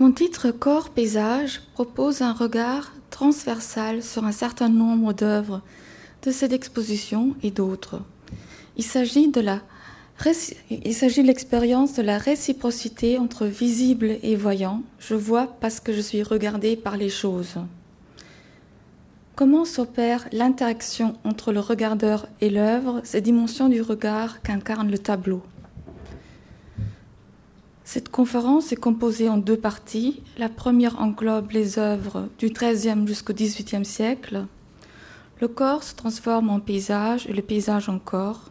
Mon 0.00 0.10
titre 0.10 0.50
Corps-paysage 0.50 1.62
propose 1.72 2.20
un 2.20 2.32
regard 2.32 2.92
transversal 3.10 4.02
sur 4.02 4.24
un 4.24 4.32
certain 4.32 4.68
nombre 4.68 5.12
d'œuvres 5.12 5.62
de 6.24 6.32
cette 6.32 6.52
exposition 6.52 7.36
et 7.44 7.52
d'autres. 7.52 8.00
Il 8.76 8.82
s'agit 8.82 9.28
de 9.28 9.40
de 11.22 11.26
l'expérience 11.26 11.94
de 11.94 12.02
la 12.02 12.18
réciprocité 12.18 13.18
entre 13.18 13.46
visible 13.46 14.18
et 14.24 14.34
voyant. 14.34 14.82
Je 14.98 15.14
vois 15.14 15.46
parce 15.60 15.78
que 15.78 15.92
je 15.92 16.00
suis 16.00 16.24
regardé 16.24 16.74
par 16.74 16.96
les 16.96 17.08
choses. 17.08 17.54
Comment 19.36 19.64
s'opère 19.64 20.26
l'interaction 20.32 21.14
entre 21.22 21.52
le 21.52 21.60
regardeur 21.60 22.26
et 22.40 22.50
l'œuvre, 22.50 23.00
ces 23.04 23.20
dimensions 23.20 23.68
du 23.68 23.80
regard 23.80 24.42
qu'incarne 24.42 24.90
le 24.90 24.98
tableau 24.98 25.44
Cette 27.84 28.08
conférence 28.08 28.72
est 28.72 28.76
composée 28.76 29.28
en 29.28 29.36
deux 29.36 29.58
parties. 29.58 30.22
La 30.38 30.48
première 30.48 31.00
englobe 31.00 31.50
les 31.52 31.78
œuvres 31.78 32.28
du 32.38 32.48
XIIIe 32.48 33.06
jusqu'au 33.06 33.34
XVIIIe 33.34 33.84
siècle. 33.84 34.46
Le 35.40 35.48
corps 35.48 35.82
se 35.82 35.94
transforme 35.94 36.48
en 36.48 36.60
paysage 36.60 37.26
et 37.26 37.34
le 37.34 37.42
paysage 37.42 37.90
en 37.90 37.98
corps. 37.98 38.50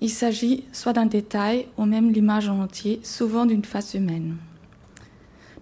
Il 0.00 0.10
s'agit 0.10 0.62
soit 0.72 0.92
d'un 0.92 1.06
détail 1.06 1.66
ou 1.76 1.86
même 1.86 2.12
l'image 2.12 2.48
en 2.48 2.60
entier, 2.60 3.00
souvent 3.02 3.46
d'une 3.46 3.64
face 3.64 3.94
humaine. 3.94 4.36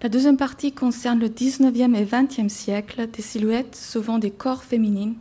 La 0.03 0.09
deuxième 0.09 0.37
partie 0.37 0.73
concerne 0.73 1.19
le 1.19 1.29
19e 1.29 1.95
et 1.95 2.05
20e 2.05 2.49
siècle, 2.49 3.09
des 3.11 3.23
silhouettes, 3.23 3.75
souvent 3.75 4.19
des 4.19 4.29
corps 4.29 4.63
féminines, 4.63 5.15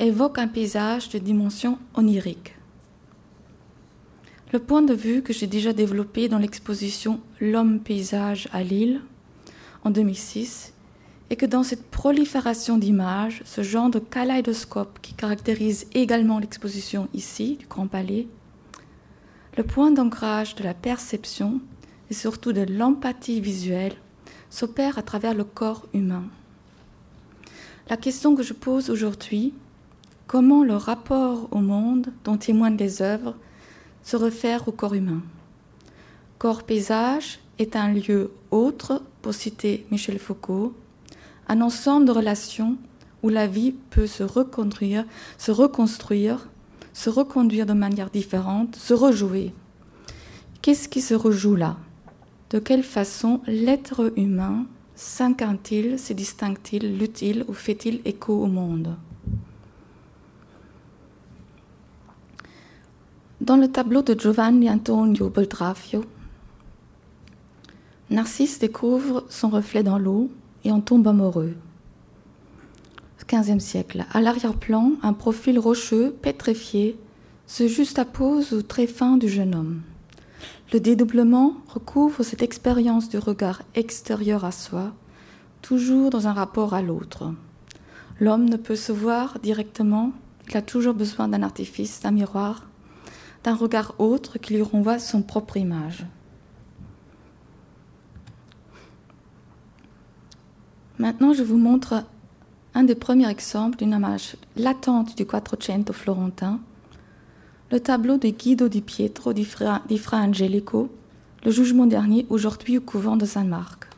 évoquent 0.00 0.38
un 0.38 0.48
paysage 0.48 1.08
de 1.10 1.18
dimension 1.18 1.78
onirique. 1.94 2.56
Le 4.52 4.58
point 4.58 4.82
de 4.82 4.92
vue 4.92 5.22
que 5.22 5.32
j'ai 5.32 5.46
déjà 5.46 5.72
développé 5.72 6.28
dans 6.28 6.36
l'exposition 6.36 7.20
L'homme-paysage 7.40 8.50
à 8.52 8.62
Lille 8.62 9.00
en 9.82 9.90
2006 9.90 10.74
est 11.30 11.36
que 11.36 11.46
dans 11.46 11.62
cette 11.62 11.90
prolifération 11.90 12.76
d'images, 12.76 13.40
ce 13.46 13.62
genre 13.62 13.88
de 13.88 13.98
kaléidoscope 13.98 14.98
qui 15.00 15.14
caractérise 15.14 15.86
également 15.94 16.38
l'exposition 16.38 17.08
ici 17.14 17.56
du 17.56 17.66
Grand 17.66 17.86
Palais, 17.86 18.26
le 19.56 19.64
point 19.64 19.90
d'ancrage 19.90 20.54
de 20.54 20.64
la 20.64 20.74
perception 20.74 21.62
et 22.10 22.14
surtout 22.14 22.52
de 22.52 22.60
l'empathie 22.60 23.40
visuelle 23.40 23.94
s'opère 24.50 24.98
à 24.98 25.02
travers 25.02 25.32
le 25.32 25.44
corps 25.44 25.86
humain. 25.94 26.24
La 27.88 27.96
question 27.96 28.36
que 28.36 28.42
je 28.42 28.52
pose 28.52 28.90
aujourd'hui, 28.90 29.54
comment 30.26 30.62
le 30.62 30.76
rapport 30.76 31.48
au 31.52 31.60
monde 31.60 32.08
dont 32.24 32.36
témoignent 32.36 32.76
les 32.76 33.00
œuvres 33.00 33.34
se 34.02 34.16
réfère 34.16 34.68
au 34.68 34.72
corps 34.72 34.94
humain. 34.94 35.22
Corps-paysage 36.38 37.38
est 37.58 37.76
un 37.76 37.92
lieu 37.92 38.32
autre, 38.50 39.02
pour 39.22 39.34
citer 39.34 39.86
Michel 39.90 40.18
Foucault, 40.18 40.74
un 41.48 41.60
ensemble 41.60 42.06
de 42.06 42.12
relations 42.12 42.76
où 43.22 43.28
la 43.28 43.46
vie 43.46 43.72
peut 43.90 44.06
se 44.06 44.22
reconstruire, 44.22 45.04
se 45.38 45.52
reconstruire, 45.52 46.48
se 46.92 47.10
reconduire 47.10 47.66
de 47.66 47.72
manière 47.72 48.10
différente, 48.10 48.76
se 48.76 48.94
rejouer. 48.94 49.52
Qu'est-ce 50.60 50.88
qui 50.88 51.00
se 51.00 51.14
rejoue 51.14 51.56
là? 51.56 51.76
De 52.50 52.58
quelle 52.58 52.82
façon 52.82 53.40
l'être 53.46 54.12
humain 54.16 54.66
s'incarne-t-il, 54.94 55.98
se 55.98 56.12
distingue-t-il, 56.12 56.98
lutte-t-il 56.98 57.44
ou 57.48 57.52
fait-il 57.52 58.00
écho 58.04 58.34
au 58.34 58.46
monde? 58.46 58.96
Dans 63.42 63.56
le 63.56 63.66
tableau 63.66 64.02
de 64.02 64.14
Giovanni 64.16 64.70
Antonio 64.70 65.28
Beltrafio, 65.28 66.04
Narcisse 68.08 68.60
découvre 68.60 69.24
son 69.28 69.48
reflet 69.48 69.82
dans 69.82 69.98
l'eau 69.98 70.30
et 70.62 70.70
en 70.70 70.80
tombe 70.80 71.08
amoureux. 71.08 71.54
15e 73.26 73.58
siècle. 73.58 74.06
À 74.12 74.20
l'arrière-plan, 74.20 74.92
un 75.02 75.12
profil 75.12 75.58
rocheux, 75.58 76.12
pétrifié, 76.22 76.96
se 77.48 77.66
juxtapose 77.66 78.52
au 78.52 78.62
très 78.62 78.86
fin 78.86 79.16
du 79.16 79.28
jeune 79.28 79.56
homme. 79.56 79.82
Le 80.72 80.78
dédoublement 80.78 81.56
recouvre 81.66 82.22
cette 82.22 82.42
expérience 82.42 83.08
du 83.08 83.18
regard 83.18 83.62
extérieur 83.74 84.44
à 84.44 84.52
soi, 84.52 84.92
toujours 85.62 86.10
dans 86.10 86.28
un 86.28 86.32
rapport 86.32 86.74
à 86.74 86.82
l'autre. 86.82 87.34
L'homme 88.20 88.48
ne 88.48 88.56
peut 88.56 88.76
se 88.76 88.92
voir 88.92 89.40
directement, 89.40 90.12
il 90.48 90.56
a 90.56 90.62
toujours 90.62 90.94
besoin 90.94 91.26
d'un 91.26 91.42
artifice, 91.42 92.02
d'un 92.02 92.12
miroir, 92.12 92.68
d'un 93.44 93.54
regard 93.54 93.94
autre 93.98 94.38
qui 94.38 94.54
lui 94.54 94.62
renvoie 94.62 94.98
son 94.98 95.22
propre 95.22 95.56
image. 95.56 96.06
Maintenant, 100.98 101.32
je 101.32 101.42
vous 101.42 101.58
montre 101.58 102.04
un 102.74 102.84
des 102.84 102.94
premiers 102.94 103.28
exemples 103.28 103.78
d'une 103.78 103.92
image 103.92 104.36
latente 104.56 105.16
du 105.16 105.26
Quattrocento 105.26 105.92
florentin, 105.92 106.60
le 107.70 107.80
tableau 107.80 108.18
de 108.18 108.28
Guido 108.28 108.68
di 108.68 108.82
Pietro 108.82 109.32
di 109.32 109.44
Fra, 109.44 109.82
di 109.88 109.98
Fra 109.98 110.18
Angelico, 110.18 110.90
le 111.44 111.50
jugement 111.50 111.86
dernier, 111.86 112.26
aujourd'hui 112.30 112.78
au 112.78 112.82
couvent 112.82 113.16
de 113.16 113.26
Saint-Marc. 113.26 113.88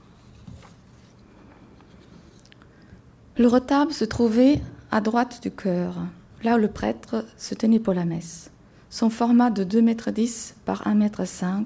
Le 3.36 3.48
retable 3.48 3.92
se 3.92 4.04
trouvait 4.04 4.62
à 4.90 5.00
droite 5.00 5.40
du 5.42 5.50
chœur, 5.50 5.96
là 6.44 6.54
où 6.54 6.58
le 6.58 6.68
prêtre 6.68 7.24
se 7.36 7.54
tenait 7.54 7.80
pour 7.80 7.92
la 7.92 8.04
messe. 8.04 8.50
Son 8.94 9.10
format 9.10 9.50
de 9.50 9.64
2,10 9.64 9.80
m 9.80 9.96
par 10.64 10.84
1,5 10.86 11.44
m, 11.44 11.64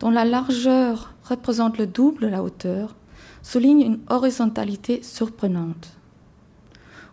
dont 0.00 0.08
la 0.08 0.24
largeur 0.24 1.12
représente 1.22 1.76
le 1.76 1.86
double 1.86 2.22
de 2.22 2.28
la 2.28 2.42
hauteur, 2.42 2.96
souligne 3.42 3.82
une 3.82 3.98
horizontalité 4.08 5.02
surprenante. 5.02 5.92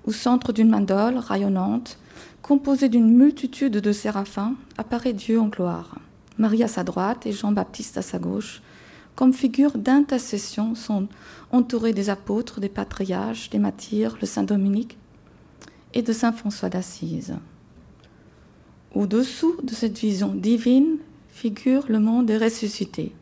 Au 0.05 0.13
centre 0.13 0.53
d'une 0.53 0.69
mandole 0.69 1.17
rayonnante, 1.17 1.99
composé 2.41 2.87
d'une 2.87 3.13
multitude 3.13 3.73
de 3.73 3.91
séraphins, 3.91 4.55
apparaît 4.77 5.11
Dieu 5.11 5.37
en 5.37 5.49
gloire. 5.49 5.97
Marie 6.37 6.63
à 6.63 6.69
sa 6.69 6.85
droite 6.85 7.25
et 7.25 7.33
Jean-Baptiste 7.33 7.97
à 7.97 8.01
sa 8.01 8.19
gauche, 8.19 8.61
comme 9.17 9.33
figure 9.33 9.77
d'intercession, 9.77 10.75
sont 10.75 11.09
entourés 11.51 11.91
des 11.91 12.09
apôtres, 12.09 12.61
des 12.61 12.69
patriarches, 12.69 13.49
des 13.49 13.59
martyrs, 13.59 14.17
le 14.21 14.27
Saint 14.27 14.43
Dominique 14.43 14.97
et 15.93 16.03
de 16.03 16.13
Saint 16.13 16.31
François 16.31 16.69
d'Assise. 16.69 17.35
Au-dessous 18.93 19.55
de 19.63 19.73
cette 19.73 19.97
vision 19.97 20.33
divine 20.33 20.97
figure 21.29 21.85
le 21.87 21.99
monde 21.99 22.25
des 22.25 22.37
ressuscités. 22.37 23.13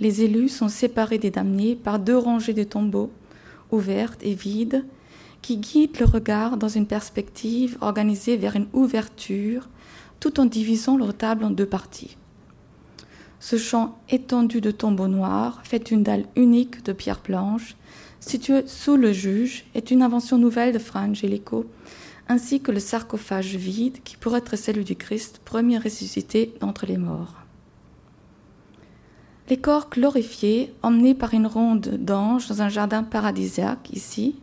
Les 0.00 0.22
élus 0.22 0.48
sont 0.48 0.68
séparés 0.68 1.18
des 1.18 1.30
damnés 1.30 1.76
par 1.76 2.00
deux 2.00 2.18
rangées 2.18 2.52
de 2.52 2.64
tombeaux, 2.64 3.12
ouvertes 3.70 4.18
et 4.24 4.34
vides, 4.34 4.84
qui 5.40 5.58
guide 5.58 6.00
le 6.00 6.06
regard 6.06 6.56
dans 6.56 6.68
une 6.68 6.88
perspective 6.88 7.78
organisée 7.80 8.36
vers 8.36 8.56
une 8.56 8.66
ouverture, 8.72 9.68
tout 10.18 10.40
en 10.40 10.46
divisant 10.46 10.96
le 10.96 11.12
table 11.12 11.44
en 11.44 11.50
deux 11.50 11.66
parties. 11.66 12.16
Ce 13.38 13.58
champ 13.58 13.96
étendu 14.08 14.60
de 14.60 14.72
tombeaux 14.72 15.06
noirs, 15.06 15.60
fait 15.62 15.86
d'une 15.86 16.02
dalle 16.02 16.24
unique 16.34 16.82
de 16.84 16.92
pierre 16.92 17.20
blanche, 17.22 17.76
situé 18.18 18.64
sous 18.66 18.96
le 18.96 19.12
juge, 19.12 19.64
est 19.76 19.92
une 19.92 20.02
invention 20.02 20.38
nouvelle 20.38 20.72
de 20.72 20.80
Fra 20.80 21.02
Angelico, 21.02 21.66
ainsi 22.28 22.60
que 22.60 22.72
le 22.72 22.80
sarcophage 22.80 23.56
vide 23.56 24.02
qui 24.02 24.16
pourrait 24.16 24.38
être 24.38 24.56
celui 24.56 24.84
du 24.84 24.96
Christ, 24.96 25.40
premier 25.44 25.78
ressuscité 25.78 26.54
d'entre 26.60 26.86
les 26.86 26.96
morts. 26.96 27.34
Les 29.48 29.58
corps 29.58 29.88
glorifiés, 29.90 30.74
emmenés 30.82 31.14
par 31.14 31.32
une 31.34 31.46
ronde 31.46 31.98
d'anges 32.00 32.48
dans 32.48 32.62
un 32.62 32.68
jardin 32.68 33.04
paradisiaque 33.04 33.90
ici, 33.92 34.36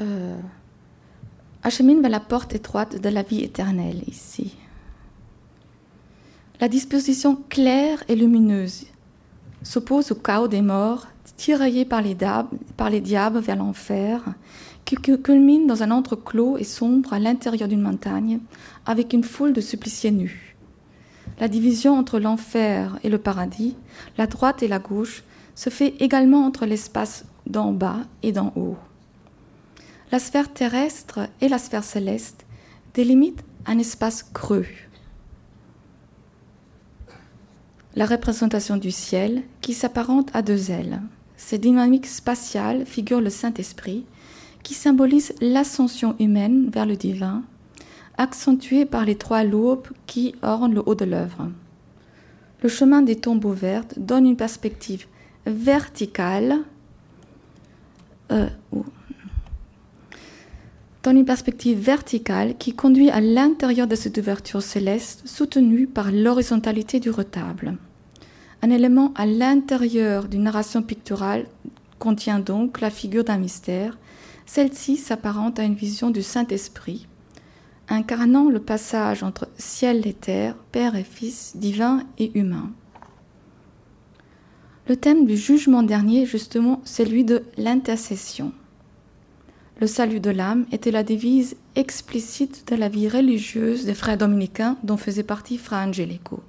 euh, 0.00 0.36
vers 1.62 2.10
la 2.10 2.20
porte 2.20 2.54
étroite 2.54 3.00
de 3.00 3.08
la 3.08 3.22
vie 3.22 3.42
éternelle 3.42 4.02
ici. 4.06 4.56
La 6.60 6.68
disposition 6.68 7.36
claire 7.50 8.02
et 8.08 8.14
lumineuse 8.14 8.86
s'oppose 9.62 10.12
au 10.12 10.14
chaos 10.14 10.48
des 10.48 10.62
morts, 10.62 11.06
tiraillés 11.36 11.84
par 11.84 12.02
les, 12.02 12.14
diables 13.00 13.38
vers 13.38 13.56
l'enfer, 13.56 14.22
qui 14.84 14.96
culmine 14.96 15.66
dans 15.66 15.82
un 15.82 15.90
entre-clos 15.90 16.58
et 16.58 16.64
sombre 16.64 17.12
à 17.12 17.18
l'intérieur 17.18 17.68
d'une 17.68 17.82
montagne, 17.82 18.40
avec 18.84 19.12
une 19.12 19.24
foule 19.24 19.52
de 19.52 19.60
suppliciés 19.60 20.12
nus. 20.12 20.56
La 21.38 21.48
division 21.48 21.98
entre 21.98 22.18
l'enfer 22.18 22.98
et 23.02 23.08
le 23.08 23.18
paradis, 23.18 23.76
la 24.16 24.26
droite 24.26 24.62
et 24.62 24.68
la 24.68 24.78
gauche, 24.78 25.24
se 25.54 25.70
fait 25.70 25.94
également 26.00 26.44
entre 26.44 26.66
l'espace 26.66 27.24
d'en 27.46 27.72
bas 27.72 28.00
et 28.22 28.32
d'en 28.32 28.52
haut 28.56 28.76
la 30.12 30.18
sphère 30.18 30.52
terrestre 30.52 31.28
et 31.40 31.48
la 31.48 31.58
sphère 31.58 31.84
céleste 31.84 32.46
délimitent 32.94 33.44
un 33.66 33.78
espace 33.78 34.22
creux. 34.22 34.66
La 37.94 38.06
représentation 38.06 38.76
du 38.76 38.90
ciel 38.90 39.42
qui 39.60 39.74
s'apparente 39.74 40.30
à 40.34 40.42
deux 40.42 40.70
ailes. 40.70 41.00
Ces 41.36 41.58
dynamiques 41.58 42.06
spatiales 42.06 42.86
figurent 42.86 43.20
le 43.20 43.30
Saint-Esprit 43.30 44.04
qui 44.62 44.74
symbolise 44.74 45.34
l'ascension 45.40 46.16
humaine 46.18 46.70
vers 46.70 46.86
le 46.86 46.96
divin, 46.96 47.44
accentuée 48.18 48.84
par 48.84 49.04
les 49.04 49.16
trois 49.16 49.44
lobes 49.44 49.86
qui 50.06 50.34
ornent 50.42 50.74
le 50.74 50.82
haut 50.86 50.94
de 50.94 51.04
l'œuvre. 51.04 51.50
Le 52.62 52.68
chemin 52.68 53.02
des 53.02 53.16
tombeaux 53.16 53.52
vertes 53.52 53.98
donne 53.98 54.26
une 54.26 54.36
perspective 54.36 55.06
verticale 55.46 56.58
euh, 58.32 58.48
donne 61.06 61.18
une 61.18 61.24
perspective 61.24 61.78
verticale 61.78 62.56
qui 62.58 62.74
conduit 62.74 63.10
à 63.10 63.20
l'intérieur 63.20 63.86
de 63.86 63.94
cette 63.94 64.18
ouverture 64.18 64.60
céleste 64.60 65.22
soutenue 65.24 65.86
par 65.86 66.10
l'horizontalité 66.10 66.98
du 66.98 67.10
retable. 67.10 67.76
Un 68.62 68.70
élément 68.70 69.12
à 69.14 69.26
l'intérieur 69.26 70.28
d'une 70.28 70.44
narration 70.44 70.82
picturale 70.82 71.46
contient 71.98 72.40
donc 72.40 72.80
la 72.80 72.90
figure 72.90 73.24
d'un 73.24 73.38
mystère. 73.38 73.98
Celle-ci 74.46 74.96
s'apparente 74.96 75.58
à 75.58 75.64
une 75.64 75.74
vision 75.74 76.10
du 76.10 76.22
Saint-Esprit, 76.22 77.06
incarnant 77.88 78.48
le 78.48 78.60
passage 78.60 79.22
entre 79.22 79.48
ciel 79.58 80.06
et 80.06 80.14
terre, 80.14 80.56
Père 80.72 80.96
et 80.96 81.04
Fils, 81.04 81.56
divin 81.56 82.04
et 82.18 82.36
humain. 82.38 82.72
Le 84.88 84.96
thème 84.96 85.26
du 85.26 85.36
jugement 85.36 85.82
dernier 85.82 86.22
est 86.22 86.26
justement 86.26 86.80
celui 86.84 87.24
de 87.24 87.42
l'intercession. 87.56 88.52
Le 89.80 89.86
salut 89.86 90.20
de 90.20 90.30
l'âme 90.30 90.64
était 90.70 90.92
la 90.92 91.02
devise 91.02 91.56
explicite 91.74 92.68
de 92.68 92.76
la 92.76 92.88
vie 92.88 93.08
religieuse 93.08 93.84
des 93.84 93.94
frères 93.94 94.16
dominicains 94.16 94.78
dont 94.84 94.96
faisait 94.96 95.22
partie 95.22 95.58
Fra 95.58 95.84
Angelico. 95.84 96.42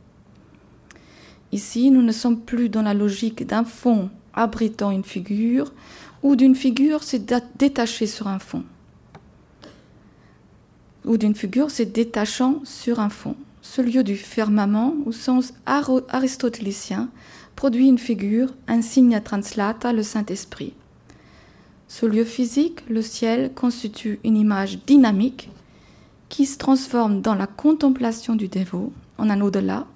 Ici, 1.51 1.91
nous 1.91 2.01
ne 2.01 2.11
sommes 2.11 2.39
plus 2.39 2.69
dans 2.69 2.81
la 2.81 2.93
logique 2.93 3.45
d'un 3.45 3.63
fond 3.63 4.09
abritant 4.33 4.91
une 4.91 5.03
figure 5.03 5.73
ou 6.23 6.35
d'une 6.35 6.55
figure 6.55 7.03
s'est 7.03 7.25
détachée 7.57 8.07
sur 8.07 8.27
un 8.27 8.39
fond 8.39 8.63
ou 11.07 11.17
d'une 11.17 11.35
figure 11.35 11.71
se 11.71 11.83
détachant 11.83 12.61
sur 12.63 12.99
un 12.99 13.09
fond. 13.09 13.35
Ce 13.61 13.81
lieu 13.81 14.03
du 14.03 14.15
firmament, 14.15 14.93
au 15.05 15.11
sens 15.11 15.53
aristotélicien, 15.65 17.09
produit 17.55 17.87
une 17.87 17.97
figure, 17.97 18.53
un 18.67 18.81
signe 18.81 19.19
translata, 19.21 19.93
le 19.93 20.03
Saint-Esprit. 20.03 20.73
Ce 21.87 22.05
lieu 22.05 22.25
physique, 22.25 22.87
le 22.89 23.01
ciel, 23.01 23.53
constitue 23.53 24.19
une 24.23 24.37
image 24.37 24.79
dynamique 24.85 25.49
qui 26.29 26.45
se 26.45 26.57
transforme 26.57 27.21
dans 27.21 27.35
la 27.35 27.47
contemplation 27.47 28.35
du 28.35 28.49
dévot, 28.49 28.91
en 29.17 29.29
un 29.29 29.41
au-delà, 29.41 29.87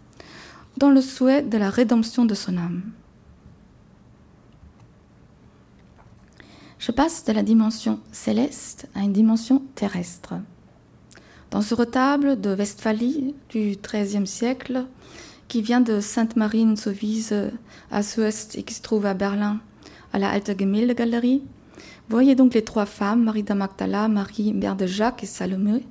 dans 0.82 0.90
le 0.90 1.02
souhait 1.02 1.44
de 1.44 1.60
la 1.60 1.70
rédemption 1.70 2.26
de 2.26 2.34
son 2.34 2.58
âme. 2.58 2.82
Je 6.80 6.92
passe 6.92 7.24
de 7.24 7.32
la 7.32 7.44
dimension 7.44 8.00
céleste 8.12 8.90
à 8.96 9.02
une 9.02 9.14
dimension 9.14 9.62
terrestre. 9.76 10.34
Dans 11.52 11.62
ce 11.62 11.76
retable 11.76 12.42
de 12.42 12.56
Westphalie 12.56 13.36
du 13.50 13.78
XIIIe 13.78 14.26
siècle, 14.26 14.88
qui 15.48 15.62
vient 15.62 15.82
de 15.82 16.00
Sainte-Marie-Souvise 16.00 17.52
à 17.92 18.02
Suest 18.02 18.56
et 18.58 18.64
qui 18.64 18.74
se 18.74 18.82
trouve 18.82 19.06
à 19.06 19.14
Berlin, 19.14 19.60
à 20.14 20.18
la 20.18 20.32
Alte 20.32 20.50
Galerie, 20.50 21.44
voyez 22.10 22.34
donc 22.34 22.56
les 22.56 22.64
trois 22.64 22.88
femmes, 22.88 23.24
Marie 23.24 23.44
de 23.44 23.54
Magdala, 23.54 24.08
Marie, 24.08 24.52
Mère 24.52 24.76
de 24.76 24.88
Jacques 24.88 25.22
et 25.22 25.28
Salomé, 25.28 25.86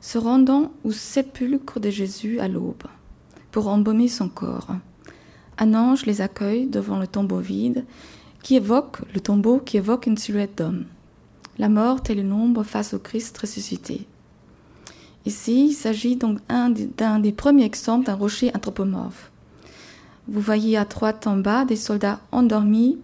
se 0.00 0.18
rendant 0.18 0.70
au 0.84 0.92
sépulcre 0.92 1.80
de 1.80 1.90
Jésus 1.90 2.38
à 2.38 2.46
l'aube 2.46 2.84
pour 3.56 3.68
embaumer 3.68 4.08
son 4.08 4.28
corps. 4.28 4.68
Un 5.56 5.72
ange 5.72 6.04
les 6.04 6.20
accueille 6.20 6.66
devant 6.66 6.98
le 6.98 7.06
tombeau 7.06 7.38
vide 7.38 7.86
qui 8.42 8.56
évoque 8.56 8.98
le 9.14 9.20
tombeau 9.20 9.60
qui 9.60 9.78
évoque 9.78 10.06
une 10.06 10.18
silhouette 10.18 10.58
d'homme. 10.58 10.84
La 11.56 11.70
mort 11.70 12.00
est 12.06 12.14
le 12.14 12.22
nombre 12.22 12.64
face 12.64 12.92
au 12.92 12.98
Christ 12.98 13.38
ressuscité. 13.38 14.06
Ici, 15.24 15.68
il 15.68 15.72
s'agit 15.72 16.16
donc 16.16 16.38
d'un 16.98 17.18
des 17.18 17.32
premiers 17.32 17.64
exemples 17.64 18.04
d'un 18.04 18.14
rocher 18.14 18.52
anthropomorphe. 18.54 19.30
Vous 20.28 20.42
voyez 20.42 20.76
à 20.76 20.84
droite 20.84 21.26
en 21.26 21.38
bas 21.38 21.64
des 21.64 21.76
soldats 21.76 22.20
endormis 22.32 22.98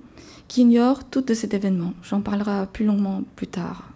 qui 0.49 0.61
ignorent 0.61 1.05
tout 1.05 1.23
de 1.23 1.33
cet 1.33 1.55
événement. 1.55 1.95
J'en 2.03 2.21
parlerai 2.21 2.67
plus 2.71 2.85
longuement 2.85 3.23
plus 3.37 3.47
tard. 3.47 3.92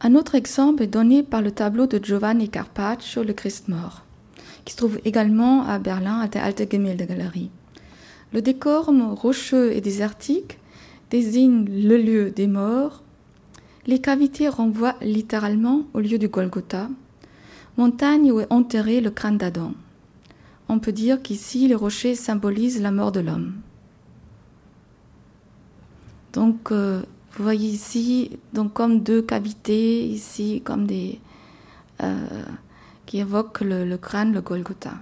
Un 0.00 0.14
autre 0.14 0.34
exemple 0.34 0.82
est 0.82 0.86
donné 0.86 1.22
par 1.22 1.42
le 1.42 1.50
tableau 1.50 1.86
de 1.86 2.02
Giovanni 2.02 2.48
Carpaccio, 2.48 3.24
Le 3.24 3.32
Christ 3.32 3.68
mort, 3.68 4.04
qui 4.64 4.72
se 4.72 4.78
trouve 4.78 5.00
également 5.04 5.64
à 5.64 5.78
Berlin 5.78 6.20
à 6.20 6.28
la 6.32 6.44
Alte 6.44 6.68
Galerie. 6.68 7.50
Le 8.32 8.42
décor 8.42 8.92
rocheux 9.14 9.72
et 9.72 9.80
désertique 9.80 10.58
désigne 11.10 11.64
le 11.64 11.96
lieu 11.96 12.30
des 12.30 12.46
morts 12.46 13.02
les 13.88 14.00
cavités 14.00 14.48
renvoient 14.50 14.96
littéralement 15.00 15.84
au 15.94 16.00
lieu 16.00 16.18
du 16.18 16.28
Golgotha, 16.28 16.90
montagne 17.78 18.30
où 18.30 18.38
est 18.38 18.52
enterré 18.52 19.00
le 19.00 19.10
crâne 19.10 19.38
d'Adam. 19.38 19.72
On 20.68 20.78
peut 20.78 20.92
dire 20.92 21.22
qu'ici 21.22 21.66
les 21.66 21.74
rochers 21.74 22.14
symbolisent 22.14 22.82
la 22.82 22.92
mort 22.92 23.12
de 23.12 23.20
l'homme. 23.20 23.54
Donc, 26.34 26.70
euh, 26.70 27.00
vous 27.32 27.44
voyez 27.44 27.68
ici, 27.68 28.38
donc 28.52 28.72
comme 28.72 29.02
deux 29.02 29.22
cavités, 29.22 30.06
ici 30.06 30.62
comme 30.64 30.86
des 30.86 31.20
euh, 32.02 32.44
qui 33.06 33.18
évoquent 33.18 33.60
le 33.60 33.96
crâne, 33.96 34.32
le 34.32 34.40
Golgotha. 34.40 34.94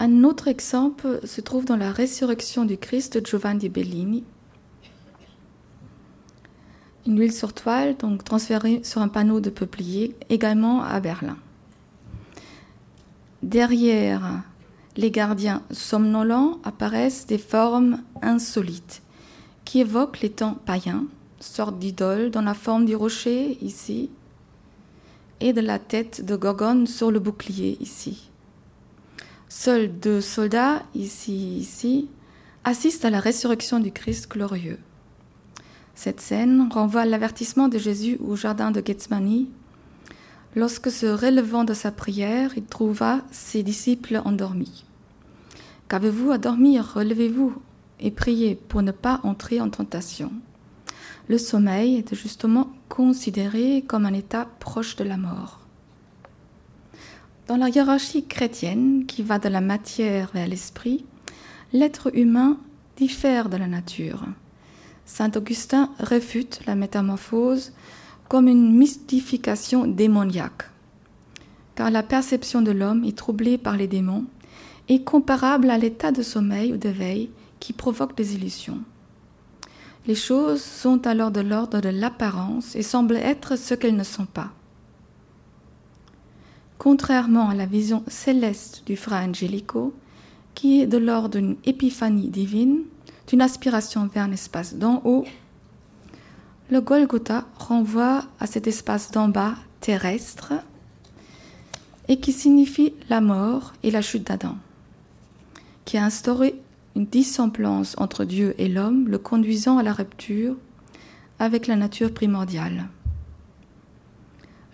Un 0.00 0.22
autre 0.22 0.46
exemple 0.46 1.20
se 1.24 1.40
trouve 1.40 1.64
dans 1.64 1.76
la 1.76 1.90
résurrection 1.90 2.64
du 2.64 2.78
Christ 2.78 3.18
de 3.18 3.26
Giovanni 3.26 3.68
Bellini. 3.68 4.22
Une 7.04 7.18
huile 7.18 7.32
sur 7.32 7.52
toile, 7.52 7.96
donc 7.96 8.22
transférée 8.22 8.80
sur 8.84 9.00
un 9.02 9.08
panneau 9.08 9.40
de 9.40 9.50
peuplier, 9.50 10.14
également 10.28 10.84
à 10.84 11.00
Berlin. 11.00 11.36
Derrière 13.42 14.44
les 14.98 15.12
gardiens 15.12 15.62
somnolents 15.70 16.58
apparaissent 16.64 17.24
des 17.24 17.38
formes 17.38 18.02
insolites 18.20 19.00
qui 19.64 19.78
évoquent 19.78 20.20
les 20.20 20.30
temps 20.30 20.58
païens, 20.66 21.04
sorte 21.38 21.78
d'idoles 21.78 22.32
dans 22.32 22.42
la 22.42 22.52
forme 22.52 22.84
du 22.84 22.96
rocher 22.96 23.58
ici 23.62 24.10
et 25.38 25.52
de 25.52 25.60
la 25.60 25.78
tête 25.78 26.24
de 26.24 26.34
Gorgone 26.34 26.88
sur 26.88 27.12
le 27.12 27.20
bouclier 27.20 27.78
ici. 27.80 28.28
Seuls 29.48 29.88
deux 30.00 30.20
soldats, 30.20 30.82
ici, 30.96 31.58
ici, 31.58 32.08
assistent 32.64 33.04
à 33.04 33.10
la 33.10 33.20
résurrection 33.20 33.78
du 33.78 33.92
Christ 33.92 34.28
glorieux. 34.28 34.80
Cette 35.94 36.20
scène 36.20 36.68
renvoie 36.72 37.02
à 37.02 37.06
l'avertissement 37.06 37.68
de 37.68 37.78
Jésus 37.78 38.18
au 38.20 38.34
jardin 38.34 38.72
de 38.72 38.82
Gethsemane. 38.84 39.46
Lorsque 40.56 40.90
se 40.90 41.06
relevant 41.06 41.62
de 41.62 41.74
sa 41.74 41.92
prière, 41.92 42.50
il 42.56 42.64
trouva 42.64 43.20
ses 43.30 43.62
disciples 43.62 44.20
endormis. 44.24 44.86
Qu'avez-vous 45.88 46.32
à 46.32 46.38
dormir? 46.38 46.92
Relevez-vous 46.94 47.54
et 47.98 48.10
priez 48.10 48.54
pour 48.54 48.82
ne 48.82 48.92
pas 48.92 49.20
entrer 49.22 49.60
en 49.60 49.70
tentation. 49.70 50.30
Le 51.28 51.38
sommeil 51.38 51.96
est 51.96 52.14
justement 52.14 52.68
considéré 52.90 53.82
comme 53.86 54.04
un 54.04 54.12
état 54.12 54.46
proche 54.60 54.96
de 54.96 55.04
la 55.04 55.16
mort. 55.16 55.60
Dans 57.46 57.56
la 57.56 57.70
hiérarchie 57.70 58.26
chrétienne 58.26 59.06
qui 59.06 59.22
va 59.22 59.38
de 59.38 59.48
la 59.48 59.62
matière 59.62 60.30
vers 60.34 60.46
l'esprit, 60.46 61.06
l'être 61.72 62.14
humain 62.14 62.58
diffère 62.98 63.48
de 63.48 63.56
la 63.56 63.66
nature. 63.66 64.24
Saint 65.06 65.32
Augustin 65.36 65.90
réfute 65.98 66.60
la 66.66 66.74
métamorphose 66.74 67.72
comme 68.28 68.48
une 68.48 68.76
mystification 68.76 69.86
démoniaque, 69.86 70.64
car 71.74 71.90
la 71.90 72.02
perception 72.02 72.60
de 72.60 72.72
l'homme 72.72 73.04
est 73.04 73.16
troublée 73.16 73.56
par 73.56 73.78
les 73.78 73.86
démons 73.86 74.26
et 74.88 75.02
comparable 75.02 75.70
à 75.70 75.78
l'état 75.78 76.12
de 76.12 76.22
sommeil 76.22 76.72
ou 76.72 76.76
d'éveil 76.76 77.30
qui 77.60 77.72
provoque 77.72 78.16
des 78.16 78.34
illusions. 78.34 78.80
Les 80.06 80.14
choses 80.14 80.62
sont 80.62 81.06
alors 81.06 81.30
de 81.30 81.40
l'ordre 81.40 81.80
de 81.80 81.90
l'apparence 81.90 82.74
et 82.74 82.82
semblent 82.82 83.16
être 83.16 83.56
ce 83.56 83.74
qu'elles 83.74 83.96
ne 83.96 84.04
sont 84.04 84.26
pas. 84.26 84.52
Contrairement 86.78 87.50
à 87.50 87.54
la 87.54 87.66
vision 87.66 88.04
céleste 88.06 88.84
du 88.86 88.96
frère 88.96 89.28
Angelico, 89.28 89.92
qui 90.54 90.80
est 90.80 90.86
de 90.86 90.96
l'ordre 90.96 91.38
d'une 91.38 91.56
épiphanie 91.64 92.30
divine, 92.30 92.84
d'une 93.26 93.42
aspiration 93.42 94.06
vers 94.06 94.24
un 94.24 94.32
espace 94.32 94.74
d'en 94.74 95.02
haut, 95.04 95.24
le 96.70 96.80
Golgotha 96.80 97.44
renvoie 97.58 98.24
à 98.40 98.46
cet 98.46 98.66
espace 98.66 99.10
d'en 99.10 99.28
bas 99.28 99.54
terrestre 99.80 100.52
et 102.08 102.20
qui 102.20 102.32
signifie 102.32 102.94
la 103.08 103.20
mort 103.20 103.74
et 103.82 103.90
la 103.90 104.02
chute 104.02 104.26
d'Adam, 104.26 104.56
qui 105.88 105.96
a 105.96 106.04
instauré 106.04 106.60
une 106.96 107.06
dissemblance 107.06 107.94
entre 107.96 108.26
Dieu 108.26 108.54
et 108.58 108.68
l'homme, 108.68 109.08
le 109.08 109.16
conduisant 109.16 109.78
à 109.78 109.82
la 109.82 109.94
rupture 109.94 110.54
avec 111.38 111.66
la 111.66 111.76
nature 111.76 112.12
primordiale. 112.12 112.88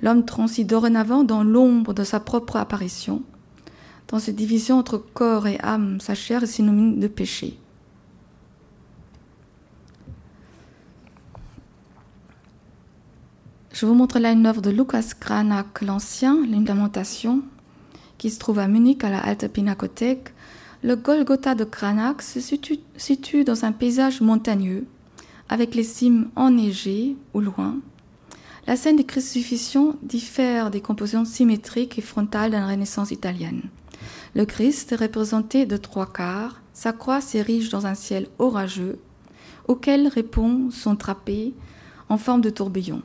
L'homme 0.03 0.25
transit 0.25 0.67
dorénavant 0.67 1.23
dans 1.23 1.45
l'ombre 1.45 1.95
de 1.95 2.03
sa 2.03 2.19
propre 2.19 2.57
apparition, 2.57 3.23
dans 4.09 4.19
cette 4.19 4.35
division 4.35 4.77
entre 4.77 4.99
corps 4.99 5.47
et 5.47 5.61
âme, 5.61 6.01
sa 6.01 6.17
chair 6.17 6.43
est 6.43 6.49
synonyme 6.49 6.99
de 6.99 7.07
péché. 7.07 7.61
Je 13.73 13.87
vous 13.87 13.95
montre 13.95 14.19
là 14.19 14.33
une 14.33 14.47
œuvre 14.47 14.63
de 14.63 14.71
Lucas 14.71 15.13
Cranach 15.21 15.81
l'Ancien, 15.81 16.45
l'une 16.45 16.65
lamentation, 16.65 17.43
qui 18.19 18.31
se 18.31 18.41
trouve 18.41 18.59
à 18.59 18.67
Munich 18.67 19.05
à 19.05 19.11
la 19.11 19.21
Alte 19.21 19.47
Pinakothek, 19.47 20.35
le 20.85 20.97
Golgotha 20.97 21.55
de 21.55 21.65
Cranach 21.65 22.21
se 22.21 22.41
situe, 22.41 23.45
dans 23.45 23.65
un 23.65 23.73
paysage 23.73 24.21
montagneux, 24.21 24.85
avec 25.49 25.75
les 25.75 25.83
cimes 25.83 26.29
enneigées 26.37 27.17
au 27.33 27.41
loin. 27.41 27.79
La 28.67 28.77
scène 28.77 28.97
des 28.97 29.07
crucifixions 29.07 29.97
diffère 30.03 30.71
des 30.71 30.83
compositions 30.83 31.25
symétriques 31.25 31.99
et 31.99 32.03
frontales 32.03 32.51
de 32.51 32.57
la 32.59 32.67
Renaissance 32.67 33.13
italienne. 33.13 33.63
Le 34.35 34.45
Christ 34.45 34.93
est 34.93 34.97
représenté 34.97 35.65
de 35.65 35.79
trois 35.79 36.13
quarts, 36.13 36.61
sa 36.75 36.93
croix 36.93 37.23
s'érige 37.23 37.71
dans 37.71 37.87
un 37.87 37.95
ciel 37.95 38.27
orageux, 38.39 38.99
auquel 39.69 40.07
répond 40.07 40.69
son 40.71 40.97
trapé 40.97 41.55
en 42.11 42.19
forme 42.19 42.43
de 42.43 42.51
tourbillon. 42.51 43.01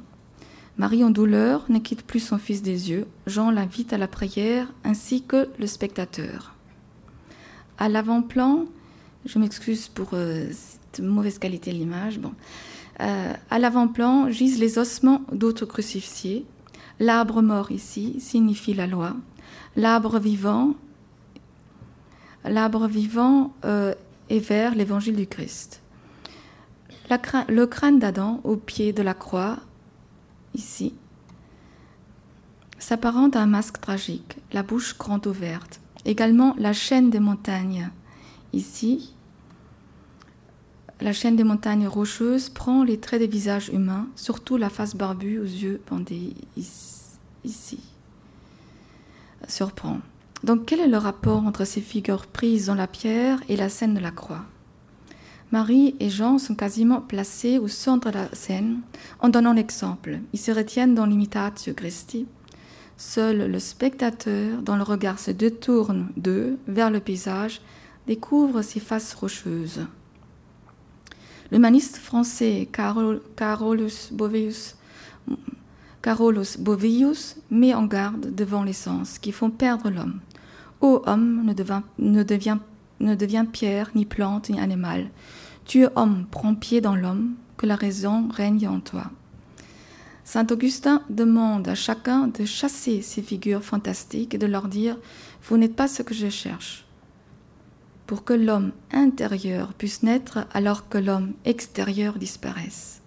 Marie 0.78 1.06
en 1.06 1.12
douleur 1.12 1.64
ne 1.70 1.80
quitte 1.80 2.04
plus 2.04 2.20
son 2.20 2.40
fils 2.40 2.62
des 2.62 2.90
yeux. 2.90 3.08
Jean 3.26 3.52
l'invite 3.52 3.94
à 3.94 3.98
la 3.98 4.10
prière 4.10 4.68
ainsi 4.84 5.24
que 5.24 5.48
le 5.58 5.66
spectateur. 5.66 6.59
À 7.80 7.88
l'avant-plan, 7.88 8.66
je 9.26 9.40
m'excuse 9.40 9.88
pour 9.88 10.10
euh, 10.12 10.48
cette 10.52 11.00
mauvaise 11.00 11.40
qualité 11.40 11.72
de 11.72 11.78
l'image. 11.78 12.20
Euh, 13.00 13.34
à 13.50 13.58
l'avant-plan 13.58 14.30
gisent 14.30 14.60
les 14.60 14.78
ossements 14.78 15.22
d'autres 15.32 15.66
crucifiés. 15.66 16.46
L'arbre 17.00 17.42
mort 17.42 17.72
ici 17.72 18.20
signifie 18.20 18.74
la 18.74 18.86
loi. 18.86 19.16
L'arbre 19.78 20.20
vivant, 20.20 20.74
l'arbre 22.44 22.86
vivant 22.88 23.54
euh, 23.64 23.96
est 24.30 24.40
vers 24.40 24.76
l'évangile 24.76 25.16
du 25.16 25.26
Christ. 25.26 25.82
le 27.10 27.66
crâne 27.66 28.00
d'Adam 28.00 28.42
au 28.44 28.58
pied 28.58 28.92
de 28.92 29.02
la 29.02 29.14
croix 29.14 29.58
ici, 30.54 30.94
s'apparente 32.78 33.38
à 33.38 33.42
un 33.42 33.46
masque 33.46 33.80
tragique, 33.80 34.36
la 34.52 34.64
bouche 34.64 34.98
grande 34.98 35.26
ouverte. 35.28 35.80
Également 36.06 36.56
la 36.58 36.74
chaîne 36.74 37.10
des 37.10 37.20
montagnes, 37.20 37.90
ici, 38.54 39.14
la 41.02 41.14
chaîne 41.14 41.36
des 41.36 41.44
montagnes 41.44 41.88
rocheuses 41.88 42.50
prend 42.50 42.84
les 42.84 43.00
traits 43.00 43.22
des 43.22 43.28
visages 43.28 43.70
humains, 43.70 44.08
surtout 44.16 44.58
la 44.58 44.70
face 44.70 44.96
barbue 44.96 45.40
aux 45.40 45.44
yeux 45.44 45.82
bandés 45.90 46.34
ici. 46.58 47.80
Surprend. 49.48 50.00
Donc 50.44 50.66
quel 50.66 50.80
est 50.80 50.88
le 50.88 50.98
rapport 50.98 51.46
entre 51.46 51.66
ces 51.66 51.82
figures 51.82 52.28
prises 52.28 52.66
dans 52.68 52.76
la 52.76 52.88
pierre 52.88 53.40
et 53.48 53.56
la 53.56 53.70
scène 53.70 53.94
de 53.94 54.00
la 54.00 54.12
croix? 54.12 54.46
Marie 55.52 55.96
et 56.00 56.10
Jean 56.10 56.38
sont 56.38 56.54
quasiment 56.54 57.02
placés 57.02 57.58
au 57.58 57.68
centre 57.68 58.12
de 58.12 58.16
la 58.16 58.36
scène 58.36 58.82
en 59.20 59.30
donnant 59.30 59.54
l'exemple. 59.54 60.20
Ils 60.32 60.40
se 60.40 60.52
retiennent 60.52 60.96
dans 60.96 61.06
l'imitatio 61.06 61.74
Christi. 61.74 62.28
Seul 63.00 63.50
le 63.50 63.60
spectateur, 63.60 64.62
dont 64.62 64.76
le 64.76 64.84
regard 64.84 65.20
se 65.20 65.32
détourne 65.32 66.10
d'eux 66.18 66.58
vers 66.68 66.92
le 66.92 67.00
paysage, 67.00 67.62
découvre 68.08 68.62
ces 68.62 68.82
faces 68.82 69.14
rocheuses. 69.14 69.88
L'humaniste 71.50 71.96
français 71.96 72.68
Carolus 72.74 74.12
Bovius, 74.12 74.76
Carolus 76.02 76.58
Bovius 76.60 77.38
met 77.50 77.74
en 77.74 77.86
garde 77.86 78.36
devant 78.36 78.64
les 78.64 78.74
sens 78.74 79.18
qui 79.18 79.32
font 79.32 79.50
perdre 79.50 79.90
l'homme. 79.90 80.20
Ô 80.82 81.02
homme 81.06 81.46
ne 81.46 81.54
ne 83.00 83.16
devient 83.16 83.46
pierre, 83.50 83.92
ni 83.96 84.06
plante, 84.06 84.50
ni 84.50 84.60
animal. 84.60 85.10
Tu 85.64 85.84
es 85.84 85.90
homme, 85.96 86.26
prends 86.30 86.54
pied 86.54 86.82
dans 86.82 86.98
l'homme, 86.98 87.36
que 87.56 87.66
la 87.66 87.78
raison 87.78 88.28
règne 88.28 88.68
en 88.68 88.82
toi. 88.82 89.10
Saint 90.32 90.46
Augustin 90.52 91.02
demande 91.10 91.68
à 91.68 91.74
chacun 91.74 92.28
de 92.28 92.46
chasser 92.46 93.02
ces 93.02 93.24
figures 93.24 93.64
fantastiques 93.64 94.36
et 94.36 94.38
de 94.38 94.46
leur 94.46 94.68
dire 94.68 94.96
Vous 95.42 95.58
n'êtes 95.58 95.76
pas 95.76 95.88
ce 95.88 96.04
que 96.04 96.14
je 96.14 96.30
cherche. 96.30 96.86
Pour 98.06 98.24
que 98.24 98.34
l'homme 98.34 98.72
intérieur 98.92 99.74
puisse 99.74 100.04
naître 100.04 100.46
alors 100.54 100.88
que 100.88 101.00
l'homme 101.00 101.34
extérieur 101.46 102.20
disparaisse. 102.20 103.02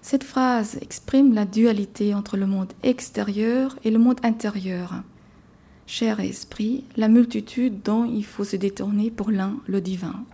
Cette 0.00 0.24
phrase 0.24 0.78
exprime 0.80 1.34
la 1.34 1.44
dualité 1.44 2.14
entre 2.14 2.38
le 2.38 2.46
monde 2.46 2.72
extérieur 2.82 3.78
et 3.84 3.90
le 3.90 3.98
monde 3.98 4.20
intérieur 4.22 4.94
et 6.00 6.28
esprit, 6.28 6.84
la 6.96 7.08
multitude 7.08 7.82
dont 7.82 8.06
il 8.06 8.24
faut 8.24 8.44
se 8.44 8.56
détourner 8.56 9.10
pour 9.10 9.30
l'un, 9.30 9.58
le 9.66 9.82
divin. 9.82 10.24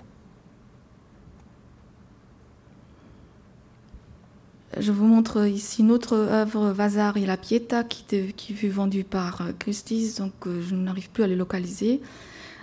Je 4.80 4.90
vous 4.90 5.06
montre 5.06 5.46
ici 5.46 5.82
une 5.82 5.92
autre 5.92 6.16
œuvre, 6.16 6.72
Vasari 6.72 7.22
et 7.22 7.26
la 7.26 7.36
Pietà, 7.36 7.84
qui, 7.84 8.54
fut 8.54 8.68
vendue 8.68 9.04
par 9.04 9.42
euh, 9.42 9.52
Christie's, 9.56 10.16
donc 10.16 10.32
euh, 10.46 10.62
je 10.62 10.74
n'arrive 10.74 11.10
plus 11.10 11.22
à 11.22 11.26
les 11.28 11.36
localiser, 11.36 12.00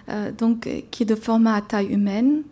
euh, 0.10 0.32
qui 0.92 1.04
est 1.04 1.06
de 1.06 1.16
format 1.16 1.56
à 1.56 1.62
taille 1.62 1.88
humaine 1.88 2.44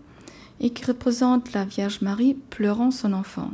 et 0.62 0.70
qui 0.70 0.86
représente 0.86 1.51
la 1.51 1.66
Vierge 1.66 2.01
Marie 2.01 2.36
pleurant 2.36 2.92
son 2.92 3.12
enfant. 3.12 3.51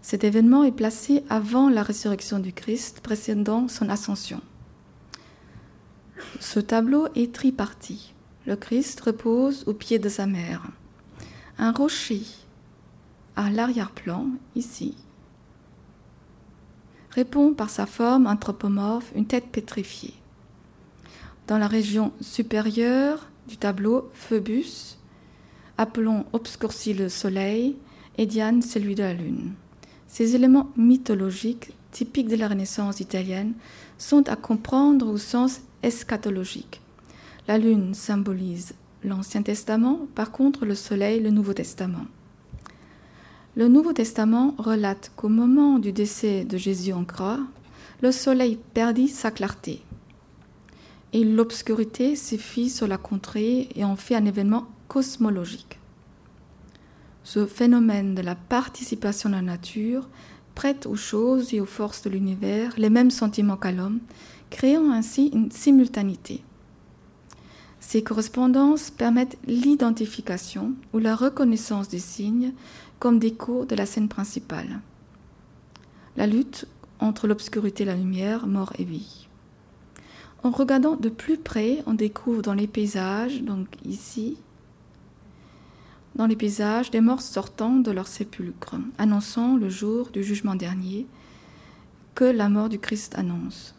Cet 0.00 0.24
événement 0.24 0.64
est 0.64 0.72
placé 0.72 1.22
avant 1.28 1.68
la 1.68 1.82
résurrection 1.82 2.38
du 2.38 2.52
Christ, 2.52 3.00
précédant 3.00 3.68
son 3.68 3.90
ascension. 3.90 4.40
Ce 6.38 6.60
tableau 6.60 7.08
est 7.14 7.34
triparti. 7.34 8.14
Le 8.46 8.56
Christ 8.56 9.00
repose 9.00 9.64
au 9.66 9.74
pied 9.74 9.98
de 9.98 10.08
sa 10.08 10.26
mère. 10.26 10.62
Un 11.58 11.72
rocher 11.72 12.22
à 13.36 13.50
l'arrière-plan, 13.50 14.26
ici, 14.54 14.94
répond 17.10 17.54
par 17.54 17.70
sa 17.70 17.86
forme 17.86 18.26
anthropomorphe 18.26 19.12
une 19.14 19.26
tête 19.26 19.48
pétrifiée. 19.50 20.14
Dans 21.46 21.58
la 21.58 21.66
région 21.66 22.12
supérieure 22.20 23.28
du 23.48 23.56
tableau, 23.56 24.10
Phoebus, 24.14 24.96
appelons 25.78 26.24
obscurci 26.32 26.94
le 26.94 27.08
soleil, 27.08 27.76
et 28.18 28.26
Diane 28.26 28.60
celui 28.60 28.94
de 28.94 29.02
la 29.02 29.14
lune. 29.14 29.52
Ces 30.06 30.34
éléments 30.34 30.70
mythologiques, 30.76 31.72
typiques 31.90 32.28
de 32.28 32.36
la 32.36 32.48
Renaissance 32.48 33.00
italienne, 33.00 33.54
sont 33.96 34.28
à 34.28 34.36
comprendre 34.36 35.08
au 35.08 35.16
sens 35.16 35.60
eschatologique. 35.82 36.80
La 37.48 37.58
lune 37.58 37.94
symbolise 37.94 38.74
l'Ancien 39.02 39.42
Testament, 39.42 40.00
par 40.14 40.30
contre 40.32 40.66
le 40.66 40.74
soleil 40.74 41.20
le 41.20 41.30
Nouveau 41.30 41.54
Testament. 41.54 42.06
Le 43.56 43.66
Nouveau 43.66 43.92
Testament 43.92 44.54
relate 44.58 45.10
qu'au 45.16 45.28
moment 45.28 45.80
du 45.80 45.90
décès 45.90 46.44
de 46.44 46.56
Jésus 46.56 46.92
en 46.92 47.04
croix, 47.04 47.40
le 48.00 48.12
soleil 48.12 48.58
perdit 48.74 49.08
sa 49.08 49.32
clarté 49.32 49.82
et 51.12 51.24
l'obscurité 51.24 52.14
s'est 52.14 52.38
fit 52.38 52.70
sur 52.70 52.86
la 52.86 52.96
contrée 52.96 53.68
et 53.74 53.84
en 53.84 53.96
fait 53.96 54.14
un 54.14 54.24
événement 54.24 54.68
cosmologique. 54.86 55.80
Ce 57.24 57.44
phénomène 57.44 58.14
de 58.14 58.22
la 58.22 58.36
participation 58.36 59.30
à 59.30 59.32
la 59.32 59.42
nature 59.42 60.08
prête 60.54 60.86
aux 60.86 60.96
choses 60.96 61.52
et 61.52 61.60
aux 61.60 61.66
forces 61.66 62.02
de 62.02 62.10
l'univers 62.10 62.72
les 62.76 62.90
mêmes 62.90 63.10
sentiments 63.10 63.56
qu'à 63.56 63.72
l'homme 63.72 63.98
créant 64.50 64.92
ainsi 64.92 65.28
une 65.34 65.50
simultanéité. 65.50 66.42
Ces 67.80 68.02
correspondances 68.02 68.90
permettent 68.90 69.38
l'identification 69.46 70.74
ou 70.92 70.98
la 70.98 71.16
reconnaissance 71.16 71.88
des 71.88 71.98
signes 71.98 72.52
comme 73.00 73.18
cours 73.32 73.66
de 73.66 73.74
la 73.74 73.86
scène 73.86 74.08
principale. 74.08 74.80
La 76.16 76.26
lutte 76.26 76.66
entre 77.00 77.26
l'obscurité 77.26 77.82
et 77.82 77.86
la 77.86 77.96
lumière, 77.96 78.46
mort 78.46 78.72
et 78.78 78.84
vie. 78.84 79.26
En 80.42 80.50
regardant 80.50 80.96
de 80.96 81.08
plus 81.08 81.38
près, 81.38 81.82
on 81.86 81.94
découvre 81.94 82.42
dans 82.42 82.54
les 82.54 82.66
paysages, 82.66 83.42
donc 83.42 83.68
ici, 83.84 84.36
dans 86.14 86.26
les 86.26 86.36
paysages, 86.36 86.90
des 86.90 87.00
morts 87.00 87.22
sortant 87.22 87.76
de 87.76 87.90
leur 87.90 88.06
sépulcre, 88.06 88.76
annonçant 88.98 89.56
le 89.56 89.70
jour 89.70 90.10
du 90.10 90.22
jugement 90.22 90.54
dernier 90.54 91.06
que 92.14 92.24
la 92.24 92.48
mort 92.48 92.68
du 92.68 92.78
Christ 92.78 93.14
annonce. 93.16 93.74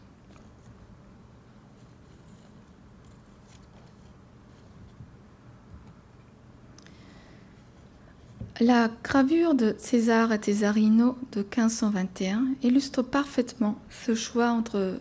La 8.59 8.89
gravure 9.03 9.55
de 9.55 9.73
César 9.77 10.33
et 10.33 10.39
Cesarino 10.43 11.17
de 11.31 11.39
1521 11.39 12.47
illustre 12.61 13.01
parfaitement 13.01 13.79
ce 13.89 14.13
choix 14.13 14.49
entre 14.49 14.99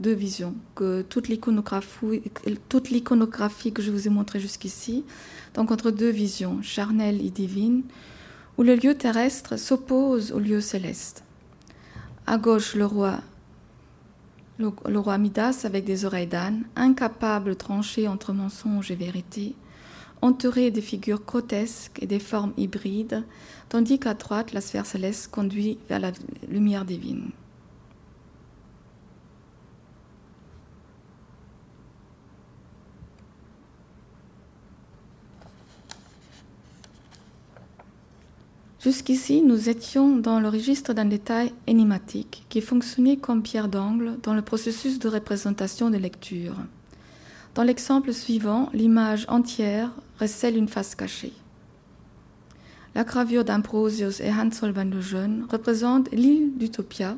deux 0.00 0.14
visions, 0.14 0.54
que 0.74 1.02
toute 1.02 1.28
l'iconographie, 1.28 2.22
que 3.72 3.82
je 3.82 3.90
vous 3.90 4.06
ai 4.06 4.10
montrée 4.10 4.40
jusqu'ici, 4.40 5.04
donc 5.54 5.70
entre 5.70 5.90
deux 5.90 6.08
visions, 6.08 6.62
charnelles 6.62 7.24
et 7.24 7.30
divines, 7.30 7.82
où 8.56 8.62
le 8.62 8.74
lieu 8.74 8.94
terrestre 8.94 9.58
s'oppose 9.58 10.32
au 10.32 10.38
lieu 10.38 10.62
céleste. 10.62 11.24
À 12.26 12.38
gauche, 12.38 12.74
le 12.74 12.86
roi, 12.86 13.20
le 14.58 14.98
roi 14.98 15.18
Midas 15.18 15.60
avec 15.64 15.84
des 15.84 16.06
oreilles 16.06 16.26
d'âne, 16.26 16.64
incapable 16.74 17.50
de 17.50 17.54
trancher 17.54 18.08
entre 18.08 18.32
mensonge 18.32 18.90
et 18.90 18.96
vérité, 18.96 19.54
entourée 20.22 20.70
des 20.70 20.80
figures 20.80 21.22
grotesques 21.26 21.98
et 22.02 22.06
des 22.06 22.18
formes 22.18 22.52
hybrides, 22.56 23.24
tandis 23.68 23.98
qu'à 23.98 24.14
droite, 24.14 24.52
la 24.52 24.60
sphère 24.60 24.86
céleste 24.86 25.30
conduit 25.30 25.78
vers 25.88 26.00
la 26.00 26.12
lumière 26.48 26.84
divine. 26.84 27.30
Jusqu'ici, 38.82 39.42
nous 39.42 39.68
étions 39.68 40.16
dans 40.16 40.40
le 40.40 40.48
registre 40.48 40.94
d'un 40.94 41.04
détail 41.04 41.52
énigmatique 41.66 42.46
qui 42.48 42.62
fonctionnait 42.62 43.18
comme 43.18 43.42
pierre 43.42 43.68
d'angle 43.68 44.16
dans 44.22 44.32
le 44.32 44.40
processus 44.40 44.98
de 44.98 45.08
représentation 45.08 45.90
de 45.90 45.98
lecture. 45.98 46.54
Dans 47.54 47.62
l'exemple 47.62 48.14
suivant, 48.14 48.70
l'image 48.72 49.26
entière 49.28 49.90
recèle 50.20 50.56
une 50.56 50.68
face 50.68 50.94
cachée. 50.94 51.32
La 52.94 53.04
gravure 53.04 53.44
d'Ambrosius 53.44 54.20
et 54.20 54.30
Hans 54.30 54.50
Holbein 54.62 54.84
le 54.84 55.00
Jeune 55.00 55.46
représente 55.50 56.10
l'île 56.10 56.56
d'Utopia, 56.58 57.16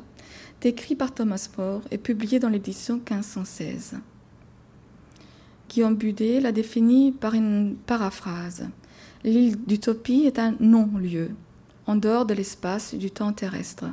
décrit 0.61 0.95
par 0.95 1.13
Thomas 1.13 1.49
More 1.57 1.81
et 1.91 1.97
publié 1.97 2.39
dans 2.39 2.49
l'édition 2.49 2.95
1516. 2.95 3.97
Guillaume 5.69 5.95
Budet 5.95 6.39
l'a 6.39 6.51
défini 6.51 7.11
par 7.11 7.33
une 7.33 7.75
paraphrase. 7.87 8.69
L'île 9.23 9.57
d'Utopie 9.65 10.23
est 10.25 10.39
un 10.39 10.55
non-lieu, 10.59 11.31
en 11.87 11.95
dehors 11.95 12.25
de 12.25 12.33
l'espace 12.33 12.93
du 12.93 13.11
temps 13.11 13.33
terrestre, 13.33 13.85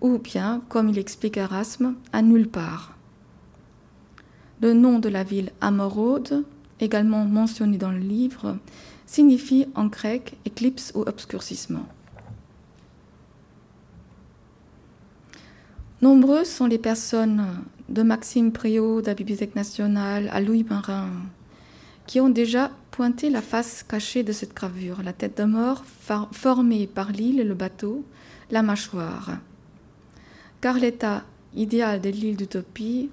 ou 0.00 0.18
bien, 0.18 0.62
comme 0.68 0.88
il 0.88 0.98
explique 0.98 1.36
Erasme, 1.36 1.96
à 2.12 2.22
nulle 2.22 2.48
part. 2.48 2.96
Le 4.60 4.74
nom 4.74 4.98
de 4.98 5.08
la 5.08 5.24
ville 5.24 5.52
Amorode, 5.60 6.44
également 6.80 7.24
mentionné 7.24 7.78
dans 7.78 7.90
le 7.90 7.98
livre, 7.98 8.56
signifie 9.06 9.66
en 9.74 9.86
grec 9.86 10.36
éclipse 10.44 10.92
ou 10.94 11.02
obscurcissement. 11.02 11.86
Nombreuses 16.02 16.48
sont 16.48 16.66
les 16.66 16.78
personnes 16.78 17.44
de 17.88 18.02
Maxime 18.02 18.52
Priot 18.52 19.02
de 19.02 19.06
la 19.08 19.14
Bibliothèque 19.14 19.54
nationale 19.54 20.30
à 20.32 20.40
Louis 20.40 20.64
Marin 20.68 21.08
qui 22.10 22.20
ont 22.20 22.28
déjà 22.28 22.72
pointé 22.90 23.30
la 23.30 23.40
face 23.40 23.84
cachée 23.84 24.24
de 24.24 24.32
cette 24.32 24.52
gravure, 24.52 25.00
la 25.04 25.12
tête 25.12 25.38
de 25.38 25.44
mort 25.44 25.84
formée 26.32 26.88
par 26.88 27.12
l'île 27.12 27.38
et 27.38 27.44
le 27.44 27.54
bateau, 27.54 28.04
la 28.50 28.62
mâchoire. 28.62 29.38
Car 30.60 30.76
l'état 30.76 31.22
idéal 31.54 32.00
de 32.00 32.08
l'île 32.08 32.36
d'Utopie, 32.36 33.10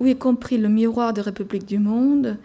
où 0.00 0.06
est 0.06 0.18
compris 0.18 0.58
le 0.58 0.68
miroir 0.68 1.12
de 1.12 1.20
République 1.20 1.64
du 1.64 1.78
monde, 1.78 2.36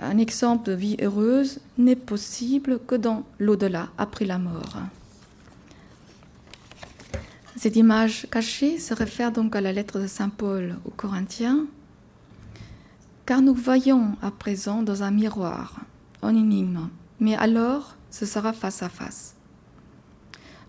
un 0.00 0.18
exemple 0.18 0.68
de 0.70 0.72
vie 0.72 0.96
heureuse, 1.00 1.60
n'est 1.78 1.96
possible 1.96 2.78
que 2.86 2.94
dans 2.94 3.24
l'au-delà, 3.38 3.88
après 3.98 4.24
la 4.24 4.38
mort. 4.38 4.78
Cette 7.56 7.76
image 7.76 8.26
cachée 8.30 8.78
se 8.78 8.92
réfère 8.92 9.32
donc 9.32 9.56
à 9.56 9.60
la 9.60 9.72
lettre 9.72 9.98
de 9.98 10.06
Saint 10.06 10.28
Paul 10.28 10.76
aux 10.84 10.90
Corinthiens, 10.90 11.66
car 13.24 13.40
nous 13.40 13.54
voyons 13.54 14.16
à 14.20 14.30
présent 14.30 14.82
dans 14.82 15.02
un 15.02 15.10
miroir, 15.10 15.80
en 16.20 16.36
énigme, 16.36 16.88
mais 17.18 17.34
alors 17.34 17.96
ce 18.10 18.26
sera 18.26 18.52
face 18.52 18.82
à 18.82 18.88
face. 18.88 19.34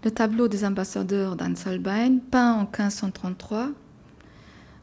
Le 0.04 0.12
tableau 0.12 0.48
des 0.48 0.64
ambassadeurs 0.64 1.36
d'Anselbein, 1.36 2.20
peint 2.32 2.54
en 2.54 2.62
1533, 2.62 3.72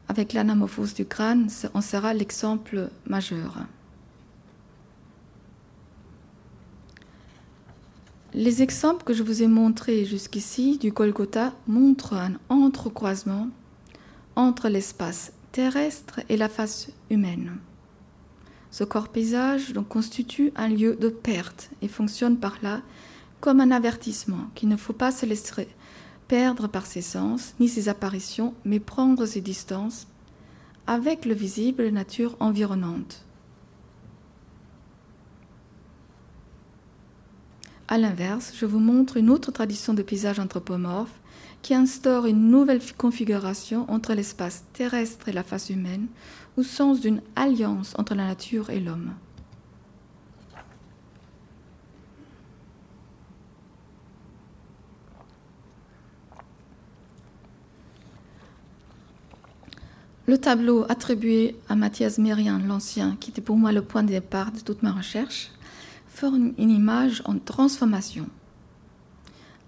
avec 0.07 0.33
l'anamorphose 0.33 0.93
du 0.93 1.05
crâne, 1.05 1.47
en 1.73 1.81
sera 1.81 2.13
l'exemple 2.13 2.89
majeur. 3.07 3.65
Les 8.37 8.61
exemples 8.61 9.05
que 9.05 9.13
je 9.13 9.23
vous 9.23 9.43
ai 9.43 9.47
montrés 9.47 10.03
jusqu'ici 10.03 10.77
du 10.77 10.91
Golgotha 10.91 11.53
montrent 11.67 12.15
un 12.15 12.33
entrecroisement 12.49 13.47
entre 14.35 14.67
l'espace 14.67 15.31
terrestre 15.53 16.19
et 16.27 16.35
la 16.35 16.49
face 16.49 16.89
humaine. 17.09 17.55
Ce 18.71 18.83
corps 18.83 19.07
paysage 19.07 19.71
donc, 19.71 19.87
constitue 19.87 20.51
un 20.57 20.67
lieu 20.67 20.97
de 20.97 21.07
perte 21.07 21.69
et 21.81 21.87
fonctionne 21.87 22.35
par 22.35 22.57
là 22.61 22.81
comme 23.39 23.61
un 23.61 23.71
avertissement 23.71 24.49
qu'il 24.53 24.67
ne 24.67 24.75
faut 24.75 24.91
pas 24.91 25.13
se 25.13 25.25
laisser 25.25 25.69
perdre 26.27 26.67
par 26.67 26.87
ses 26.87 27.01
sens 27.01 27.53
ni 27.61 27.69
ses 27.69 27.87
apparitions, 27.87 28.53
mais 28.65 28.81
prendre 28.81 29.25
ses 29.25 29.39
distances 29.39 30.07
avec 30.87 31.23
le 31.23 31.35
visible 31.35 31.87
nature 31.87 32.35
environnante. 32.41 33.24
A 37.87 37.99
l'inverse, 37.99 38.53
je 38.59 38.65
vous 38.65 38.79
montre 38.79 39.17
une 39.17 39.29
autre 39.29 39.51
tradition 39.51 39.93
de 39.93 40.01
paysage 40.01 40.39
anthropomorphe 40.39 41.13
qui 41.61 41.75
instaure 41.75 42.25
une 42.25 42.49
nouvelle 42.49 42.81
configuration 42.97 43.89
entre 43.91 44.13
l'espace 44.13 44.65
terrestre 44.73 45.29
et 45.29 45.31
la 45.31 45.43
face 45.43 45.69
humaine, 45.69 46.07
au 46.57 46.63
sens 46.63 46.99
d'une 46.99 47.21
alliance 47.35 47.93
entre 47.97 48.15
la 48.15 48.25
nature 48.25 48.71
et 48.71 48.79
l'homme. 48.79 49.13
Le 60.27 60.39
tableau 60.39 60.85
attribué 60.89 61.55
à 61.69 61.75
Mathias 61.75 62.17
Mérien 62.17 62.57
l'Ancien, 62.57 63.15
qui 63.19 63.29
était 63.29 63.41
pour 63.41 63.57
moi 63.57 63.71
le 63.71 63.83
point 63.83 64.01
de 64.01 64.09
départ 64.09 64.51
de 64.51 64.59
toute 64.59 64.81
ma 64.81 64.91
recherche, 64.91 65.51
forme 66.15 66.53
une 66.57 66.71
image 66.71 67.21
en 67.25 67.37
transformation 67.37 68.27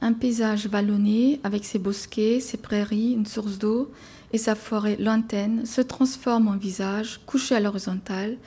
un 0.01 0.13
paysage 0.13 0.67
vallonné 0.67 1.39
avec 1.43 1.65
ses 1.65 1.79
bosquets, 1.79 2.39
ses 2.39 2.57
prairies, 2.57 3.13
une 3.13 3.25
source 3.25 3.57
d'eau 3.57 3.91
et 4.31 4.37
sa 4.37 4.55
forêt 4.55 4.97
lointaine 4.97 5.65
se 5.65 5.81
transforme 5.81 6.47
en 6.47 6.57
visage 6.57 7.19
couché 7.25 7.55
à 7.55 7.59
l'horizontale 7.59 8.37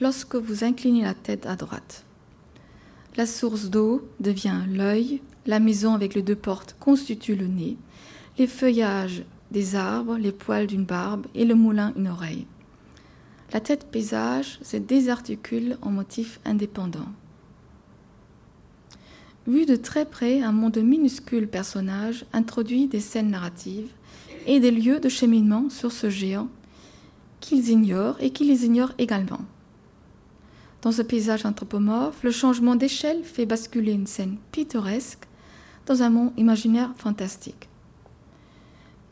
lorsque 0.00 0.36
vous 0.36 0.64
inclinez 0.64 1.02
la 1.02 1.14
tête 1.14 1.46
à 1.46 1.56
droite. 1.56 2.04
La 3.16 3.26
source 3.26 3.70
d'eau 3.70 4.08
devient 4.20 4.60
l'œil, 4.68 5.20
la 5.46 5.58
maison 5.58 5.94
avec 5.94 6.14
les 6.14 6.22
deux 6.22 6.36
portes 6.36 6.76
constitue 6.78 7.34
le 7.34 7.48
nez, 7.48 7.76
les 8.38 8.46
feuillages 8.46 9.24
des 9.50 9.74
arbres, 9.74 10.16
les 10.16 10.32
poils 10.32 10.68
d'une 10.68 10.84
barbe 10.84 11.26
et 11.34 11.44
le 11.44 11.56
moulin 11.56 11.92
une 11.96 12.08
oreille. 12.08 12.46
La 13.52 13.58
tête 13.58 13.90
paysage 13.90 14.60
se 14.62 14.76
désarticule 14.76 15.76
en 15.82 15.90
motif 15.90 16.38
indépendant. 16.44 17.08
Vu 19.46 19.64
de 19.64 19.76
très 19.76 20.04
près, 20.04 20.42
un 20.42 20.52
monde 20.52 20.76
minuscule 20.76 21.48
personnage 21.48 22.26
introduit 22.32 22.88
des 22.88 23.00
scènes 23.00 23.30
narratives 23.30 23.90
et 24.46 24.60
des 24.60 24.70
lieux 24.70 25.00
de 25.00 25.08
cheminement 25.08 25.70
sur 25.70 25.92
ce 25.92 26.10
géant 26.10 26.48
qu'ils 27.40 27.70
ignorent 27.70 28.18
et 28.20 28.30
qui 28.30 28.44
les 28.44 28.66
ignorent 28.66 28.92
également. 28.98 29.40
Dans 30.82 30.92
ce 30.92 31.02
paysage 31.02 31.46
anthropomorphe, 31.46 32.22
le 32.22 32.30
changement 32.30 32.76
d'échelle 32.76 33.24
fait 33.24 33.46
basculer 33.46 33.92
une 33.92 34.06
scène 34.06 34.36
pittoresque 34.52 35.26
dans 35.86 36.02
un 36.02 36.10
monde 36.10 36.32
imaginaire 36.36 36.92
fantastique. 36.96 37.68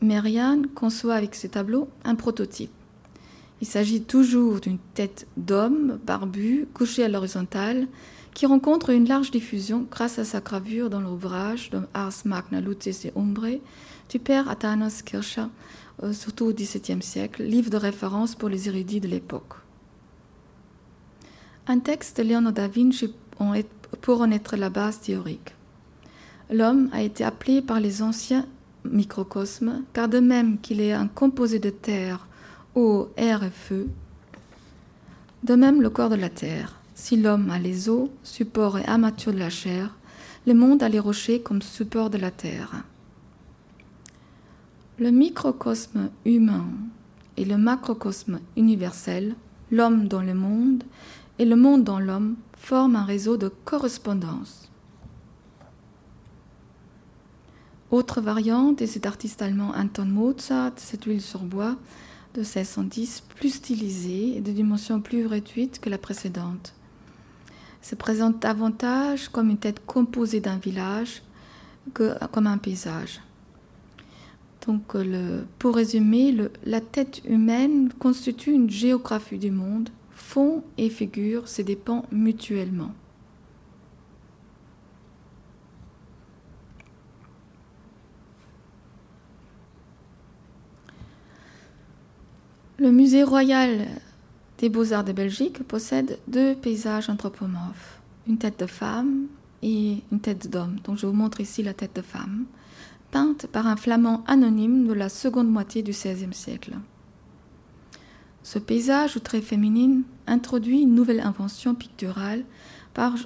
Marianne 0.01 0.67
conçoit 0.67 1.15
avec 1.15 1.35
ce 1.35 1.47
tableau 1.47 1.89
un 2.05 2.15
prototype. 2.15 2.71
Il 3.61 3.67
s'agit 3.67 4.01
toujours 4.01 4.61
d'une 4.61 4.79
tête 4.93 5.27
d'homme 5.35 5.99
barbu, 6.05 6.67
couché 6.73 7.03
à 7.03 7.09
l'horizontale, 7.09 7.87
qui 8.33 8.45
rencontre 8.45 8.91
une 8.91 9.07
large 9.07 9.31
diffusion 9.31 9.85
grâce 9.89 10.19
à 10.19 10.25
sa 10.25 10.39
gravure 10.39 10.89
dans 10.89 11.01
l'ouvrage 11.01 11.69
de 11.69 11.81
Ars 11.93 12.13
Magna 12.25 12.61
Lucis 12.61 13.07
et 13.07 13.13
Umbre 13.15 13.59
du 14.09 14.19
père 14.19 14.49
Athanas 14.49 15.01
Kircher, 15.05 15.45
euh, 16.03 16.13
surtout 16.13 16.45
au 16.45 16.53
XVIIe 16.53 17.01
siècle, 17.01 17.43
livre 17.43 17.69
de 17.69 17.77
référence 17.77 18.35
pour 18.35 18.49
les 18.49 18.67
érudits 18.67 19.01
de 19.01 19.07
l'époque. 19.07 19.53
Un 21.67 21.79
texte 21.79 22.17
de 22.17 22.23
Leonardo 22.23 22.61
da 22.61 22.67
Vinci 22.67 23.13
pour 24.01 24.21
en 24.21 24.31
être 24.31 24.57
la 24.57 24.69
base 24.69 24.99
théorique. 25.01 25.53
L'homme 26.51 26.89
a 26.91 27.03
été 27.03 27.23
appelé 27.23 27.61
par 27.61 27.79
les 27.79 28.01
anciens 28.01 28.45
microcosmes, 28.85 29.83
car 29.93 30.09
de 30.09 30.19
même 30.19 30.59
qu'il 30.59 30.81
est 30.81 30.93
un 30.93 31.07
composé 31.07 31.59
de 31.59 31.69
terre, 31.69 32.27
eau, 32.75 33.09
air 33.17 33.43
et 33.43 33.51
feu, 33.51 33.87
de 35.43 35.55
même 35.55 35.81
le 35.81 35.89
corps 35.89 36.09
de 36.09 36.15
la 36.15 36.29
terre 36.29 36.78
si 36.99 37.15
l'homme 37.15 37.49
a 37.49 37.59
les 37.59 37.87
eaux, 37.87 38.11
support 38.23 38.77
et 38.77 38.85
armature 38.85 39.31
de 39.31 39.37
la 39.37 39.49
chair, 39.49 39.95
le 40.45 40.53
monde 40.53 40.83
a 40.83 40.89
les 40.89 40.99
rochers 40.99 41.41
comme 41.41 41.61
support 41.61 42.09
de 42.09 42.17
la 42.17 42.29
terre. 42.29 42.83
Le 44.97 45.09
microcosme 45.09 46.09
humain 46.25 46.65
et 47.37 47.45
le 47.45 47.57
macrocosme 47.57 48.41
universel, 48.57 49.35
l'homme 49.71 50.09
dans 50.09 50.21
le 50.21 50.33
monde 50.33 50.83
et 51.39 51.45
le 51.45 51.55
monde 51.55 51.85
dans 51.85 52.01
l'homme, 52.01 52.35
forment 52.57 52.97
un 52.97 53.05
réseau 53.05 53.37
de 53.37 53.47
correspondance. 53.47 54.69
Autre 57.91 58.19
variante 58.19 58.81
est 58.81 58.87
cet 58.87 59.05
artiste 59.05 59.41
allemand 59.41 59.71
Anton 59.73 60.05
Mozart, 60.05 60.73
cette 60.75 61.05
huile 61.05 61.21
sur 61.21 61.43
bois 61.43 61.77
de 62.33 62.41
1610, 62.41 63.23
plus 63.37 63.51
stylisée 63.51 64.35
et 64.35 64.41
de 64.41 64.51
dimension 64.51 64.99
plus 64.99 65.25
réduite 65.27 65.79
que 65.79 65.89
la 65.89 65.97
précédente. 65.97 66.73
Se 67.81 67.95
présente 67.95 68.39
davantage 68.39 69.29
comme 69.29 69.49
une 69.49 69.57
tête 69.57 69.85
composée 69.85 70.41
d'un 70.41 70.57
village 70.57 71.21
que 71.93 72.13
comme 72.27 72.47
un 72.47 72.57
paysage. 72.57 73.21
Donc, 74.67 74.93
le, 74.93 75.45
pour 75.57 75.75
résumer, 75.75 76.35
la 76.65 76.81
tête 76.81 77.21
humaine 77.25 77.91
constitue 77.97 78.51
une 78.51 78.69
géographie 78.69 79.37
du 79.37 79.51
monde. 79.51 79.89
Fond 80.11 80.63
et 80.77 80.89
figure 80.89 81.47
se 81.47 81.61
dépendent 81.61 82.05
mutuellement. 82.11 82.91
Le 92.77 92.91
musée 92.91 93.23
royal 93.23 93.87
des 94.59 94.69
beaux-arts 94.69 95.05
de 95.05 95.13
Belgique 95.13 95.63
possède 95.63 96.19
deux 96.27 96.53
paysages 96.53 97.09
anthropomorphes, 97.09 98.01
une 98.27 98.37
tête 98.37 98.59
de 98.59 98.65
femme 98.65 99.27
et 99.63 100.03
une 100.11 100.19
tête 100.19 100.49
d'homme. 100.49 100.75
Donc 100.83 100.97
je 100.97 101.07
vous 101.07 101.13
montre 101.13 101.39
ici 101.39 101.63
la 101.63 101.73
tête 101.73 101.95
de 101.95 102.01
femme, 102.01 102.45
peinte 103.09 103.47
par 103.47 103.67
un 103.67 103.77
flamand 103.77 104.23
anonyme 104.27 104.85
de 104.85 104.93
la 104.93 105.07
seconde 105.07 105.49
moitié 105.49 105.81
du 105.81 105.91
XVIe 105.91 106.33
siècle. 106.33 106.73
Ce 108.43 108.59
paysage 108.59 109.21
très 109.23 109.41
féminine 109.41 110.03
introduit 110.27 110.81
une 110.81 110.95
nouvelle 110.95 111.21
invention 111.21 111.73
picturale, 111.73 112.43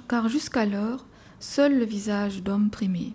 car 0.08 0.28
jusqu'alors, 0.28 1.04
seul 1.40 1.78
le 1.78 1.84
visage 1.84 2.44
d'homme 2.44 2.70
primait. 2.70 3.12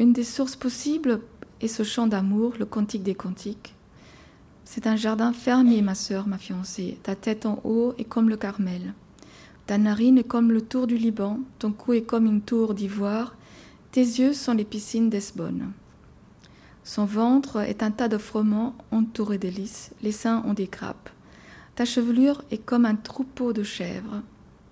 Une 0.00 0.12
des 0.12 0.24
sources 0.24 0.56
possibles 0.56 1.20
est 1.60 1.68
ce 1.68 1.84
chant 1.84 2.08
d'amour, 2.08 2.54
le 2.58 2.66
cantique 2.66 3.04
des 3.04 3.14
cantiques, 3.14 3.76
c'est 4.74 4.86
un 4.86 4.96
jardin 4.96 5.34
fermé, 5.34 5.82
ma 5.82 5.94
sœur, 5.94 6.26
ma 6.26 6.38
fiancée. 6.38 6.96
Ta 7.02 7.14
tête 7.14 7.44
en 7.44 7.60
haut 7.62 7.92
est 7.98 8.04
comme 8.04 8.30
le 8.30 8.38
Carmel. 8.38 8.94
Ta 9.66 9.76
narine 9.76 10.16
est 10.16 10.26
comme 10.26 10.50
le 10.50 10.62
tour 10.62 10.86
du 10.86 10.96
Liban, 10.96 11.40
ton 11.58 11.72
cou 11.72 11.92
est 11.92 12.04
comme 12.04 12.24
une 12.24 12.40
tour 12.40 12.72
d'ivoire, 12.72 13.36
tes 13.90 14.00
yeux 14.00 14.32
sont 14.32 14.54
les 14.54 14.64
piscines 14.64 15.10
d'Esbonne. 15.10 15.72
Son 16.84 17.04
ventre 17.04 17.58
est 17.58 17.82
un 17.82 17.90
tas 17.90 18.08
de 18.08 18.16
froment 18.16 18.74
entouré 18.92 19.36
lys, 19.36 19.90
les 20.00 20.10
seins 20.10 20.42
ont 20.46 20.54
des 20.54 20.68
grappes. 20.68 21.10
Ta 21.74 21.84
chevelure 21.84 22.42
est 22.50 22.64
comme 22.64 22.86
un 22.86 22.96
troupeau 22.96 23.52
de 23.52 23.62
chèvres, 23.62 24.22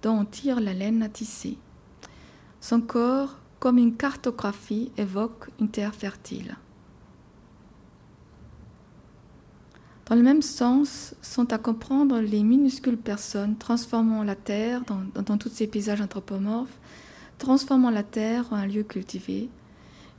dont 0.01 0.21
on 0.21 0.25
tire 0.25 0.61
la 0.61 0.73
laine 0.73 1.03
à 1.03 1.11
tisser. 1.11 1.59
Son 2.63 2.81
corps, 2.81 3.37
comme 3.59 3.77
une 3.77 3.97
cartographie, 3.97 4.93
évoque 4.97 5.51
une 5.61 5.69
terre 5.69 5.95
fertile. 5.95 6.57
Dans 10.11 10.17
le 10.17 10.23
même 10.23 10.43
sens 10.43 11.15
sont 11.23 11.53
à 11.53 11.59
comprendre 11.59 12.19
les 12.19 12.43
minuscules 12.43 12.97
personnes 12.97 13.57
transformant 13.57 14.25
la 14.25 14.35
terre 14.35 14.83
dans, 15.15 15.39
tous 15.39 15.51
ces 15.51 15.69
paysages 15.69 16.01
anthropomorphes, 16.01 16.81
transformant 17.39 17.91
la 17.91 18.03
terre 18.03 18.47
en 18.51 18.57
un 18.57 18.67
lieu 18.67 18.83
cultivé, 18.83 19.49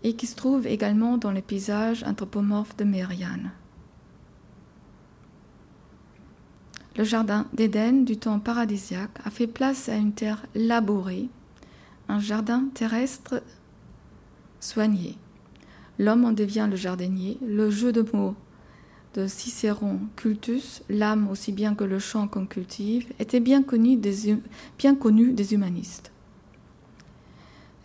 et 0.04 0.16
qui 0.16 0.28
se 0.28 0.38
trouvent 0.38 0.66
également 0.66 1.18
dans 1.18 1.32
les 1.32 1.42
paysages 1.42 2.06
anthropomorphes 2.06 2.78
de 2.78 2.86
Mériane. 2.86 3.52
Le 6.96 7.04
jardin 7.04 7.48
d'Éden 7.52 8.06
du 8.06 8.16
temps 8.16 8.40
paradisiaque 8.40 9.20
a 9.26 9.30
fait 9.30 9.46
place 9.46 9.90
à 9.90 9.98
une 9.98 10.14
terre 10.14 10.46
labourée, 10.56 11.28
un 12.08 12.20
jardin 12.20 12.64
terrestre 12.74 13.44
soigné. 14.62 15.18
L'homme 16.00 16.24
en 16.24 16.32
devient 16.32 16.68
le 16.70 16.78
jardinier, 16.78 17.38
le 17.46 17.70
jeu 17.70 17.92
de 17.92 18.06
mots 18.14 18.38
de 19.14 19.28
Cicéron, 19.28 20.00
Cultus, 20.16 20.84
l'âme 20.90 21.28
aussi 21.30 21.52
bien 21.52 21.76
que 21.76 21.84
le 21.84 22.00
champ 22.00 22.28
qu'on 22.28 22.46
cultive, 22.46 23.12
était 23.20 23.40
bien 23.42 23.62
connu 23.62 23.98
des, 23.98 25.54
humanistes. 25.54 26.12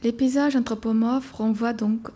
Les 0.02 0.12
paysages 0.12 0.56
anthropomorphes 0.56 1.32
renvoient 1.32 1.72
donc 1.72 2.08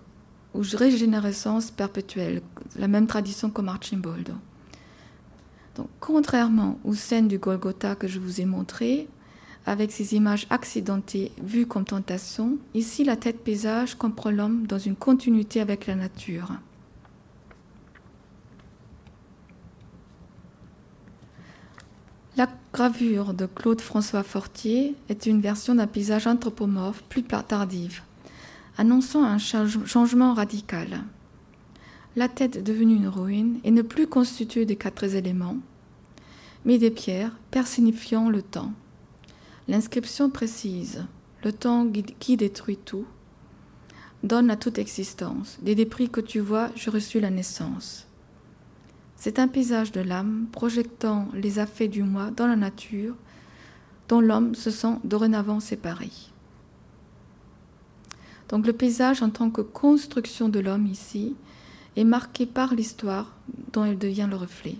aux 0.54 0.62
régénérescences 0.74 1.70
perpétuelles, 1.70 2.42
la 2.76 2.88
même 2.88 3.06
tradition 3.06 3.50
comme 3.50 3.68
Archimboldo. 3.68 4.34
Donc, 5.76 5.88
contrairement 5.98 6.78
aux 6.84 6.94
scènes 6.94 7.28
du 7.28 7.38
Golgotha 7.38 7.94
que 7.94 8.08
je 8.08 8.18
vous 8.18 8.40
ai 8.40 8.44
montrées, 8.44 9.08
avec 9.66 9.92
ces 9.92 10.14
images 10.14 10.46
accidentées 10.50 11.32
vues 11.42 11.66
comme 11.66 11.84
tentation, 11.84 12.58
ici 12.74 13.04
la 13.04 13.16
tête 13.16 13.42
paysage 13.42 13.94
comprend 13.94 14.30
l'homme 14.30 14.66
dans 14.66 14.78
une 14.78 14.96
continuité 14.96 15.60
avec 15.60 15.86
la 15.86 15.94
nature. 15.94 16.50
La 22.40 22.48
gravure 22.72 23.34
de 23.34 23.44
Claude-François 23.44 24.22
Fortier 24.22 24.96
est 25.10 25.26
une 25.26 25.42
version 25.42 25.74
d'un 25.74 25.86
paysage 25.86 26.26
anthropomorphe 26.26 27.02
plus 27.10 27.22
tardive, 27.22 28.00
annonçant 28.78 29.22
un 29.22 29.36
changement 29.36 30.32
radical. 30.32 31.02
La 32.16 32.28
tête 32.28 32.64
devenue 32.64 32.96
une 32.96 33.08
ruine 33.08 33.60
et 33.62 33.70
ne 33.70 33.82
plus 33.82 34.06
constituée 34.06 34.64
des 34.64 34.76
quatre 34.76 35.04
éléments, 35.14 35.58
mais 36.64 36.78
des 36.78 36.90
pierres 36.90 37.36
personnifiant 37.50 38.30
le 38.30 38.40
temps. 38.40 38.72
L'inscription 39.68 40.30
précise 40.30 41.04
Le 41.44 41.52
temps 41.52 41.86
qui 42.20 42.38
détruit 42.38 42.78
tout 42.78 43.04
donne 44.22 44.48
à 44.48 44.56
toute 44.56 44.78
existence. 44.78 45.58
Des 45.60 45.74
débris 45.74 46.08
que 46.08 46.22
tu 46.22 46.40
vois, 46.40 46.70
je 46.74 46.88
reçus 46.88 47.20
la 47.20 47.28
naissance. 47.28 48.06
C'est 49.20 49.38
un 49.38 49.48
paysage 49.48 49.92
de 49.92 50.00
l'âme 50.00 50.46
projetant 50.50 51.28
les 51.34 51.58
affaires 51.58 51.90
du 51.90 52.02
moi 52.02 52.30
dans 52.30 52.46
la 52.46 52.56
nature, 52.56 53.14
dont 54.08 54.22
l'homme 54.22 54.54
se 54.54 54.70
sent 54.70 54.96
dorénavant 55.04 55.60
séparé. 55.60 56.08
Donc 58.48 58.66
le 58.66 58.72
paysage 58.72 59.22
en 59.22 59.28
tant 59.28 59.50
que 59.50 59.60
construction 59.60 60.48
de 60.48 60.58
l'homme 60.58 60.86
ici 60.86 61.36
est 61.96 62.04
marqué 62.04 62.46
par 62.46 62.74
l'histoire 62.74 63.36
dont 63.74 63.84
elle 63.84 63.98
devient 63.98 64.26
le 64.28 64.36
reflet. 64.36 64.76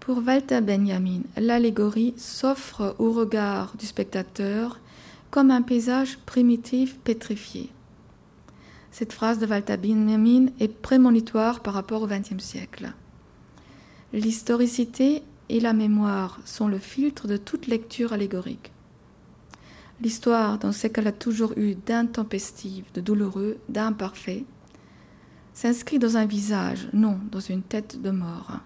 Pour 0.00 0.18
Walter 0.18 0.60
Benjamin, 0.60 1.22
l'allégorie 1.38 2.12
s'offre 2.18 2.94
au 2.98 3.12
regard 3.12 3.74
du 3.78 3.86
spectateur 3.86 4.78
comme 5.30 5.50
un 5.50 5.62
paysage 5.62 6.18
primitif 6.26 6.98
pétrifié. 6.98 7.70
Cette 8.92 9.14
phrase 9.14 9.38
de 9.38 9.46
Walter 9.46 9.78
Benjamin 9.78 10.48
est 10.60 10.68
prémonitoire 10.68 11.60
par 11.60 11.72
rapport 11.72 12.02
au 12.02 12.06
XXe 12.06 12.44
siècle. 12.44 12.92
L'historicité 14.12 15.22
et 15.48 15.60
la 15.60 15.72
mémoire 15.72 16.40
sont 16.44 16.68
le 16.68 16.76
filtre 16.76 17.26
de 17.26 17.38
toute 17.38 17.66
lecture 17.66 18.12
allégorique. 18.12 18.70
L'histoire, 20.02 20.58
dans 20.58 20.72
ce 20.72 20.88
qu'elle 20.88 21.06
a 21.06 21.12
toujours 21.12 21.54
eu 21.56 21.74
d'intempestif, 21.74 22.92
de 22.92 23.00
douloureux, 23.00 23.56
d'imparfait, 23.70 24.44
s'inscrit 25.54 25.98
dans 25.98 26.18
un 26.18 26.26
visage, 26.26 26.88
non 26.92 27.18
dans 27.30 27.40
une 27.40 27.62
tête 27.62 28.02
de 28.02 28.10
mort. 28.10 28.58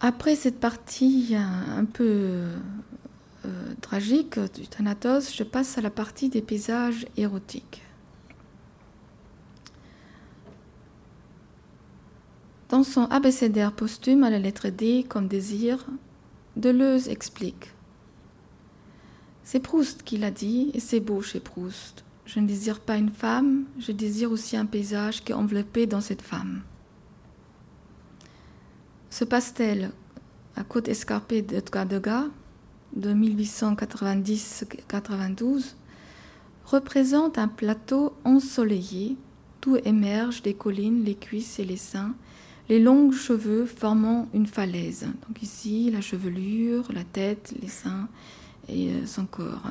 Après 0.00 0.34
cette 0.36 0.60
partie 0.60 1.34
un 1.36 1.84
peu 1.84 2.44
euh, 3.48 3.74
tragique 3.80 4.38
du 4.38 4.68
Thanatos, 4.68 5.34
je 5.34 5.42
passe 5.42 5.78
à 5.78 5.80
la 5.80 5.90
partie 5.90 6.28
des 6.28 6.42
paysages 6.42 7.06
érotiques. 7.16 7.82
Dans 12.68 12.82
son 12.82 13.06
abécédaire 13.06 13.72
posthume 13.72 14.24
à 14.24 14.30
la 14.30 14.38
lettre 14.38 14.68
D 14.68 15.04
comme 15.08 15.26
désir, 15.26 15.86
Deleuze 16.56 17.08
explique 17.08 17.72
C'est 19.42 19.60
Proust 19.60 20.02
qui 20.02 20.18
l'a 20.18 20.30
dit, 20.30 20.70
et 20.74 20.80
c'est 20.80 21.00
beau 21.00 21.22
chez 21.22 21.40
Proust. 21.40 22.04
Je 22.26 22.40
ne 22.40 22.46
désire 22.46 22.80
pas 22.80 22.96
une 22.96 23.10
femme, 23.10 23.64
je 23.78 23.92
désire 23.92 24.30
aussi 24.30 24.56
un 24.56 24.66
paysage 24.66 25.24
qui 25.24 25.32
est 25.32 25.34
enveloppé 25.34 25.86
dans 25.86 26.02
cette 26.02 26.20
femme. 26.20 26.62
Ce 29.08 29.24
pastel 29.24 29.92
à 30.56 30.64
côte 30.64 30.88
escarpée 30.88 31.40
d'Edgar 31.40 31.86
Degas 31.86 32.26
de 32.94 33.12
1890-92 33.12 35.74
représente 36.64 37.38
un 37.38 37.48
plateau 37.48 38.14
ensoleillé 38.24 39.16
d'où 39.62 39.76
émergent 39.84 40.42
des 40.42 40.54
collines, 40.54 41.04
les 41.04 41.14
cuisses 41.14 41.58
et 41.58 41.64
les 41.64 41.76
seins, 41.76 42.14
les 42.68 42.78
longs 42.78 43.10
cheveux 43.10 43.64
formant 43.64 44.28
une 44.34 44.46
falaise. 44.46 45.06
Donc 45.26 45.42
ici, 45.42 45.90
la 45.90 46.00
chevelure, 46.00 46.84
la 46.92 47.04
tête, 47.04 47.54
les 47.60 47.68
seins 47.68 48.08
et 48.68 48.90
euh, 48.90 49.06
son 49.06 49.24
corps. 49.24 49.62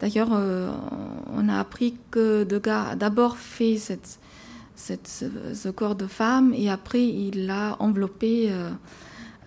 D'ailleurs, 0.00 0.30
euh, 0.32 0.70
on 1.32 1.48
a 1.48 1.58
appris 1.58 1.96
que 2.10 2.44
Degas 2.44 2.90
a 2.90 2.96
d'abord 2.96 3.36
fait 3.36 3.76
ce, 4.76 5.68
corps 5.70 5.96
de 5.96 6.06
femme 6.06 6.54
et 6.54 6.70
après 6.70 7.04
il 7.04 7.46
l'a 7.46 7.76
enveloppé 7.80 8.52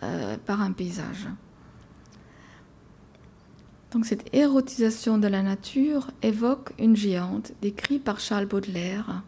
euh, 0.04 0.36
par 0.45 0.62
un 0.62 0.74
paysage. 0.74 1.28
Donc 3.91 4.06
cette 4.06 4.34
érotisation 4.34 5.17
de 5.17 5.27
la 5.27 5.43
nature 5.43 6.12
évoque 6.21 6.71
une 6.80 6.95
géante 6.95 7.51
décrite 7.62 8.04
par 8.04 8.19
Charles 8.19 8.45
Baudelaire. 8.45 9.23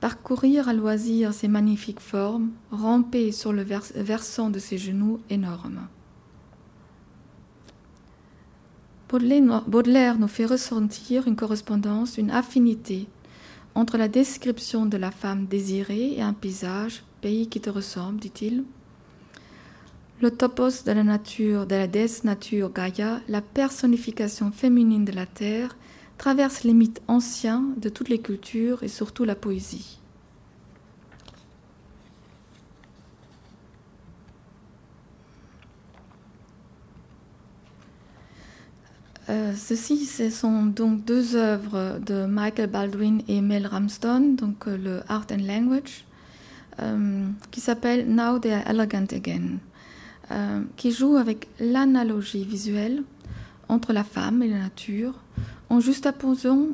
parcourir 0.00 0.68
à 0.68 0.74
loisir 0.74 1.32
ces 1.32 1.48
magnifiques 1.48 2.00
formes, 2.00 2.50
ramper 2.70 3.32
sur 3.32 3.54
le 3.54 3.62
versant 3.62 4.50
de 4.50 4.58
ses 4.58 4.76
genoux 4.76 5.18
énormes. 5.30 5.88
Baudelaire 9.08 10.18
nous 10.18 10.28
fait 10.28 10.44
ressentir 10.44 11.28
une 11.28 11.36
correspondance, 11.36 12.18
une 12.18 12.32
affinité 12.32 13.06
entre 13.74 13.96
la 13.96 14.08
description 14.08 14.86
de 14.86 14.96
la 14.96 15.10
femme 15.10 15.46
désirée 15.46 16.14
et 16.14 16.22
un 16.22 16.32
paysage, 16.32 17.04
pays 17.20 17.48
qui 17.48 17.60
te 17.60 17.70
ressemble, 17.70 18.20
dit-il. 18.20 18.64
Le 20.20 20.30
topos 20.30 20.84
de 20.84 20.92
la 20.92 21.02
nature, 21.02 21.66
de 21.66 21.74
la 21.74 21.86
déesse 21.86 22.24
nature 22.24 22.72
Gaïa, 22.72 23.20
la 23.28 23.42
personnification 23.42 24.52
féminine 24.52 25.04
de 25.04 25.12
la 25.12 25.26
terre, 25.26 25.76
traverse 26.18 26.64
les 26.64 26.72
mythes 26.72 27.02
anciens 27.08 27.64
de 27.76 27.88
toutes 27.88 28.08
les 28.08 28.20
cultures 28.20 28.82
et 28.82 28.88
surtout 28.88 29.24
la 29.24 29.34
poésie. 29.34 29.98
Euh, 39.30 39.54
ceci, 39.56 40.04
ce 40.04 40.28
sont 40.28 40.66
donc 40.66 41.04
deux 41.04 41.34
œuvres 41.34 41.98
de 42.04 42.26
Michael 42.26 42.68
Baldwin 42.68 43.22
et 43.26 43.40
Mel 43.40 43.66
Ramston, 43.66 44.36
donc 44.36 44.68
euh, 44.68 44.76
le 44.76 45.00
Art 45.08 45.26
and 45.32 45.46
Language, 45.46 46.04
euh, 46.80 47.26
qui 47.50 47.60
s'appelle 47.60 48.06
Now 48.06 48.38
They 48.38 48.52
Are 48.52 48.68
Elegant 48.68 49.06
Again, 49.12 49.58
qui 50.76 50.90
joue 50.90 51.16
avec 51.16 51.48
l'analogie 51.60 52.44
visuelle 52.44 53.02
entre 53.68 53.92
la 53.92 54.04
femme 54.04 54.42
et 54.42 54.48
la 54.48 54.58
nature, 54.58 55.14
en 55.68 55.80
juxtaposant 55.80 56.68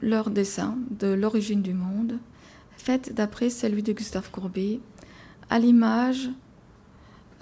leur 0.00 0.30
dessin 0.30 0.76
de 0.90 1.08
l'origine 1.08 1.62
du 1.62 1.74
monde, 1.74 2.18
fait 2.76 3.12
d'après 3.14 3.50
celui 3.50 3.82
de 3.82 3.92
Gustave 3.92 4.30
Courbet, 4.30 4.80
à 5.50 5.58
l'image, 5.58 6.30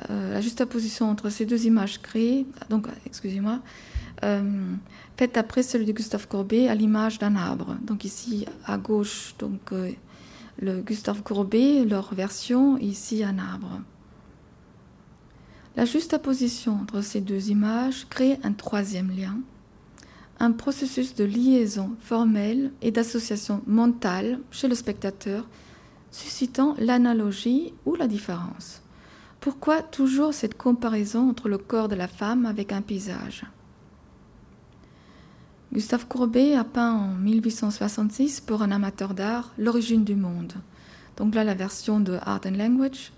la 0.08 0.40
juxtaposition 0.40 1.08
entre 1.08 1.30
ces 1.30 1.46
deux 1.46 1.64
images 1.66 2.02
créées, 2.02 2.46
donc 2.68 2.88
excusez-moi, 3.06 3.60
euh, 4.24 4.74
faite 5.16 5.36
après 5.36 5.62
celui 5.62 5.84
de 5.84 5.92
Gustave 5.92 6.28
Courbet 6.28 6.68
à 6.68 6.74
l'image 6.74 7.18
d'un 7.18 7.34
arbre. 7.34 7.76
Donc 7.82 8.04
ici 8.04 8.46
à 8.64 8.78
gauche, 8.78 9.34
donc 9.38 9.72
euh, 9.72 9.90
le 10.60 10.80
Gustave 10.80 11.22
Courbet, 11.22 11.84
leur 11.84 12.14
version, 12.14 12.78
ici 12.78 13.24
un 13.24 13.38
arbre. 13.38 13.80
La 15.74 15.86
juxtaposition 15.86 16.74
entre 16.74 17.00
ces 17.00 17.22
deux 17.22 17.48
images 17.48 18.06
crée 18.10 18.38
un 18.42 18.52
troisième 18.52 19.10
lien, 19.10 19.38
un 20.38 20.52
processus 20.52 21.14
de 21.14 21.24
liaison 21.24 21.92
formelle 22.00 22.72
et 22.82 22.90
d'association 22.90 23.62
mentale 23.66 24.40
chez 24.50 24.68
le 24.68 24.74
spectateur, 24.74 25.48
suscitant 26.10 26.74
l'analogie 26.78 27.72
ou 27.86 27.94
la 27.94 28.06
différence. 28.06 28.82
Pourquoi 29.40 29.82
toujours 29.82 30.34
cette 30.34 30.58
comparaison 30.58 31.30
entre 31.30 31.48
le 31.48 31.58
corps 31.58 31.88
de 31.88 31.94
la 31.94 32.08
femme 32.08 32.44
avec 32.44 32.70
un 32.70 32.82
paysage? 32.82 33.44
Gustave 35.72 36.06
Courbet 36.06 36.54
a 36.54 36.64
peint 36.64 36.92
en 36.92 37.14
1866 37.14 38.42
pour 38.42 38.60
un 38.60 38.72
amateur 38.72 39.14
d'art 39.14 39.54
l'origine 39.56 40.04
du 40.04 40.16
monde. 40.16 40.52
Donc 41.16 41.34
là, 41.34 41.44
la 41.44 41.54
version 41.54 41.98
de 41.98 42.18
Art 42.20 42.42
and 42.44 42.58
Language, 42.58 43.12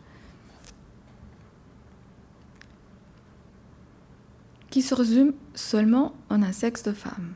qui 4.74 4.82
se 4.82 4.96
résume 4.96 5.34
seulement 5.54 6.16
en 6.30 6.42
un 6.42 6.50
sexe 6.50 6.82
de 6.82 6.90
femme. 6.90 7.34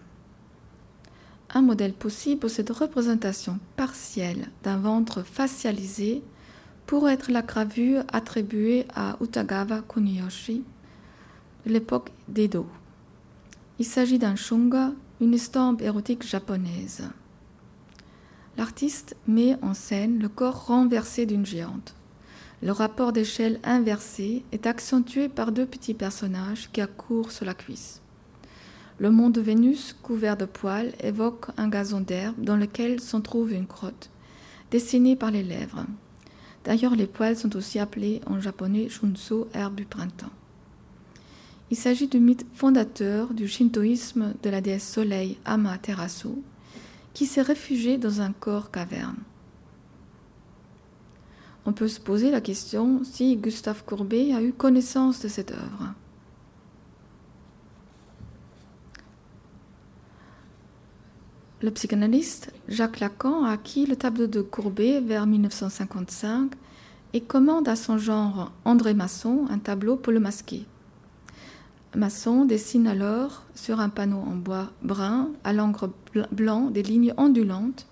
Un 1.55 1.63
modèle 1.63 1.93
possible 1.93 2.41
pour 2.41 2.51
cette 2.51 2.71
représentation 2.71 3.61
partielle 3.77 4.51
d'un 4.65 4.79
ventre 4.79 5.23
facialisé 5.23 6.25
pourrait 6.87 7.13
être 7.13 7.31
la 7.31 7.43
gravure 7.43 8.03
attribuée 8.13 8.89
à 8.93 9.17
Utagawa 9.21 9.83
Kuniyoshi 9.83 10.65
de 11.65 11.73
l'époque 11.73 12.11
d'Edo. 12.27 12.67
Il 13.79 13.85
s'agit 13.85 14.19
d'un 14.19 14.35
shunga 14.35 14.91
une 15.21 15.35
estampe 15.35 15.81
érotique 15.81 16.27
japonaise. 16.27 17.05
L'artiste 18.57 19.15
met 19.29 19.57
en 19.63 19.75
scène 19.75 20.19
le 20.19 20.29
corps 20.29 20.67
renversé 20.67 21.25
d'une 21.25 21.47
géante. 21.47 21.95
Le 22.61 22.73
rapport 22.73 23.13
d'échelle 23.13 23.61
inversé 23.63 24.43
est 24.51 24.67
accentué 24.67 25.29
par 25.29 25.53
deux 25.53 25.67
petits 25.67 25.95
personnages 25.95 26.71
qui 26.73 26.81
accourent 26.81 27.31
sur 27.31 27.45
la 27.45 27.55
cuisse. 27.55 28.01
Le 28.99 29.13
mont 29.13 29.31
de 29.31 29.41
Vénus, 29.41 29.95
couvert 30.03 30.37
de 30.37 30.45
poils, 30.45 30.93
évoque 31.01 31.47
un 31.57 31.69
gazon 31.69 32.01
d'herbe 32.01 32.43
dans 32.43 32.57
lequel 32.57 32.99
s'en 33.01 33.21
trouve 33.21 33.53
une 33.53 33.69
crotte, 33.69 34.11
dessinée 34.73 35.15
par 35.15 35.31
les 35.31 35.45
lèvres. 35.45 35.87
D'ailleurs, 36.65 36.97
les 36.97 37.07
poils 37.07 37.37
sont 37.37 37.55
aussi 37.55 37.79
appelés 37.79 38.21
en 38.27 38.41
japonais 38.41 38.89
shunso, 38.89 39.49
herbe 39.55 39.77
du 39.77 39.85
printemps. 39.85 40.33
Il 41.71 41.77
s'agit 41.77 42.09
du 42.09 42.19
mythe 42.19 42.45
fondateur 42.55 43.35
du 43.35 43.47
shintoïsme 43.47 44.35
de 44.43 44.51
la 44.51 44.61
déesse 44.61 44.89
soleil 44.89 45.39
Amaterasu, 45.45 46.43
qui 47.15 47.27
s'est 47.27 47.43
réfugiée 47.43 47.99
dans 47.99 48.21
un 48.21 48.33
corps 48.33 48.73
caverne. 48.73 49.17
On 51.69 51.75
peut 51.75 51.87
se 51.87 52.01
poser 52.01 52.31
la 52.31 52.41
question 52.41 53.03
si 53.05 53.37
Gustave 53.37 53.85
Courbet 53.85 54.33
a 54.33 54.41
eu 54.41 54.55
connaissance 54.55 55.21
de 55.21 55.29
cette 55.29 55.51
œuvre. 55.51 55.93
Le 61.61 61.71
psychanalyste 61.71 62.55
Jacques 62.69 63.01
Lacan 63.01 63.45
a 63.45 63.51
acquis 63.51 63.85
le 63.85 63.97
tableau 63.97 64.27
de 64.27 64.41
Courbet 64.41 65.03
vers 65.03 65.27
1955 65.27 66.53
et 67.13 67.21
commande 67.21 67.69
à 67.69 67.77
son 67.77 67.99
genre 67.99 68.51
André 68.65 68.95
Masson 68.95 69.45
un 69.51 69.59
tableau 69.59 69.97
pour 69.97 70.15
le 70.15 70.21
masquer. 70.21 70.65
Masson 71.95 72.47
dessine 72.47 72.87
alors 72.87 73.43
sur 73.55 73.81
un 73.81 73.91
panneau 73.91 74.21
en 74.27 74.37
bois 74.37 74.71
brun 74.83 75.33
à 75.45 75.53
l'encre 75.53 75.91
blanc 76.33 76.71
des 76.71 76.83
lignes 76.83 77.13
ondulantes, 77.19 77.87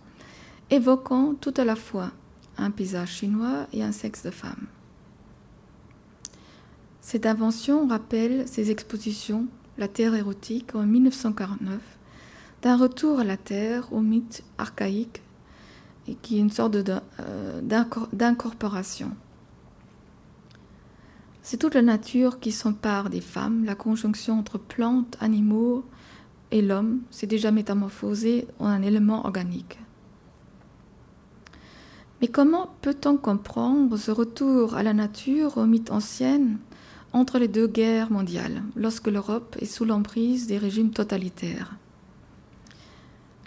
évoquant 0.70 1.34
tout 1.38 1.52
à 1.58 1.66
la 1.66 1.76
fois 1.76 2.12
un 2.58 2.70
paysage 2.70 3.10
chinois 3.10 3.66
et 3.72 3.82
un 3.82 3.92
sexe 3.92 4.22
de 4.22 4.30
femme. 4.30 4.66
Cette 7.00 7.26
invention 7.26 7.86
rappelle 7.86 8.48
ses 8.48 8.70
expositions 8.70 9.46
La 9.78 9.88
Terre 9.88 10.14
érotique 10.14 10.74
en 10.74 10.84
1949, 10.84 11.80
d'un 12.62 12.76
retour 12.76 13.20
à 13.20 13.24
la 13.24 13.36
Terre 13.36 13.92
au 13.92 14.00
mythe 14.00 14.42
archaïque 14.58 15.22
et 16.08 16.14
qui 16.14 16.38
est 16.38 16.40
une 16.40 16.50
sorte 16.50 16.76
euh, 16.76 17.60
d'incorporation. 18.12 19.12
C'est 21.42 21.58
toute 21.58 21.74
la 21.74 21.82
nature 21.82 22.40
qui 22.40 22.50
s'empare 22.50 23.08
des 23.08 23.20
femmes, 23.20 23.64
la 23.64 23.76
conjonction 23.76 24.36
entre 24.38 24.58
plantes, 24.58 25.16
animaux 25.20 25.84
et 26.50 26.60
l'homme 26.60 27.02
s'est 27.10 27.28
déjà 27.28 27.52
métamorphosée 27.52 28.48
en 28.58 28.66
un 28.66 28.82
élément 28.82 29.24
organique. 29.24 29.78
Mais 32.20 32.28
comment 32.28 32.70
peut-on 32.80 33.16
comprendre 33.16 33.96
ce 33.96 34.10
retour 34.10 34.74
à 34.74 34.82
la 34.82 34.94
nature 34.94 35.58
aux 35.58 35.66
mythes 35.66 35.90
anciennes 35.90 36.58
entre 37.12 37.38
les 37.38 37.48
deux 37.48 37.66
guerres 37.66 38.10
mondiales, 38.10 38.62
lorsque 38.74 39.08
l'Europe 39.08 39.56
est 39.60 39.66
sous 39.66 39.84
l'emprise 39.84 40.46
des 40.46 40.58
régimes 40.58 40.90
totalitaires? 40.90 41.76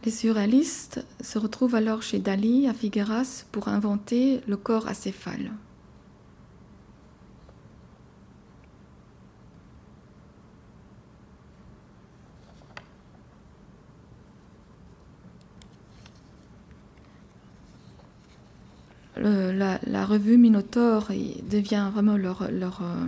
Les 0.05 0.12
surréalistes 0.12 1.05
se 1.21 1.38
retrouvent 1.39 1.75
alors 1.75 2.03
chez 2.03 2.19
Dali 2.19 2.67
à 2.67 2.73
Figueras 2.73 3.45
pour 3.51 3.67
inventer 3.67 4.41
le 4.47 4.55
corps 4.55 4.88
acéphale. 4.88 5.51
La, 19.19 20.05
revue 20.05 20.38
Minotaur 20.38 21.08
devient 21.49 21.89
vraiment 21.93 22.17
leur, 22.17 22.43
euh, 22.43 23.08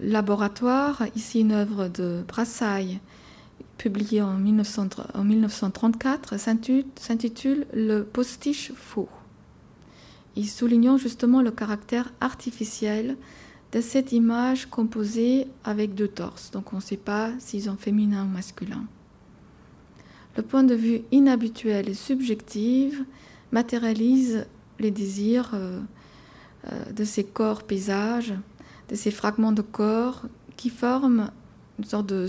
laboratoire. 0.00 1.02
Ici, 1.14 1.40
une 1.40 1.52
œuvre 1.52 1.88
de 1.88 2.24
Brassailles, 2.26 3.00
publiée 3.78 4.22
en, 4.22 4.38
1934, 4.38 6.38
s'intitule 6.38 7.66
Le 7.72 8.02
postiche 8.02 8.72
faux. 8.74 9.08
Il 10.34 10.48
soulignant 10.48 10.98
justement 10.98 11.42
le 11.42 11.50
caractère 11.50 12.12
artificiel 12.20 13.16
de 13.72 13.80
cette 13.80 14.12
image 14.12 14.66
composée 14.66 15.48
avec 15.64 15.94
deux 15.94 16.08
torses. 16.08 16.50
Donc 16.50 16.72
on 16.72 16.76
ne 16.76 16.82
sait 16.82 16.96
pas 16.96 17.32
s'ils 17.38 17.64
sont 17.64 17.76
féminins 17.76 18.24
ou 18.24 18.28
masculins. 18.28 18.86
Le 20.36 20.42
point 20.42 20.62
de 20.62 20.74
vue 20.74 21.00
inhabituel 21.12 21.88
et 21.88 21.94
subjectif 21.94 23.02
matérialise 23.52 24.46
les 24.78 24.90
désirs 24.90 25.50
euh, 25.54 25.80
euh, 26.70 26.92
de 26.92 27.04
ces 27.04 27.24
corps 27.24 27.62
paysages, 27.62 28.34
de 28.88 28.94
ces 28.94 29.10
fragments 29.10 29.52
de 29.52 29.62
corps 29.62 30.22
qui 30.56 30.70
forment 30.70 31.30
une 31.78 31.84
sorte 31.84 32.06
de 32.06 32.28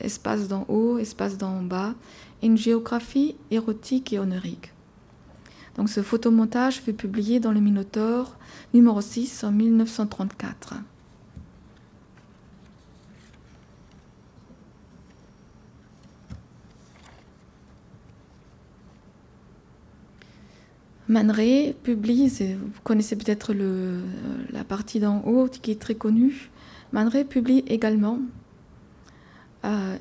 espace 0.00 0.48
d'en 0.48 0.64
haut, 0.68 0.98
espace 0.98 1.38
d'en 1.38 1.62
bas, 1.62 1.94
une 2.42 2.56
géographie 2.56 3.36
érotique 3.50 4.12
et 4.12 4.18
onirique. 4.18 4.72
Donc 5.76 5.88
ce 5.88 6.02
photomontage 6.02 6.80
fut 6.80 6.92
publié 6.92 7.40
dans 7.40 7.52
le 7.52 7.60
Minotaure 7.60 8.36
numéro 8.74 9.00
6 9.00 9.44
en 9.44 9.52
1934. 9.52 10.74
Man 21.08 21.32
publie, 21.82 22.28
vous 22.28 22.80
connaissez 22.84 23.16
peut-être 23.16 23.54
la 23.54 24.64
partie 24.64 25.00
d'en 25.00 25.22
haut 25.22 25.48
qui 25.48 25.70
est 25.70 25.80
très 25.80 25.94
connue, 25.94 26.50
Man 26.92 27.10
publie 27.28 27.64
également 27.66 28.18
euh, 29.64 29.96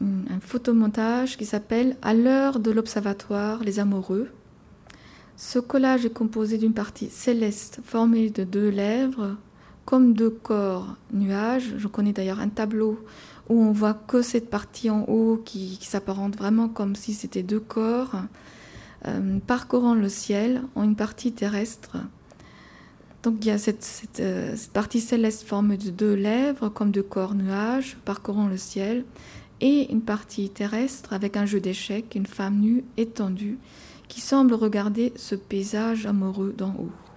un, 0.00 0.40
photomontage 0.40 1.36
qui 1.36 1.44
s'appelle 1.46 1.96
À 2.02 2.14
l'heure 2.14 2.60
de 2.60 2.70
l'observatoire, 2.70 3.62
les 3.62 3.78
amoureux. 3.78 4.28
Ce 5.36 5.58
collage 5.58 6.04
est 6.04 6.12
composé 6.12 6.58
d'une 6.58 6.72
partie 6.72 7.08
céleste 7.08 7.80
formée 7.84 8.30
de 8.30 8.44
deux 8.44 8.68
lèvres, 8.70 9.36
comme 9.84 10.12
deux 10.12 10.30
corps 10.30 10.96
nuages. 11.12 11.74
Je 11.76 11.88
connais 11.88 12.12
d'ailleurs 12.12 12.40
un 12.40 12.48
tableau 12.48 12.98
où 13.48 13.60
on 13.62 13.72
voit 13.72 13.94
que 13.94 14.20
cette 14.20 14.50
partie 14.50 14.90
en 14.90 15.02
haut 15.04 15.40
qui 15.44 15.78
s'apparente 15.80 16.36
vraiment 16.36 16.68
comme 16.68 16.96
si 16.96 17.14
c'était 17.14 17.42
deux 17.42 17.60
corps. 17.60 18.16
Euh, 19.06 19.38
parcourant 19.46 19.94
le 19.94 20.08
ciel 20.08 20.62
en 20.74 20.82
une 20.82 20.96
partie 20.96 21.30
terrestre. 21.30 21.98
Donc 23.22 23.36
il 23.42 23.46
y 23.46 23.50
a 23.50 23.58
cette, 23.58 24.18
euh, 24.18 24.56
partie 24.72 25.00
céleste 25.00 25.44
formée 25.44 25.76
de 25.76 25.90
deux 25.90 26.14
lèvres 26.14 26.68
comme 26.68 26.90
de 26.90 27.00
corps 27.00 27.34
nuages 27.34 27.96
parcourant 28.04 28.48
le 28.48 28.56
ciel 28.56 29.04
et 29.60 29.92
une 29.92 30.02
partie 30.02 30.50
terrestre 30.50 31.12
avec 31.12 31.36
un 31.36 31.46
jeu 31.46 31.60
d'échecs, 31.60 32.14
une 32.16 32.26
femme 32.26 32.58
nue 32.58 32.84
étendue 32.96 33.58
qui 34.08 34.20
semble 34.20 34.54
regarder 34.54 35.12
ce 35.14 35.36
paysage 35.36 36.06
amoureux 36.06 36.52
d'en 36.56 36.74
haut. 36.74 37.07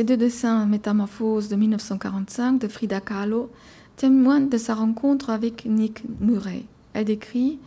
Ces 0.00 0.04
deux 0.04 0.16
dessins 0.16 0.64
Métamorphose 0.64 1.50
de 1.50 1.56
1945 1.56 2.58
de 2.58 2.68
Frida 2.68 3.02
Kahlo 3.02 3.50
témoignent 3.96 4.48
de 4.48 4.56
sa 4.56 4.74
rencontre 4.74 5.28
avec 5.28 5.66
Nick 5.66 6.04
Murray. 6.20 6.64
Elle 6.94 7.04
décrit 7.04 7.58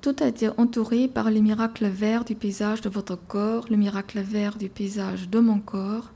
Tout 0.00 0.14
a 0.20 0.28
été 0.28 0.50
entouré 0.56 1.08
par 1.08 1.32
les 1.32 1.40
miracles 1.40 1.88
verts 1.88 2.24
du 2.24 2.36
paysage 2.36 2.80
de 2.80 2.88
votre 2.88 3.16
corps, 3.16 3.66
le 3.70 3.76
miracle 3.76 4.20
vert 4.20 4.56
du 4.56 4.68
paysage 4.68 5.28
de 5.28 5.40
mon 5.40 5.58
corps, 5.58 6.12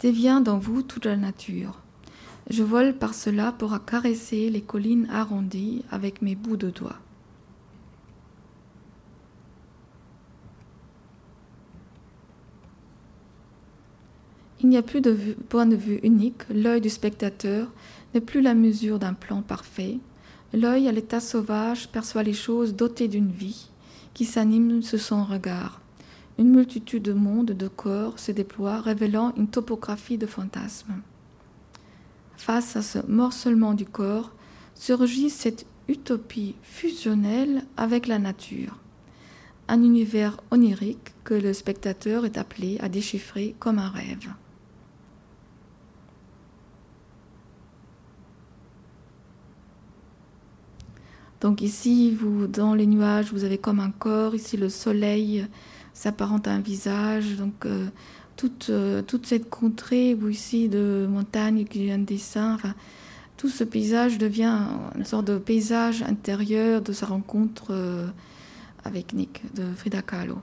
dévient 0.00 0.40
dans 0.42 0.56
vous 0.56 0.80
toute 0.80 1.04
la 1.04 1.18
nature. 1.18 1.82
Je 2.48 2.62
vole 2.62 2.94
par 2.94 3.12
cela 3.12 3.52
pour 3.52 3.78
caresser 3.84 4.48
les 4.48 4.62
collines 4.62 5.10
arrondies 5.12 5.84
avec 5.90 6.22
mes 6.22 6.36
bouts 6.36 6.56
de 6.56 6.70
doigts. 6.70 7.00
Il 14.62 14.68
n'y 14.70 14.78
a 14.78 14.82
plus 14.82 15.00
de 15.00 15.14
point 15.48 15.66
de 15.66 15.76
vue 15.76 16.00
unique, 16.02 16.42
l'œil 16.48 16.80
du 16.80 16.88
spectateur 16.88 17.68
n'est 18.14 18.20
plus 18.20 18.40
la 18.40 18.54
mesure 18.54 18.98
d'un 18.98 19.12
plan 19.12 19.42
parfait. 19.42 19.98
L'œil 20.54 20.88
à 20.88 20.92
l'état 20.92 21.20
sauvage 21.20 21.88
perçoit 21.88 22.22
les 22.22 22.32
choses 22.32 22.74
dotées 22.74 23.08
d'une 23.08 23.30
vie 23.30 23.68
qui 24.14 24.24
s'anime 24.24 24.80
sous 24.80 24.96
son 24.96 25.24
regard. 25.24 25.82
Une 26.38 26.50
multitude 26.50 27.02
de 27.02 27.12
mondes, 27.12 27.52
de 27.52 27.68
corps 27.68 28.18
se 28.18 28.32
déploie, 28.32 28.80
révélant 28.80 29.34
une 29.36 29.48
topographie 29.48 30.16
de 30.16 30.26
fantasmes. 30.26 31.02
Face 32.38 32.76
à 32.76 32.82
ce 32.82 32.98
morcellement 33.06 33.74
du 33.74 33.84
corps, 33.84 34.32
surgit 34.74 35.28
cette 35.28 35.66
utopie 35.88 36.54
fusionnelle 36.62 37.64
avec 37.76 38.06
la 38.06 38.18
nature, 38.18 38.78
un 39.68 39.82
univers 39.82 40.38
onirique 40.50 41.14
que 41.24 41.34
le 41.34 41.52
spectateur 41.52 42.24
est 42.24 42.38
appelé 42.38 42.78
à 42.80 42.88
déchiffrer 42.88 43.54
comme 43.58 43.78
un 43.78 43.90
rêve. 43.90 44.30
Donc 51.40 51.60
ici, 51.60 52.12
vous, 52.12 52.46
dans 52.46 52.74
les 52.74 52.86
nuages, 52.86 53.32
vous 53.32 53.44
avez 53.44 53.58
comme 53.58 53.80
un 53.80 53.90
corps. 53.90 54.34
Ici, 54.34 54.56
le 54.56 54.68
soleil 54.68 55.46
s'apparente 55.92 56.48
à 56.48 56.52
un 56.52 56.60
visage. 56.60 57.36
Donc 57.36 57.66
euh, 57.66 57.86
toute, 58.36 58.68
euh, 58.70 59.02
toute 59.02 59.26
cette 59.26 59.50
contrée, 59.50 60.14
ou 60.14 60.28
ici, 60.28 60.68
de 60.68 61.06
montagne 61.08 61.64
qui 61.64 61.88
de 61.88 61.96
dessin, 62.04 62.58
tout 63.36 63.48
ce 63.48 63.64
paysage 63.64 64.18
devient 64.18 64.58
une 64.96 65.04
sorte 65.04 65.26
de 65.26 65.38
paysage 65.38 66.02
intérieur 66.02 66.80
de 66.80 66.92
sa 66.92 67.06
rencontre 67.06 67.66
euh, 67.70 68.06
avec 68.84 69.12
Nick 69.12 69.42
de 69.54 69.64
Frida 69.76 70.02
Kahlo. 70.02 70.38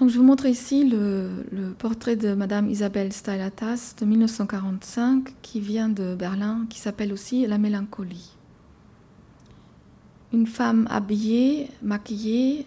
Je 0.00 0.16
vous 0.16 0.22
montre 0.22 0.46
ici 0.46 0.88
le, 0.88 1.74
portrait 1.76 2.14
de 2.14 2.32
Madame 2.32 2.70
Isabelle 2.70 3.12
Stylatas 3.12 3.96
de 3.98 4.06
1945 4.06 5.34
qui 5.42 5.58
vient 5.58 5.88
de 5.88 6.14
Berlin, 6.14 6.66
qui 6.70 6.78
s'appelle 6.78 7.12
aussi 7.12 7.44
La 7.48 7.58
mélancolie. 7.58 8.30
Une 10.32 10.46
femme 10.46 10.86
habillée, 10.88 11.68
maquillée, 11.82 12.66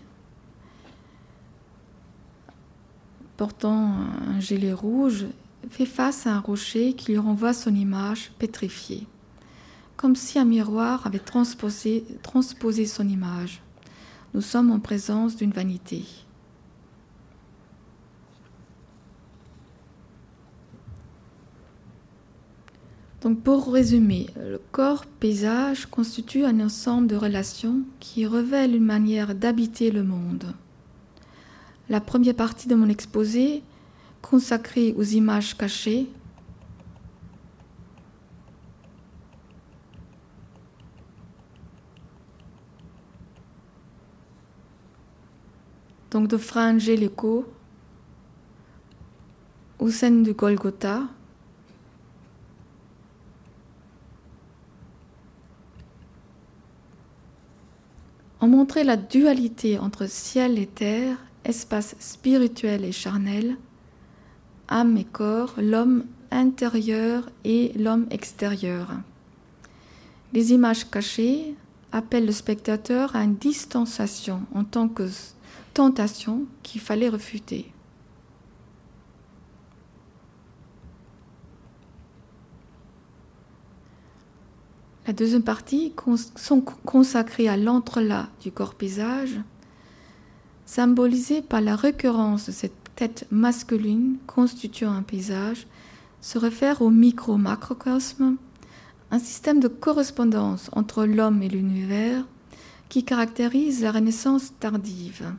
portant 3.37 3.93
un 4.27 4.41
gilet 4.41 4.73
rouge, 4.73 5.25
fait 5.69 5.85
face 5.85 6.27
à 6.27 6.35
un 6.35 6.39
rocher 6.41 6.93
qui 6.93 7.13
lui 7.13 7.17
renvoie 7.17 7.53
son 7.53 7.73
image 7.73 8.33
pétrifiée, 8.39 9.07
comme 9.95 10.17
si 10.17 10.37
un 10.37 10.45
miroir 10.45 11.07
avait 11.07 11.19
transposé 11.19 12.05
son 12.85 13.07
image. 13.07 13.61
Nous 14.33 14.41
sommes 14.41 14.69
en 14.69 14.81
présence 14.81 15.37
d'une 15.37 15.51
vanité. 15.51 16.03
Donc 23.21 23.41
pour 23.41 23.71
résumer, 23.71 24.27
le 24.35 24.59
corps-paysage 24.71 25.85
constitue 25.85 26.43
un 26.43 26.59
ensemble 26.59 27.05
de 27.05 27.15
relations 27.15 27.81
qui 27.99 28.25
révèlent 28.25 28.75
une 28.75 28.83
manière 28.83 29.35
d'habiter 29.35 29.91
le 29.91 30.01
monde. 30.01 30.55
La 31.87 32.01
première 32.01 32.33
partie 32.33 32.67
de 32.67 32.73
mon 32.73 32.89
exposé, 32.89 33.61
consacrée 34.23 34.95
aux 34.97 35.03
images 35.03 35.55
cachées, 35.55 36.07
donc 46.09 46.27
de 46.27 46.37
Fra 46.37 46.61
Angelico, 46.69 47.45
au 49.77 49.91
sein 49.91 50.09
du 50.09 50.33
Golgotha, 50.33 51.03
ont 58.41 58.47
montré 58.47 58.83
la 58.83 58.97
dualité 58.97 59.77
entre 59.77 60.07
ciel 60.09 60.57
et 60.57 60.67
terre, 60.67 61.17
espace 61.45 61.95
spirituel 61.99 62.83
et 62.83 62.91
charnel, 62.91 63.57
âme 64.67 64.97
et 64.97 65.05
corps, 65.05 65.53
l'homme 65.57 66.05
intérieur 66.31 67.29
et 67.43 67.71
l'homme 67.77 68.07
extérieur. 68.09 68.89
Les 70.33 70.53
images 70.53 70.89
cachées 70.89 71.55
appellent 71.91 72.25
le 72.25 72.31
spectateur 72.31 73.15
à 73.15 73.23
une 73.23 73.35
distanciation 73.35 74.41
en 74.55 74.63
tant 74.63 74.87
que 74.87 75.07
tentation 75.73 76.45
qu'il 76.63 76.81
fallait 76.81 77.09
refuter. 77.09 77.71
La 85.07 85.13
deuxième 85.13 85.41
partie, 85.41 85.93
sont 86.35 86.61
consacrée 86.61 87.47
à 87.47 87.57
l'entrelac 87.57 88.27
du 88.41 88.51
corps-paysage, 88.51 89.39
symbolisée 90.65 91.41
par 91.41 91.61
la 91.61 91.75
récurrence 91.75 92.45
de 92.45 92.51
cette 92.51 92.73
tête 92.95 93.25
masculine 93.31 94.17
constituant 94.27 94.93
un 94.93 95.01
paysage, 95.01 95.65
se 96.21 96.37
réfère 96.37 96.83
au 96.83 96.91
micro-macrocosme, 96.91 98.37
un 99.09 99.19
système 99.19 99.59
de 99.59 99.67
correspondance 99.67 100.69
entre 100.73 101.05
l'homme 101.05 101.41
et 101.41 101.49
l'univers 101.49 102.23
qui 102.87 103.03
caractérise 103.03 103.81
la 103.81 103.91
Renaissance 103.91 104.53
tardive. 104.59 105.33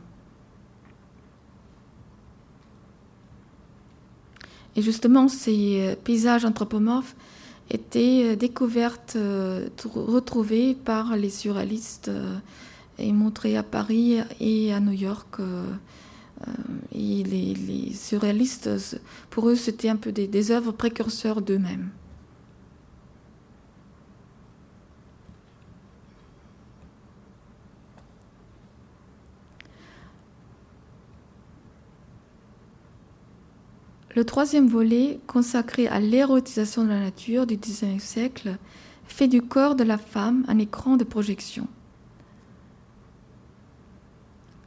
Et 4.75 4.81
justement, 4.81 5.27
ces 5.27 5.81
euh, 5.81 5.95
paysages 5.95 6.45
anthropomorphes 6.45 7.15
était 7.69 8.23
euh, 8.25 8.35
découverte, 8.35 9.13
euh, 9.15 9.67
retrouvée 9.85 10.75
par 10.75 11.15
les 11.15 11.29
surréalistes 11.29 12.09
euh, 12.09 12.37
et 12.99 13.11
montrée 13.11 13.57
à 13.57 13.63
Paris 13.63 14.17
et 14.39 14.73
à 14.73 14.79
New 14.79 14.91
York 14.91 15.39
et 16.93 17.23
les, 17.23 17.93
surréalistes, 17.93 18.69
pour 19.29 19.49
eux, 19.49 19.55
c'était 19.55 19.87
un 19.87 19.95
peu 19.95 20.11
des, 20.11 20.27
des 20.27 20.51
œuvres 20.51 20.73
précurseurs 20.73 21.41
d'eux-mêmes. 21.41 21.89
Le 34.15 34.23
troisième 34.23 34.67
volet, 34.67 35.19
consacré 35.25 35.87
à 35.87 35.99
l'érotisation 35.99 36.83
de 36.83 36.89
la 36.89 36.99
nature 36.99 37.47
du 37.47 37.57
XIXe 37.57 38.03
siècle, 38.03 38.57
fait 39.07 39.27
du 39.27 39.41
corps 39.41 39.75
de 39.75 39.83
la 39.83 39.97
femme 39.97 40.45
un 40.47 40.59
écran 40.59 40.97
de 40.97 41.03
projection. 41.03 41.67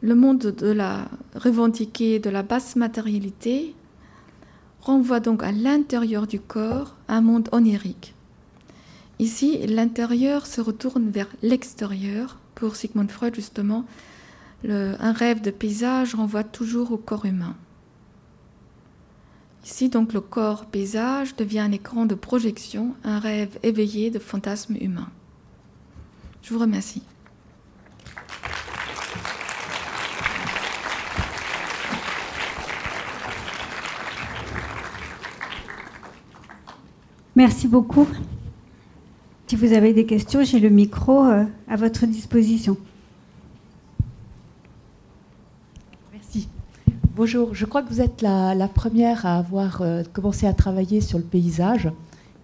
Le 0.00 0.14
monde 0.14 0.38
de 0.38 0.70
la 0.70 1.08
de 1.34 2.30
la 2.30 2.42
basse 2.42 2.76
matérialité 2.76 3.74
renvoie 4.80 5.20
donc 5.20 5.42
à 5.42 5.52
l'intérieur 5.52 6.26
du 6.26 6.40
corps 6.40 6.96
un 7.08 7.20
monde 7.20 7.48
onirique. 7.52 8.14
Ici, 9.18 9.58
l'intérieur 9.66 10.46
se 10.46 10.60
retourne 10.60 11.08
vers 11.10 11.28
l'extérieur. 11.42 12.38
Pour 12.54 12.76
Sigmund 12.76 13.10
Freud, 13.10 13.34
justement, 13.34 13.84
un 14.68 15.12
rêve 15.12 15.40
de 15.40 15.50
paysage 15.50 16.14
renvoie 16.14 16.44
toujours 16.44 16.92
au 16.92 16.96
corps 16.96 17.26
humain. 17.26 17.56
Ici, 19.66 19.88
donc, 19.88 20.12
le 20.12 20.20
corps 20.20 20.66
paysage 20.66 21.34
devient 21.34 21.58
un 21.58 21.72
écran 21.72 22.06
de 22.06 22.14
projection, 22.14 22.94
un 23.02 23.18
rêve 23.18 23.58
éveillé 23.64 24.10
de 24.10 24.20
fantasmes 24.20 24.76
humains. 24.80 25.10
Je 26.40 26.54
vous 26.54 26.60
remercie. 26.60 27.02
Merci 37.34 37.66
beaucoup. 37.66 38.06
Si 39.48 39.56
vous 39.56 39.72
avez 39.72 39.92
des 39.92 40.06
questions, 40.06 40.44
j'ai 40.44 40.60
le 40.60 40.70
micro 40.70 41.24
euh, 41.24 41.44
à 41.66 41.74
votre 41.74 42.06
disposition. 42.06 42.76
Bonjour, 47.16 47.54
je 47.54 47.64
crois 47.64 47.80
que 47.82 47.88
vous 47.88 48.02
êtes 48.02 48.20
la, 48.20 48.68
première 48.68 49.24
à 49.24 49.38
avoir 49.38 49.80
euh, 49.80 50.02
commencé 50.12 50.46
à 50.46 50.52
travailler 50.52 51.00
sur 51.00 51.16
le 51.16 51.24
paysage 51.24 51.90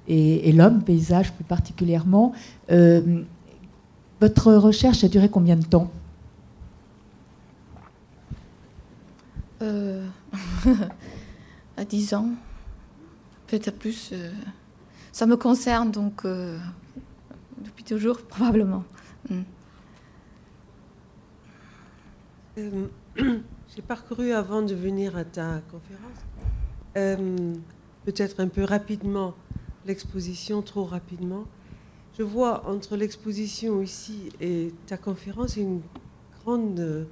et, 0.08 0.50
l'homme 0.50 0.82
paysage 0.82 1.30
plus 1.34 1.44
particulièrement. 1.44 2.32
Euh, 2.70 3.22
votre 4.22 4.50
recherche 4.54 5.04
a 5.04 5.08
duré 5.08 5.28
combien 5.28 5.56
de 5.56 5.66
temps? 5.66 5.92
Euh, 9.60 10.06
À 11.76 11.84
10 11.84 12.14
ans, 12.14 12.30
peut-être 13.48 13.78
plus. 13.78 14.14
ça 15.12 15.26
me 15.26 15.36
concerne 15.36 15.90
donc 15.90 16.24
depuis 16.24 17.84
toujours, 17.84 18.22
probablement. 18.28 18.84
Hmm. 19.28 19.42
J'ai 23.74 23.80
parcouru 23.80 24.32
avant 24.32 24.60
de 24.60 24.74
venir 24.74 25.16
à 25.16 25.24
ta 25.24 25.62
conférence, 25.70 26.18
euh, 26.98 27.54
peut-être 28.04 28.40
un 28.40 28.48
peu 28.48 28.64
rapidement, 28.64 29.32
l'exposition, 29.86 30.60
trop 30.60 30.84
rapidement. 30.84 31.44
Je 32.18 32.22
vois 32.22 32.68
entre 32.68 32.96
l'exposition 32.96 33.80
ici 33.80 34.28
et 34.42 34.74
ta 34.86 34.98
conférence 34.98 35.56
une 35.56 35.80
grande 36.42 37.06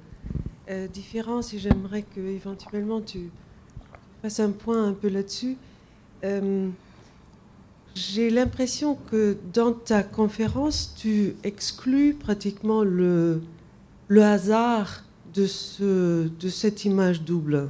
euh, 0.69 0.87
différence 0.87 1.51
et 1.55 1.57
j'aimerais 1.57 2.03
que 2.03 2.19
éventuellement 2.19 3.01
tu 3.01 3.31
fasses 4.21 4.39
un 4.39 4.51
point 4.51 4.85
un 4.89 4.93
peu 4.93 5.09
là-dessus. 5.09 5.57
Euh, 6.23 6.69
j'ai 7.95 8.29
l'impression 8.29 8.93
que 9.09 9.35
dans 9.51 9.73
ta 9.73 10.03
conférence, 10.03 10.93
tu 10.95 11.35
exclus 11.43 12.13
pratiquement 12.13 12.83
le, 12.83 13.41
le 14.09 14.23
hasard 14.23 15.05
de, 15.33 15.45
ce, 15.45 16.27
de 16.27 16.49
cette 16.49 16.85
image 16.85 17.23
double. 17.23 17.69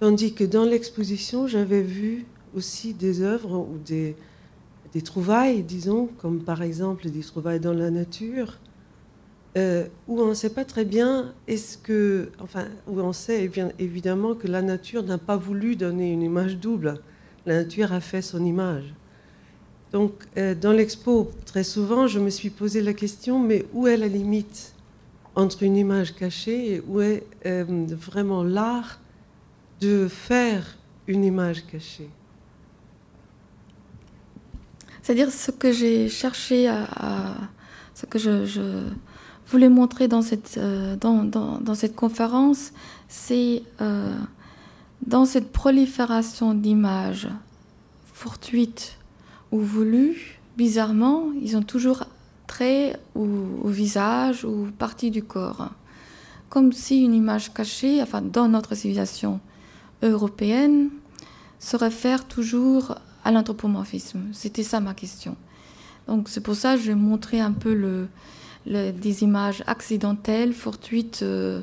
Tandis 0.00 0.34
que 0.34 0.44
dans 0.44 0.64
l'exposition, 0.64 1.46
j'avais 1.46 1.82
vu 1.82 2.26
aussi 2.54 2.94
des 2.94 3.22
œuvres 3.22 3.56
ou 3.56 3.78
des, 3.84 4.16
des 4.92 5.02
trouvailles, 5.02 5.62
disons, 5.62 6.08
comme 6.18 6.40
par 6.40 6.62
exemple 6.62 7.08
des 7.10 7.20
trouvailles 7.20 7.60
dans 7.60 7.72
la 7.72 7.90
nature, 7.90 8.58
euh, 9.56 9.86
où 10.06 10.20
on 10.20 10.28
ne 10.28 10.34
sait 10.34 10.50
pas 10.50 10.66
très 10.66 10.84
bien, 10.84 11.32
est-ce 11.48 11.78
que, 11.78 12.30
enfin, 12.40 12.66
où 12.86 13.00
on 13.00 13.14
sait 13.14 13.50
évidemment 13.78 14.34
que 14.34 14.46
la 14.46 14.60
nature 14.60 15.02
n'a 15.02 15.16
pas 15.16 15.38
voulu 15.38 15.76
donner 15.76 16.12
une 16.12 16.22
image 16.22 16.58
double. 16.58 17.00
La 17.46 17.62
nature 17.62 17.92
a 17.92 18.00
fait 18.00 18.20
son 18.20 18.44
image. 18.44 18.92
Donc, 19.92 20.12
euh, 20.36 20.54
dans 20.54 20.72
l'expo, 20.72 21.30
très 21.46 21.64
souvent, 21.64 22.06
je 22.06 22.18
me 22.18 22.28
suis 22.28 22.50
posé 22.50 22.82
la 22.82 22.92
question, 22.92 23.38
mais 23.38 23.64
où 23.72 23.86
est 23.86 23.96
la 23.96 24.08
limite? 24.08 24.74
Entre 25.36 25.62
une 25.62 25.76
image 25.76 26.14
cachée 26.14 26.74
et 26.74 26.82
où 26.88 27.00
est 27.00 27.24
euh, 27.44 27.64
vraiment 27.90 28.42
l'art 28.42 28.98
de 29.80 30.08
faire 30.08 30.76
une 31.06 31.24
image 31.24 31.66
cachée. 31.66 32.08
C'est-à-dire 35.02 35.30
ce 35.30 35.52
que 35.52 35.70
j'ai 35.70 36.08
cherché 36.08 36.66
à, 36.68 37.34
ce 37.94 38.06
que 38.06 38.18
je, 38.18 38.88
voulais 39.46 39.68
montrer 39.68 40.08
dans 40.08 40.22
cette, 40.22 40.56
euh, 40.58 40.96
dans, 40.96 41.22
dans, 41.22 41.74
cette 41.76 41.94
conférence, 41.94 42.72
c'est 43.06 43.62
euh, 43.80 44.12
dans 45.06 45.24
cette 45.24 45.52
prolifération 45.52 46.52
d'images 46.54 47.28
fortuites 48.12 48.98
ou 49.52 49.60
voulues, 49.60 50.40
bizarrement, 50.56 51.30
ils 51.40 51.56
ont 51.56 51.62
toujours 51.62 52.06
trait 52.46 52.98
ou 53.14 53.26
au 53.62 53.68
visage 53.68 54.44
ou 54.44 54.68
partie 54.78 55.10
du 55.10 55.22
corps. 55.22 55.70
Comme 56.48 56.72
si 56.72 57.02
une 57.02 57.14
image 57.14 57.52
cachée, 57.52 58.00
enfin 58.02 58.22
dans 58.22 58.48
notre 58.48 58.74
civilisation 58.74 59.40
européenne, 60.02 60.90
se 61.58 61.76
réfère 61.76 62.26
toujours 62.26 62.96
à 63.24 63.32
l'anthropomorphisme. 63.32 64.20
C'était 64.32 64.62
ça 64.62 64.80
ma 64.80 64.94
question. 64.94 65.36
Donc 66.06 66.28
c'est 66.28 66.40
pour 66.40 66.54
ça 66.54 66.76
que 66.76 66.82
je 66.82 66.92
montrais 66.92 67.40
un 67.40 67.52
peu 67.52 68.06
des 68.66 69.22
images 69.22 69.64
accidentelles, 69.66 70.52
fortuites, 70.52 71.20
euh, 71.22 71.60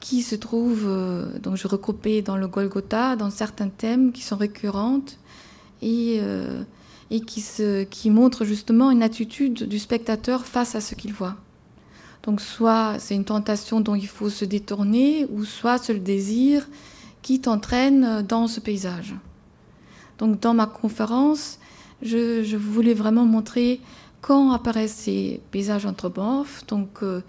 qui 0.00 0.22
se 0.22 0.34
trouvent, 0.36 0.86
euh, 0.86 1.38
donc 1.40 1.56
je 1.56 1.66
regroupais 1.66 2.22
dans 2.22 2.36
le 2.36 2.46
Golgotha, 2.46 3.16
dans 3.16 3.30
certains 3.30 3.68
thèmes 3.68 4.12
qui 4.12 4.22
sont 4.22 4.36
récurrentes 4.36 5.18
et 5.82 6.18
euh, 6.20 6.62
et 7.10 7.20
qui, 7.20 8.10
montre 8.10 8.44
justement 8.44 8.90
une 8.90 9.02
attitude 9.02 9.64
du 9.64 9.78
spectateur 9.78 10.44
face 10.44 10.74
à 10.74 10.80
ce 10.80 10.94
qu'il 10.94 11.12
voit. 11.12 11.36
Donc 12.22 12.40
soit 12.40 12.96
c'est 12.98 13.14
une 13.14 13.24
tentation 13.24 13.80
dont 13.80 13.94
il 13.94 14.08
faut 14.08 14.28
se 14.28 14.44
détourner, 14.44 15.26
ou 15.30 15.44
soit 15.44 15.78
c'est 15.78 15.94
le 15.94 16.00
désir 16.00 16.68
qui 17.22 17.40
t'entraîne 17.40 18.22
dans 18.22 18.46
ce 18.46 18.60
paysage. 18.60 19.14
Donc 20.18 20.40
dans 20.40 20.52
ma 20.52 20.66
conférence, 20.66 21.58
je, 22.02 22.56
voulais 22.56 22.94
vraiment 22.94 23.24
montrer 23.24 23.80
quand 24.20 24.52
apparaissent 24.52 24.94
ces 24.94 25.40
paysages 25.50 25.86
anthropomorphes, 25.86 26.66
donc 26.66 27.02
euh, 27.02 27.22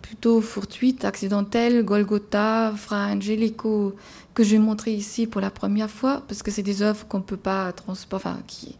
plutôt 0.00 0.40
fortuites, 0.40 1.04
accidentelles, 1.04 1.84
Golgotha, 1.84 2.72
Fra 2.76 3.06
Angelico, 3.06 3.94
que 4.34 4.44
je 4.44 4.52
vais 4.52 4.58
montrer 4.58 4.94
ici 4.94 5.26
pour 5.26 5.40
la 5.40 5.50
première 5.50 5.90
fois, 5.90 6.22
parce 6.28 6.42
que 6.42 6.50
c'est 6.50 6.62
des 6.62 6.82
œuvres 6.82 7.06
qu'on 7.06 7.18
ne 7.18 7.22
peut 7.22 7.36
pas 7.36 7.72
transporter, 7.72 8.28
qui, 8.46 8.76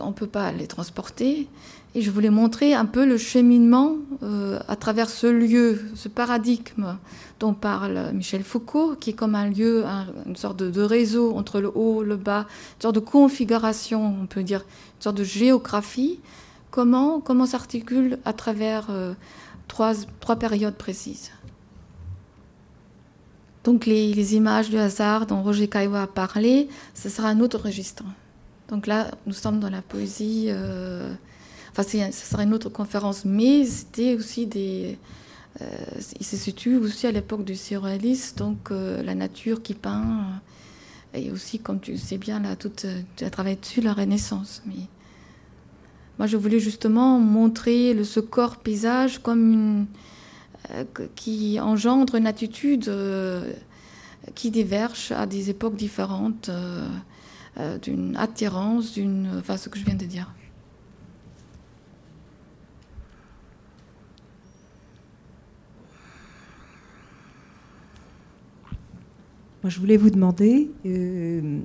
on 0.00 0.08
ne 0.08 0.12
peut 0.12 0.26
pas 0.26 0.52
les 0.52 0.66
transporter. 0.66 1.48
Et 1.96 2.02
je 2.02 2.10
voulais 2.10 2.30
montrer 2.30 2.74
un 2.74 2.86
peu 2.86 3.06
le 3.06 3.16
cheminement 3.16 3.96
euh, 4.24 4.58
à 4.66 4.74
travers 4.74 5.08
ce 5.08 5.28
lieu, 5.28 5.80
ce 5.94 6.08
paradigme 6.08 6.96
dont 7.38 7.54
parle 7.54 8.10
Michel 8.12 8.42
Foucault, 8.42 8.96
qui 8.98 9.10
est 9.10 9.14
comme 9.14 9.36
un 9.36 9.48
lieu, 9.48 9.84
une 10.26 10.34
sorte 10.34 10.56
de, 10.56 10.82
réseau 10.82 11.36
entre 11.36 11.60
le 11.60 11.70
haut, 11.72 12.02
le 12.02 12.16
bas, 12.16 12.46
une 12.76 12.82
sorte 12.82 12.94
de 12.96 13.00
configuration, 13.00 14.16
on 14.22 14.26
peut 14.26 14.42
dire, 14.42 14.60
une 14.96 15.02
sorte 15.02 15.16
de 15.16 15.24
géographie. 15.24 16.18
Comment, 16.72 17.20
comment 17.20 17.46
s'articule 17.46 18.18
à 18.24 18.32
travers 18.32 18.86
euh, 18.90 19.14
trois, 19.68 19.94
trois 20.18 20.36
périodes 20.36 20.74
précises? 20.74 21.30
Donc 23.62 23.86
les, 23.86 24.12
les, 24.12 24.34
images 24.34 24.68
du 24.68 24.78
hasard 24.78 25.26
dont 25.26 25.42
Roger 25.42 25.68
Caillois 25.68 26.02
a 26.02 26.06
parlé, 26.06 26.68
ce 26.94 27.08
sera 27.08 27.28
un 27.28 27.40
autre 27.40 27.58
registre. 27.58 28.02
Donc 28.68 28.86
là, 28.86 29.10
nous 29.26 29.32
sommes 29.32 29.60
dans 29.60 29.70
la 29.70 29.82
poésie. 29.82 30.46
Euh, 30.48 31.12
enfin, 31.70 31.82
ce 31.82 32.26
serait 32.26 32.44
une 32.44 32.54
autre 32.54 32.70
conférence, 32.70 33.24
mais 33.24 33.64
c'était 33.64 34.14
aussi 34.14 34.46
des. 34.46 34.98
Euh, 35.60 35.66
il 36.18 36.26
se 36.26 36.36
situe 36.36 36.76
aussi 36.76 37.06
à 37.06 37.12
l'époque 37.12 37.44
du 37.44 37.54
surréalisme, 37.54 38.36
donc 38.38 38.70
euh, 38.70 39.02
la 39.02 39.14
nature 39.14 39.62
qui 39.62 39.74
peint, 39.74 40.40
et 41.12 41.30
aussi, 41.30 41.60
comme 41.60 41.78
tu 41.78 41.96
sais 41.96 42.18
bien, 42.18 42.40
là, 42.40 42.56
tout, 42.56 42.72
tu 43.16 43.24
as 43.24 43.30
travaillé 43.30 43.56
dessus, 43.56 43.80
la 43.80 43.92
Renaissance. 43.92 44.62
Mais 44.66 44.88
moi, 46.18 46.26
je 46.26 46.36
voulais 46.36 46.58
justement 46.58 47.20
montrer 47.20 47.96
ce 48.02 48.18
corps 48.20 48.56
paysage 48.56 49.18
comme 49.18 49.86
qui 51.14 51.60
engendre 51.60 52.14
une 52.14 52.26
attitude 52.26 52.90
qui 54.34 54.50
diverge 54.50 55.12
à 55.12 55.26
des 55.26 55.50
époques 55.50 55.76
différentes 55.76 56.50
d'une 57.82 58.16
attirance, 58.16 58.92
d'une, 58.92 59.28
enfin 59.38 59.56
ce 59.56 59.68
que 59.68 59.78
je 59.78 59.84
viens 59.84 59.94
de 59.94 60.04
dire. 60.04 60.32
Moi, 69.64 69.70
je 69.70 69.80
voulais 69.80 69.96
vous 69.96 70.10
demander, 70.10 70.70
euh, 70.84 71.58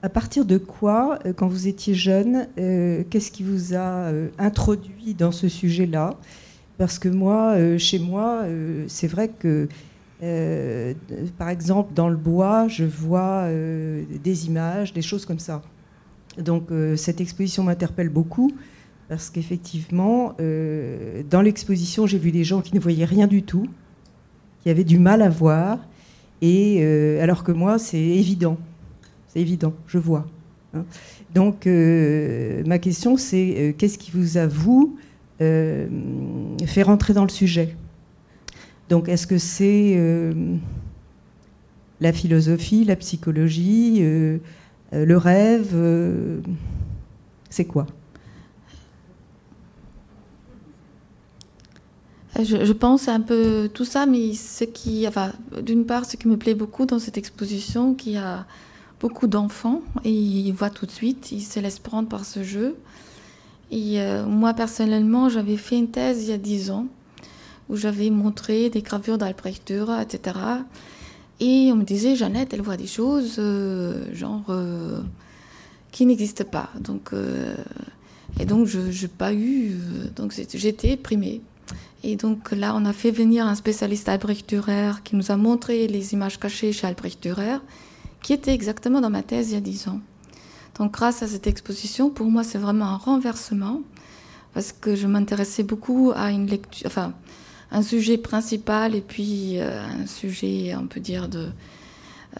à 0.00 0.08
partir 0.08 0.46
de 0.46 0.56
quoi, 0.56 1.18
euh, 1.26 1.34
quand 1.34 1.46
vous 1.46 1.68
étiez 1.68 1.92
jeune, 1.92 2.48
euh, 2.56 3.04
qu'est-ce 3.10 3.30
qui 3.30 3.42
vous 3.42 3.74
a 3.74 4.10
introduit 4.38 5.12
dans 5.12 5.30
ce 5.30 5.46
sujet-là? 5.46 6.18
Parce 6.78 6.98
que 6.98 7.10
moi, 7.10 7.76
chez 7.76 7.98
moi, 7.98 8.46
c'est 8.88 9.06
vrai 9.06 9.28
que, 9.28 9.68
par 11.38 11.48
exemple, 11.48 11.92
dans 11.94 12.08
le 12.08 12.16
bois, 12.16 12.68
je 12.68 12.84
vois 12.84 13.48
des 14.22 14.46
images, 14.46 14.92
des 14.92 15.02
choses 15.02 15.26
comme 15.26 15.38
ça. 15.38 15.62
Donc, 16.38 16.68
cette 16.96 17.20
exposition 17.20 17.62
m'interpelle 17.64 18.08
beaucoup. 18.08 18.50
Parce 19.08 19.28
qu'effectivement, 19.28 20.34
dans 20.38 21.42
l'exposition, 21.42 22.06
j'ai 22.06 22.18
vu 22.18 22.32
des 22.32 22.44
gens 22.44 22.60
qui 22.60 22.74
ne 22.74 22.80
voyaient 22.80 23.04
rien 23.04 23.26
du 23.26 23.42
tout, 23.42 23.66
qui 24.62 24.70
avaient 24.70 24.84
du 24.84 24.98
mal 24.98 25.20
à 25.20 25.28
voir, 25.28 25.78
et 26.44 26.78
euh, 26.80 27.22
alors 27.22 27.42
que 27.42 27.52
moi, 27.52 27.78
c'est 27.78 27.98
évident. 27.98 28.58
C'est 29.28 29.40
évident, 29.40 29.72
je 29.86 29.96
vois. 29.96 30.26
Hein. 30.74 30.84
Donc, 31.34 31.66
euh, 31.66 32.62
ma 32.66 32.78
question, 32.78 33.16
c'est 33.16 33.54
euh, 33.56 33.72
qu'est-ce 33.76 33.96
qui 33.96 34.10
vous 34.10 34.36
a, 34.36 34.46
vous, 34.46 34.96
fait 35.38 36.82
rentrer 36.82 37.12
dans 37.12 37.24
le 37.24 37.30
sujet? 37.30 37.74
Donc, 38.88 39.08
est-ce 39.08 39.26
que 39.26 39.38
c'est 39.38 39.98
la 42.00 42.12
philosophie, 42.12 42.84
la 42.84 42.96
psychologie, 42.96 44.00
le 44.92 45.16
rêve 45.16 45.74
C'est 47.50 47.64
quoi? 47.64 47.86
Je, 52.42 52.72
pense 52.72 53.06
un 53.06 53.20
peu 53.20 53.70
tout 53.72 53.84
ça, 53.84 54.06
mais 54.06 54.34
ce 54.34 54.64
qui, 54.64 55.06
d'une 55.62 55.86
part, 55.86 56.04
ce 56.04 56.16
qui 56.16 56.26
me 56.26 56.36
plaît 56.36 56.54
beaucoup 56.54 56.84
dans 56.84 56.98
cette 56.98 57.16
exposition, 57.16 57.94
qu'il 57.94 58.14
y 58.14 58.16
a 58.16 58.44
beaucoup 58.98 59.28
d'enfants 59.28 59.82
et 60.02 60.10
ils 60.10 60.52
voient 60.52 60.70
tout 60.70 60.86
de 60.86 60.90
suite, 60.90 61.30
ils 61.30 61.42
se 61.42 61.60
laissent 61.60 61.78
prendre 61.78 62.08
par 62.08 62.24
ce 62.24 62.42
jeu. 62.42 62.76
Et 63.70 64.00
euh, 64.00 64.26
moi, 64.26 64.52
personnellement, 64.52 65.28
j'avais 65.28 65.56
fait 65.56 65.78
une 65.78 65.88
thèse 65.88 66.24
il 66.24 66.30
y 66.30 66.32
a 66.32 66.38
dix 66.38 66.70
ans 66.70 66.86
où 67.68 67.76
j'avais 67.76 68.10
montré 68.10 68.70
des 68.70 68.82
gravures 68.82 69.18
d'Albrecht 69.18 69.70
etc. 69.70 70.38
Et 71.40 71.70
on 71.72 71.76
me 71.76 71.84
disait, 71.84 72.16
Jeannette, 72.16 72.52
elle 72.52 72.62
voit 72.62 72.76
des 72.76 72.86
choses, 72.86 73.36
euh, 73.38 74.14
genre, 74.14 74.44
euh, 74.50 75.00
qui 75.90 76.06
n'existent 76.06 76.44
pas. 76.44 76.70
Donc, 76.80 77.12
et 78.38 78.44
donc, 78.46 78.66
je 78.66 78.78
n'ai 78.78 79.08
pas 79.08 79.32
eu. 79.32 79.72
donc, 80.16 80.32
j'étais 80.52 80.96
primée. 80.96 81.40
Et 82.06 82.16
donc 82.16 82.52
là, 82.52 82.74
on 82.76 82.84
a 82.84 82.92
fait 82.92 83.10
venir 83.10 83.46
un 83.46 83.54
spécialiste 83.54 84.10
Albrecht 84.10 84.46
Dürer 84.46 84.92
qui 85.04 85.16
nous 85.16 85.32
a 85.32 85.38
montré 85.38 85.86
les 85.88 86.12
images 86.12 86.38
cachées 86.38 86.70
chez 86.70 86.86
Albrecht 86.86 87.22
Dürer, 87.22 87.60
qui 88.22 88.34
étaient 88.34 88.52
exactement 88.52 89.00
dans 89.00 89.08
ma 89.08 89.22
thèse 89.22 89.50
il 89.50 89.54
y 89.54 89.56
a 89.56 89.60
dix 89.60 89.88
ans. 89.88 90.00
Donc 90.78 90.92
grâce 90.92 91.22
à 91.22 91.26
cette 91.26 91.46
exposition, 91.46 92.10
pour 92.10 92.26
moi, 92.26 92.44
c'est 92.44 92.58
vraiment 92.58 92.84
un 92.84 92.98
renversement, 92.98 93.80
parce 94.52 94.72
que 94.72 94.94
je 94.94 95.06
m'intéressais 95.06 95.62
beaucoup 95.62 96.12
à 96.14 96.30
une 96.30 96.46
lecture, 96.46 96.86
enfin, 96.86 97.14
un 97.70 97.82
sujet 97.82 98.18
principal 98.18 98.94
et 98.94 99.00
puis 99.00 99.58
euh, 99.58 99.82
un 99.82 100.06
sujet, 100.06 100.74
on 100.76 100.86
peut 100.86 101.00
dire, 101.00 101.28
de 101.28 101.48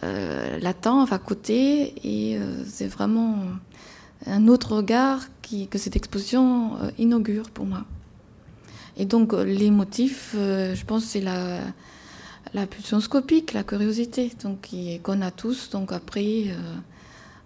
euh, 0.03 0.59
latent, 0.59 0.87
enfin 0.87 1.17
côté, 1.17 1.93
et 2.03 2.37
euh, 2.37 2.63
c'est 2.67 2.87
vraiment 2.87 3.39
un 4.25 4.47
autre 4.47 4.75
regard 4.77 5.21
que 5.71 5.77
cette 5.77 5.95
exposition 5.95 6.71
inaugure 6.97 7.51
pour 7.51 7.65
moi. 7.65 7.85
Et 8.97 9.05
donc, 9.05 9.33
les 9.33 9.69
motifs, 9.69 10.31
je 10.33 10.85
pense, 10.85 11.03
c'est 11.03 11.21
la, 11.21 11.59
la 12.55 12.65
pulsion 12.65 12.99
scopique, 12.99 13.53
la 13.53 13.63
curiosité, 13.63 14.31
donc 14.41 14.69
qu'on 15.03 15.21
a 15.21 15.29
tous. 15.29 15.69
Donc 15.69 15.91
après, 15.91 16.45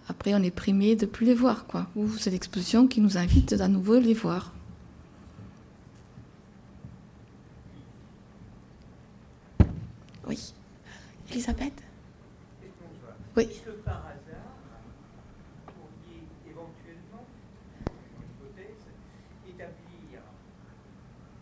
après, 0.07 0.33
on 0.33 0.41
est 0.41 0.51
primé 0.51 0.95
de 0.95 1.05
plus 1.05 1.25
les 1.25 1.33
voir, 1.33 1.65
quoi. 1.67 1.87
Ou 1.97 2.07
c'est 2.17 2.29
l'exposition 2.31 2.87
qui 2.87 3.01
nous 3.01 3.17
invite 3.17 3.53
à 3.59 3.67
nouveau 3.67 3.99
les 3.99 4.13
voir. 4.13 4.53
Oui. 10.29 10.53
Elisabeth? 11.31 11.73
Oui. 13.35 13.47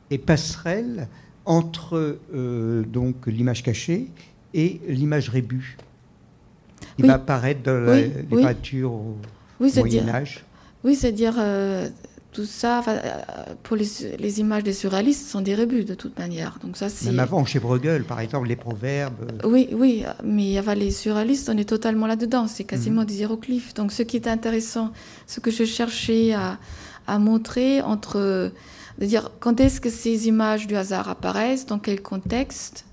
et 0.10 0.18
passerelle 0.18 1.08
entre 1.46 2.20
euh, 2.34 2.84
donc 2.84 3.28
l'image 3.28 3.64
cachée 3.64 4.08
et 4.54 4.80
l'image 4.88 5.30
rébut 5.30 5.78
qui 6.96 7.04
va 7.04 7.16
apparaître 7.16 7.62
dans 7.64 7.80
la 7.80 8.02
littérature 8.02 8.92
au 8.92 9.18
Moyen 9.60 10.10
Âge. 10.10 10.46
Oui, 10.84 10.96
c'est-à-dire 10.96 11.36
euh, 11.38 11.90
tout 12.38 12.46
ça, 12.46 12.84
euh, 12.88 13.02
pour 13.64 13.76
les, 13.76 14.40
images 14.40 14.62
des 14.62 14.72
surréalistes, 14.72 15.28
sont 15.28 15.42
des 15.42 15.56
rébus 15.56 15.86
de 15.86 15.96
toute 15.96 16.20
manière. 16.20 16.60
Donc 16.64 16.78
ça, 16.78 16.86
Même 17.06 17.20
avant, 17.20 17.44
chez 17.46 17.60
Bruegel, 17.60 18.04
par 18.04 18.20
exemple, 18.20 18.48
les 18.48 18.56
proverbes. 18.56 19.26
Oui, 19.44 19.70
oui, 19.72 20.04
mais 20.24 20.62
les 20.76 20.92
surréalistes, 20.92 21.50
on 21.50 21.58
est 21.58 21.68
totalement 21.68 22.06
là-dedans. 22.06 22.46
C'est 22.48 22.64
quasiment 22.64 23.02
mhm. 23.02 23.08
des 23.08 23.16
hiéroglyphes. 23.22 23.74
Donc 23.74 23.92
ce 23.92 24.04
qui 24.04 24.18
est 24.18 24.28
intéressant, 24.28 24.92
ce 25.26 25.40
que 25.40 25.50
je 25.50 25.64
cherchais 25.64 26.34
à, 26.34 26.60
à 27.08 27.18
montrer 27.18 27.82
entre 27.82 28.52
de 29.00 29.06
dire 29.08 29.32
quand 29.40 29.60
est-ce 29.60 29.82
que 29.82 29.90
ces 29.90 30.28
images 30.28 30.68
du 30.68 30.76
hasard 30.76 31.10
apparaissent, 31.10 31.66
dans 31.66 31.80
quel 31.80 32.04
contexte? 32.04 32.86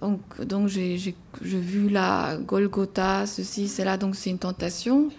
Donc, 0.00 0.20
donc 0.42 0.68
j'ai 0.68 1.14
vu 1.42 1.90
là 1.90 2.38
Golgotha, 2.38 3.26
ceci, 3.26 3.68
cela, 3.68 3.98
donc 3.98 4.16
c'est 4.16 4.30
une 4.30 4.38
tentation. 4.38 5.10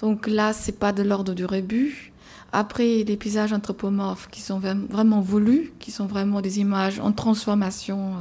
Donc 0.00 0.26
là, 0.26 0.52
c'est 0.52 0.76
pas 0.80 0.92
de 0.92 1.04
l'ordre 1.04 1.34
du 1.34 1.44
rébut. 1.44 2.11
Après, 2.52 3.02
les 3.04 3.16
paysages 3.16 3.52
anthropomorphes 3.52 4.28
qui 4.30 4.42
sont 4.42 4.60
vraiment 4.60 5.20
voulus, 5.20 5.72
qui 5.78 5.90
sont 5.90 6.06
vraiment 6.06 6.40
des 6.40 6.60
images 6.60 7.00
en 7.00 7.12
transformation. 7.12 8.12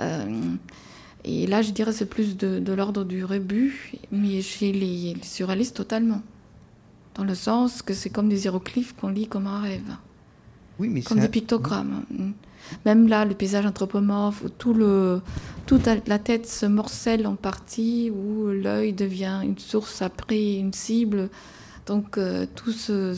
Euh, 0.00 0.54
et 1.24 1.46
là, 1.46 1.60
je 1.60 1.70
dirais 1.70 1.92
c'est 1.92 2.08
plus 2.08 2.36
de, 2.36 2.72
l'ordre 2.72 3.04
du 3.04 3.24
rébut, 3.24 3.92
mais 4.10 4.40
chez 4.40 4.72
les, 4.72 5.14
les 5.14 5.22
surréalistes 5.22 5.76
totalement. 5.76 6.22
Dans 7.14 7.24
le 7.24 7.34
sens 7.34 7.82
que 7.82 7.92
c'est 7.92 8.08
comme 8.08 8.30
des 8.30 8.44
hiéroglyphes 8.44 8.94
qu'on 8.94 9.08
lit 9.08 9.26
comme 9.26 9.46
un 9.46 9.60
rêve 9.60 9.96
comme 11.04 11.20
des 11.20 11.28
pictogrammes. 11.28 12.04
Mm. 12.10 12.30
Même 12.86 13.08
là, 13.08 13.24
le 13.24 13.34
paysage 13.34 13.66
anthropomorphe, 13.66 14.42
où 14.44 14.48
tout 14.48 14.72
le, 14.72 15.20
toute 15.66 15.88
la 16.06 16.18
tête 16.18 16.46
se 16.46 16.66
morcelle 16.66 17.26
en 17.26 17.34
partie, 17.34 18.10
où 18.10 18.48
l'œil 18.48 18.92
devient 18.92 19.40
une 19.42 19.58
source 19.58 20.00
après 20.00 20.54
une 20.54 20.72
cible. 20.72 21.28
Donc, 21.86 22.18
euh, 22.18 22.46
tout 22.54 22.70
ce, 22.70 23.16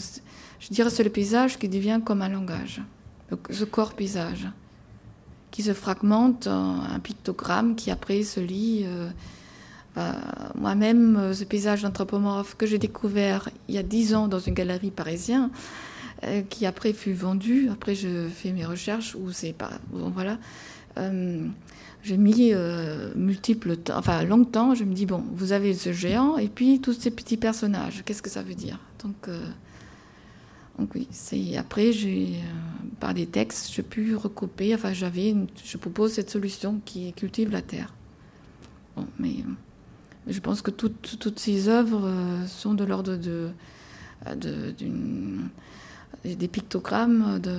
je 0.65 0.73
dirais, 0.73 0.89
c'est 0.89 1.05
le 1.05 1.11
paysage 1.11 1.59
qui 1.59 1.69
devient 1.69 2.01
comme 2.03 2.23
un 2.23 2.31
langage, 2.31 2.81
ce 3.51 3.65
corps-paysage, 3.65 4.49
qui 5.51 5.62
se 5.62 5.75
fragmente 5.75 6.47
en 6.47 6.81
un 6.81 6.99
pictogramme 7.01 7.77
qui 7.77 7.91
après 7.91 8.23
se 8.23 8.41
lit. 8.41 8.85
Euh, 8.87 9.11
bah, 9.95 10.17
moi-même, 10.55 11.17
euh, 11.17 11.35
ce 11.35 11.45
paysage 11.45 11.85
anthropomorphe 11.85 12.57
que 12.57 12.67
j'ai 12.67 12.79
découvert 12.79 13.51
il 13.69 13.75
y 13.75 13.79
a 13.79 13.83
dix 13.83 14.15
ans 14.15 14.27
dans 14.27 14.41
une 14.41 14.55
galerie 14.55 14.91
parisienne, 14.91 15.51
euh, 16.25 16.41
qui 16.49 16.65
après 16.65 16.95
fut 16.95 17.12
vendu. 17.12 17.69
Après, 17.71 17.95
je 17.95 18.29
fais 18.29 18.53
mes 18.53 18.65
recherches 18.65 19.15
où 19.15 19.33
c'est 19.33 19.53
pas. 19.53 19.71
voilà. 19.93 20.39
Euh, 20.97 21.47
j'ai 22.03 22.17
mis 22.17 22.53
euh, 22.53 23.12
multiples 23.17 23.77
temps, 23.77 23.99
enfin 23.99 24.25
longtemps, 24.25 24.75
je 24.75 24.85
me 24.85 24.95
dis, 24.95 25.05
bon, 25.05 25.25
vous 25.35 25.53
avez 25.53 25.75
ce 25.75 25.93
géant 25.93 26.39
et 26.39 26.49
puis 26.49 26.81
tous 26.81 26.95
ces 26.95 27.11
petits 27.11 27.37
personnages, 27.37 28.03
qu'est-ce 28.05 28.23
que 28.23 28.31
ça 28.31 28.43
veut 28.43 28.55
dire? 28.55 28.79
Donc, 29.03 29.29
donc 30.79 30.91
oui, 30.95 31.07
c'est 31.11 31.57
après, 31.57 31.93
j'ai, 31.93 32.35
par 32.99 33.14
des 33.14 33.27
textes, 33.27 33.72
j'ai 33.72 33.83
pu 33.83 34.16
recouper, 34.16 34.75
enfin 34.75 34.93
j'avais, 34.93 35.35
je 35.64 35.77
propose 35.77 36.12
cette 36.12 36.31
solution 36.31 36.81
qui 36.85 37.12
cultive 37.12 37.51
la 37.51 37.62
terre. 37.62 37.95
Bon, 38.97 39.07
mais, 39.18 39.37
je 40.27 40.41
pense 40.41 40.62
que 40.62 40.70
toutes, 40.70 41.18
toutes 41.20 41.39
ces 41.39 41.68
œuvres 41.68 42.11
sont 42.47 42.75
de 42.75 42.83
l'ordre 42.85 43.16
de, 43.16 43.51
des 46.25 46.49
pictogrammes, 46.49 47.39
de, 47.41 47.53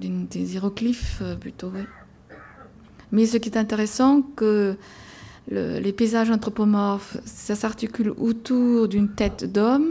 des 0.00 0.54
hiéroglyphes 0.54 1.18
euh, 1.22 1.34
plutôt. 1.36 1.72
Mais 3.12 3.26
ce 3.26 3.36
qui 3.36 3.48
est 3.48 3.56
intéressant, 3.56 4.22
que 4.22 4.76
les 5.50 5.92
paysages 5.92 6.30
anthropomorphes, 6.30 7.18
ça 7.24 7.54
s'articule 7.54 8.10
autour 8.16 8.88
d'une 8.88 9.08
tête 9.08 9.50
d'homme, 9.50 9.86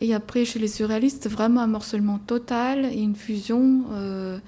et 0.00 0.14
après 0.14 0.44
chez 0.44 0.58
les 0.58 0.68
surréalistes, 0.68 1.28
vraiment 1.28 1.60
un 1.60 1.66
morcellement 1.66 2.18
total 2.18 2.86
et 2.86 3.00
une 3.00 3.16
fusion. 3.16 3.84
Euh, 3.92 4.38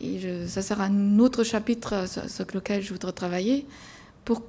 et 0.00 0.18
ça 0.46 0.62
sera 0.62 0.84
un 0.84 1.18
autre 1.18 1.44
chapitre 1.44 2.06
sur, 2.08 2.46
lequel 2.54 2.82
je 2.82 2.92
voudrais 2.92 3.12
travailler, 3.12 3.66
pour 4.24 4.42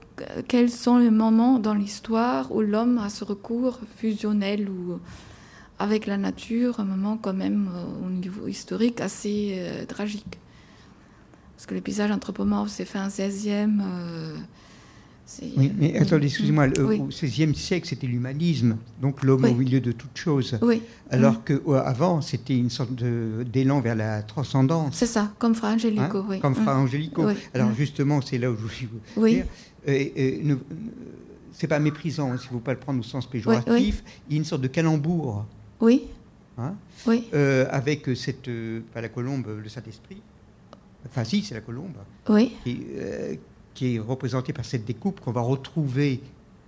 quels 0.47 0.69
sont 0.69 0.97
les 0.97 1.09
moments 1.09 1.59
dans 1.59 1.73
l'histoire 1.73 2.53
où 2.53 2.61
l'homme 2.61 2.97
a 2.99 3.09
ce 3.09 3.25
recours 3.25 3.79
fusionnel 3.97 4.69
ou 4.69 4.99
avec 5.77 6.05
la 6.05 6.15
nature, 6.17 6.79
un 6.79 6.85
moment 6.85 7.17
quand 7.17 7.33
même 7.33 7.69
au 8.05 8.09
niveau 8.09 8.47
historique 8.47 9.01
assez 9.01 9.61
tragique. 9.89 10.39
Parce 11.57 11.65
que 11.65 11.75
le 11.75 11.81
paysage 11.81 12.11
anthropomorphe 12.11 12.69
s'est 12.69 12.85
fait 12.85 12.99
un 12.99 13.09
16e. 13.09 13.81
Oui, 15.57 15.71
mais 15.77 15.97
attendez, 15.97 16.27
excusez-moi, 16.27 16.67
au 16.79 17.07
XVIe 17.07 17.55
siècle, 17.55 17.87
c'était 17.87 18.07
l'humanisme, 18.07 18.77
donc 19.01 19.23
l'homme 19.23 19.45
au 19.45 19.53
milieu 19.53 19.79
de 19.79 19.91
toute 19.91 20.17
chose. 20.17 20.57
Oui. 20.61 20.81
Alors 21.09 21.43
qu'avant, 21.43 22.21
c'était 22.21 22.57
une 22.57 22.69
sorte 22.69 22.91
d'élan 22.93 23.81
vers 23.81 23.95
la 23.95 24.23
transcendance. 24.23 24.95
C'est 24.95 25.05
ça, 25.05 25.31
comme 25.39 25.55
Fra 25.55 25.69
Angelico, 25.69 26.19
hein 26.19 26.25
oui. 26.29 26.39
Comme 26.39 26.55
Fra 26.55 26.75
mm. 26.75 26.79
Angelico. 26.79 27.25
Alors 27.53 27.69
mm. 27.69 27.75
justement, 27.75 28.21
c'est 28.21 28.37
là 28.37 28.51
où 28.51 28.55
je 28.55 28.61
voulais 28.61 28.89
vous 29.15 29.27
dire. 29.27 29.45
Et, 29.87 30.43
c'est 31.53 31.67
pas 31.67 31.79
méprisant, 31.79 32.37
s'il 32.37 32.47
ne 32.47 32.53
faut 32.53 32.59
pas 32.59 32.73
le 32.73 32.79
prendre 32.79 32.99
au 32.99 33.03
sens 33.03 33.29
péjoratif. 33.29 34.03
Il 34.27 34.33
y 34.33 34.35
a 34.35 34.37
une 34.37 34.45
sorte 34.45 34.61
de 34.61 34.67
calembour. 34.67 35.45
Oui. 35.79 36.03
Hein, 36.57 36.75
oui. 37.07 37.27
Euh, 37.33 37.67
avec 37.69 38.09
cette, 38.15 38.47
euh, 38.47 38.81
pas 38.93 39.01
la 39.01 39.09
colombe, 39.09 39.47
le 39.61 39.69
Saint-Esprit. 39.69 40.21
Enfin, 41.05 41.23
si, 41.23 41.43
c'est 41.43 41.55
la 41.55 41.61
colombe. 41.61 41.95
Oui. 42.29 42.53
Qui, 42.63 42.85
euh, 42.95 43.35
qui 43.73 43.95
est 43.95 43.99
représenté 43.99 44.53
par 44.53 44.65
cette 44.65 44.85
découpe 44.85 45.19
qu'on 45.19 45.31
va 45.31 45.41
retrouver 45.41 46.21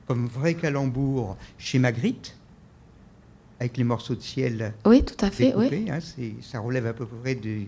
comme 0.08 0.28
vrai 0.28 0.54
calembour 0.56 1.38
chez 1.58 1.80
Magritte, 1.80 2.36
avec 3.60 3.78
les 3.78 3.84
morceaux 3.84 4.16
de 4.16 4.22
ciel. 4.22 4.74
Oui, 4.86 5.04
tout 5.04 5.24
à 5.24 5.32
fait. 5.32 5.54
oui. 5.56 5.86
Hein, 5.90 6.00
ça 6.42 6.60
relève 6.60 6.86
à 6.88 6.94
peu 6.94 7.06
près 7.06 7.36
de, 7.36 7.62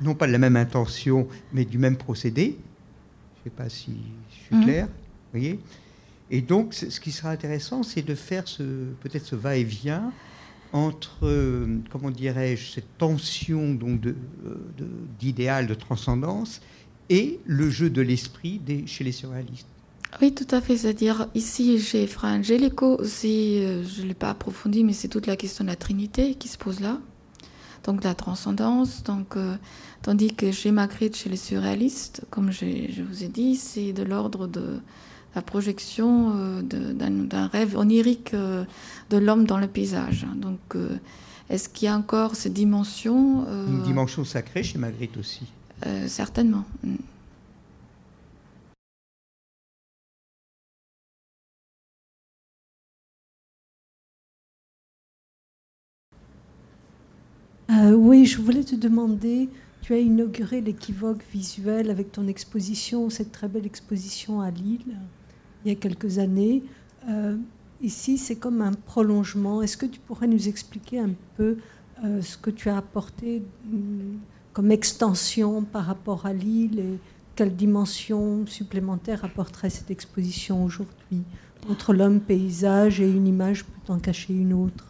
non 0.00 0.14
pas 0.14 0.26
de 0.26 0.32
la 0.32 0.38
même 0.38 0.56
intention, 0.56 1.26
mais 1.52 1.64
du 1.64 1.78
même 1.78 1.96
procédé. 1.96 2.56
Je 3.36 3.40
ne 3.40 3.44
sais 3.44 3.56
pas 3.56 3.68
si 3.68 3.96
je 4.30 4.44
suis 4.44 4.56
mhm. 4.56 4.64
clair. 4.64 4.88
voyez 5.32 5.58
Et 6.30 6.40
donc, 6.40 6.74
ce 6.74 7.00
qui 7.00 7.10
sera 7.10 7.30
intéressant, 7.30 7.82
c'est 7.82 8.02
de 8.02 8.14
faire 8.14 8.46
ce, 8.46 8.62
peut-être 9.00 9.24
ce 9.24 9.34
va-et-vient 9.34 10.12
entre, 10.72 11.66
comment 11.90 12.10
dirais-je, 12.10 12.70
cette 12.70 12.96
tension 12.98 13.74
donc 13.74 14.00
de, 14.00 14.14
d'idéal, 15.18 15.66
de 15.66 15.74
transcendance, 15.74 16.60
et 17.10 17.40
le 17.44 17.68
jeu 17.68 17.90
de 17.90 18.00
l'esprit 18.00 18.60
chez 18.86 19.04
les 19.04 19.12
surréalistes. 19.12 19.66
Oui, 20.22 20.32
tout 20.32 20.46
à 20.50 20.60
fait. 20.60 20.76
C'est-à-dire, 20.76 21.28
ici, 21.34 21.78
chez 21.80 22.06
Fra 22.06 22.28
Angelico, 22.28 23.00
euh, 23.00 23.04
je 23.84 24.02
ne 24.02 24.06
l'ai 24.06 24.14
pas 24.14 24.30
approfondi, 24.30 24.84
mais 24.84 24.92
c'est 24.92 25.08
toute 25.08 25.26
la 25.26 25.36
question 25.36 25.64
de 25.64 25.70
la 25.70 25.76
Trinité 25.76 26.34
qui 26.34 26.48
se 26.48 26.58
pose 26.58 26.80
là. 26.80 26.98
Donc, 27.84 28.04
la 28.04 28.14
transcendance. 28.14 29.02
Donc, 29.02 29.36
euh, 29.36 29.56
tandis 30.02 30.34
que 30.34 30.52
chez 30.52 30.72
Magritte, 30.72 31.16
chez 31.16 31.30
les 31.30 31.36
surréalistes, 31.36 32.22
comme 32.30 32.50
je, 32.50 33.02
vous 33.02 33.24
ai 33.24 33.28
dit, 33.28 33.56
c'est 33.56 33.92
de 33.92 34.02
l'ordre 34.02 34.46
de 34.46 34.80
la 35.34 35.42
projection 35.42 36.32
euh, 36.36 36.62
d'un 36.62 37.46
rêve 37.46 37.76
onirique 37.76 38.34
de 38.34 39.16
l'homme 39.16 39.46
dans 39.46 39.58
le 39.58 39.68
paysage. 39.68 40.26
Donc, 40.36 40.58
est-ce 41.48 41.68
qu'il 41.68 41.86
y 41.86 41.88
a 41.88 41.96
encore 41.96 42.34
cette 42.34 42.52
dimension 42.52 43.46
Une 43.68 43.82
dimension 43.82 44.24
sacrée 44.24 44.62
chez 44.62 44.78
Magritte 44.78 45.16
aussi. 45.16 45.44
Euh, 45.86 46.08
certainement. 46.08 46.64
Mm. 46.84 46.96
Euh, 57.70 57.92
oui, 57.94 58.26
je 58.26 58.40
voulais 58.40 58.64
te 58.64 58.74
demander, 58.74 59.48
tu 59.80 59.94
as 59.94 59.98
inauguré 59.98 60.60
l'équivoque 60.60 61.22
visuel 61.32 61.88
avec 61.90 62.12
ton 62.12 62.26
exposition, 62.26 63.08
cette 63.10 63.32
très 63.32 63.48
belle 63.48 63.64
exposition 63.64 64.40
à 64.40 64.50
Lille, 64.50 64.96
il 65.64 65.68
y 65.68 65.70
a 65.72 65.76
quelques 65.76 66.18
années. 66.18 66.62
Euh, 67.08 67.36
ici, 67.80 68.18
c'est 68.18 68.36
comme 68.36 68.60
un 68.60 68.72
prolongement. 68.72 69.62
Est-ce 69.62 69.76
que 69.76 69.86
tu 69.86 70.00
pourrais 70.00 70.26
nous 70.26 70.48
expliquer 70.48 70.98
un 70.98 71.12
peu 71.36 71.58
ce 72.22 72.38
que 72.38 72.48
tu 72.50 72.70
as 72.70 72.78
apporté 72.78 73.42
mm, 73.66 74.16
comme 74.52 74.70
extension 74.70 75.62
par 75.62 75.84
rapport 75.84 76.26
à 76.26 76.32
l'île 76.32 76.78
et 76.80 76.98
quelle 77.36 77.54
dimension 77.54 78.44
supplémentaire 78.46 79.24
apporterait 79.24 79.70
cette 79.70 79.90
exposition 79.90 80.64
aujourd'hui 80.64 81.22
entre 81.70 81.92
l'homme 81.92 82.20
paysage 82.20 83.00
et 83.00 83.08
une 83.08 83.26
image 83.26 83.64
peut 83.64 83.92
en 83.92 83.98
cacher 83.98 84.34
une 84.34 84.52
autre? 84.52 84.86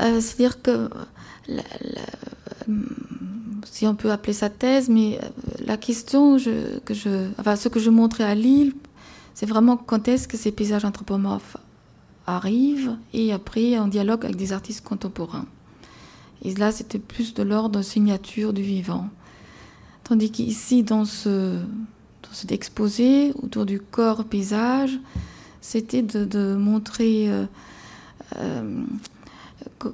Euh, 0.00 0.20
C'est-à-dire 0.20 0.62
que, 0.62 0.88
si 3.64 3.86
on 3.86 3.94
peut 3.94 4.10
appeler 4.10 4.32
ça 4.32 4.48
thèse, 4.48 4.88
mais 4.88 5.18
euh, 5.22 5.28
la 5.66 5.76
question 5.76 6.38
que 6.84 6.94
je, 6.94 7.28
enfin, 7.38 7.56
ce 7.56 7.68
que 7.68 7.80
je 7.80 7.90
montrais 7.90 8.24
à 8.24 8.34
Lille, 8.34 8.74
c'est 9.34 9.46
vraiment 9.46 9.76
quand 9.76 10.08
est-ce 10.08 10.28
que 10.28 10.36
ces 10.36 10.52
paysages 10.52 10.84
anthropomorphes 10.84 11.56
arrivent 12.26 12.96
et 13.12 13.32
après 13.32 13.78
en 13.78 13.88
dialogue 13.88 14.24
avec 14.24 14.36
des 14.36 14.52
artistes 14.52 14.84
contemporains. 14.84 15.46
Et 16.42 16.54
là, 16.54 16.72
c'était 16.72 16.98
plus 16.98 17.34
de 17.34 17.42
l'ordre 17.42 17.82
signature 17.82 18.52
du 18.52 18.62
vivant. 18.62 19.08
Tandis 20.04 20.30
qu'ici, 20.30 20.82
dans, 20.82 21.04
ce, 21.04 21.56
dans 21.56 22.32
cet 22.32 22.52
exposé 22.52 23.32
autour 23.42 23.66
du 23.66 23.80
corps 23.80 24.24
paysage, 24.24 24.98
c'était 25.60 26.02
de, 26.02 26.54
montrer 26.54 27.30
euh, 27.30 27.44
euh, 28.36 28.82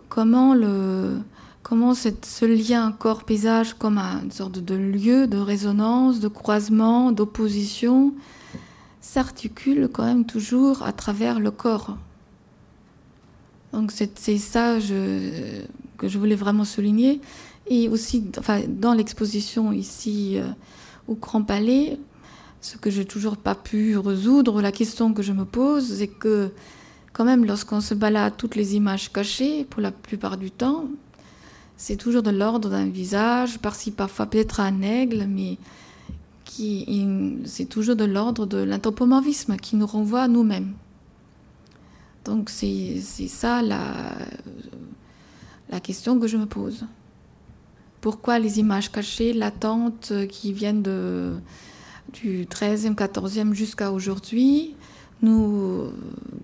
comment, 0.09 0.55
le, 0.55 1.19
comment 1.63 1.95
ce 1.95 2.45
lien 2.45 2.93
corps-paysage, 2.93 3.75
comme 3.75 3.99
une 3.99 4.31
sorte 4.31 4.59
de 4.59 4.75
lieu 4.75 5.27
de 5.27 5.39
résonance, 5.39 6.21
de 6.21 6.29
croisement, 6.29 7.11
d'opposition, 7.11 8.15
s'articule 9.01 9.89
quand 9.93 10.05
même 10.05 10.25
toujours 10.25 10.83
à 10.83 10.93
travers 10.93 11.41
le 11.41 11.51
corps. 11.51 11.97
Donc 13.73 13.93
c'est 13.93 14.39
ça, 14.39 14.79
je, 14.81 15.63
que 15.97 16.09
je 16.09 16.19
voulais 16.19 16.35
vraiment 16.37 16.65
souligner. 16.65 17.21
Et 17.69 17.89
aussi, 17.89 18.25
dans 18.69 18.95
l'exposition 18.95 19.73
ici 19.73 20.39
euh, 20.39 20.47
au 21.09 21.15
Grand 21.15 21.43
Palais, 21.43 21.99
ce 22.61 22.77
que 22.77 22.91
j'ai 22.91 23.05
toujours 23.05 23.37
pas 23.37 23.55
pu 23.55 23.97
résoudre, 23.97 24.63
la 24.63 24.73
question 24.73 25.13
que 25.13 25.23
je 25.23 25.33
me 25.33 25.45
pose, 25.45 25.99
c'est 25.99 26.09
que 26.09 26.51
quand 27.13 27.25
même, 27.25 27.45
lorsqu'on 27.45 27.81
se 27.81 27.95
balade 27.95 28.35
toutes 28.37 28.57
les 28.57 28.77
images 28.77 29.11
cachées, 29.13 29.65
pour 29.65 29.81
la 29.81 29.91
plupart 29.91 30.37
du 30.37 30.51
temps, 30.51 30.85
c'est 31.77 31.97
toujours 31.97 32.23
de 32.23 32.31
l'ordre 32.31 32.71
d'un 32.71 32.87
visage, 32.87 33.59
par-ci 33.59 33.91
parfois 33.91 34.27
peut-être 34.27 34.61
un 34.61 34.83
aigle, 34.83 35.27
mais 35.29 35.59
qui, 36.45 37.07
c'est 37.45 37.67
toujours 37.67 37.97
de 37.97 38.05
l'ordre 38.05 38.47
de 38.47 38.59
l'anthropomorphisme 38.59 39.57
qui 39.57 39.77
nous 39.77 39.87
renvoie 39.87 40.23
à 40.23 40.29
nous-mêmes. 40.29 40.73
Donc 42.25 42.51
c'est 42.51 43.01
ça 43.01 43.63
la, 43.63 44.15
la 45.71 45.81
question 45.81 46.19
que 46.19 46.27
je 46.27 46.37
me 46.37 46.47
pose. 46.47 46.87
Pourquoi 48.01 48.39
les 48.39 48.59
images 48.59 48.91
cachées, 48.91 49.33
latentes, 49.33 50.13
qui 50.29 50.53
viennent 50.53 50.83
du 50.83 52.45
13e, 52.47 52.95
14e 52.95 53.53
jusqu'à 53.53 53.91
aujourd'hui, 53.93 54.77
nous, 55.23 55.91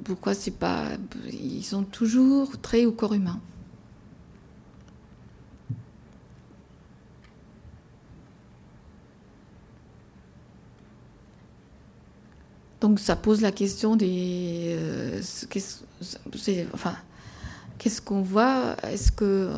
pourquoi 0.04 0.34
c'est 0.34 0.50
pas, 0.50 0.88
ils 1.30 1.62
sont 1.62 1.84
toujours 1.84 2.58
très 2.58 2.84
au 2.86 2.92
corps 2.92 3.14
humain? 3.14 3.38
Donc 12.82 12.98
ça 12.98 13.14
pose 13.14 13.40
la 13.42 13.52
question 13.52 13.94
des, 13.94 14.74
euh, 14.76 15.20
enfin, 16.74 16.96
qu'est-ce 17.82 18.00
qu'on 18.00 18.22
voit? 18.22 18.76
Est-ce 18.84 19.10
que, 19.10 19.24
euh, 19.24 19.56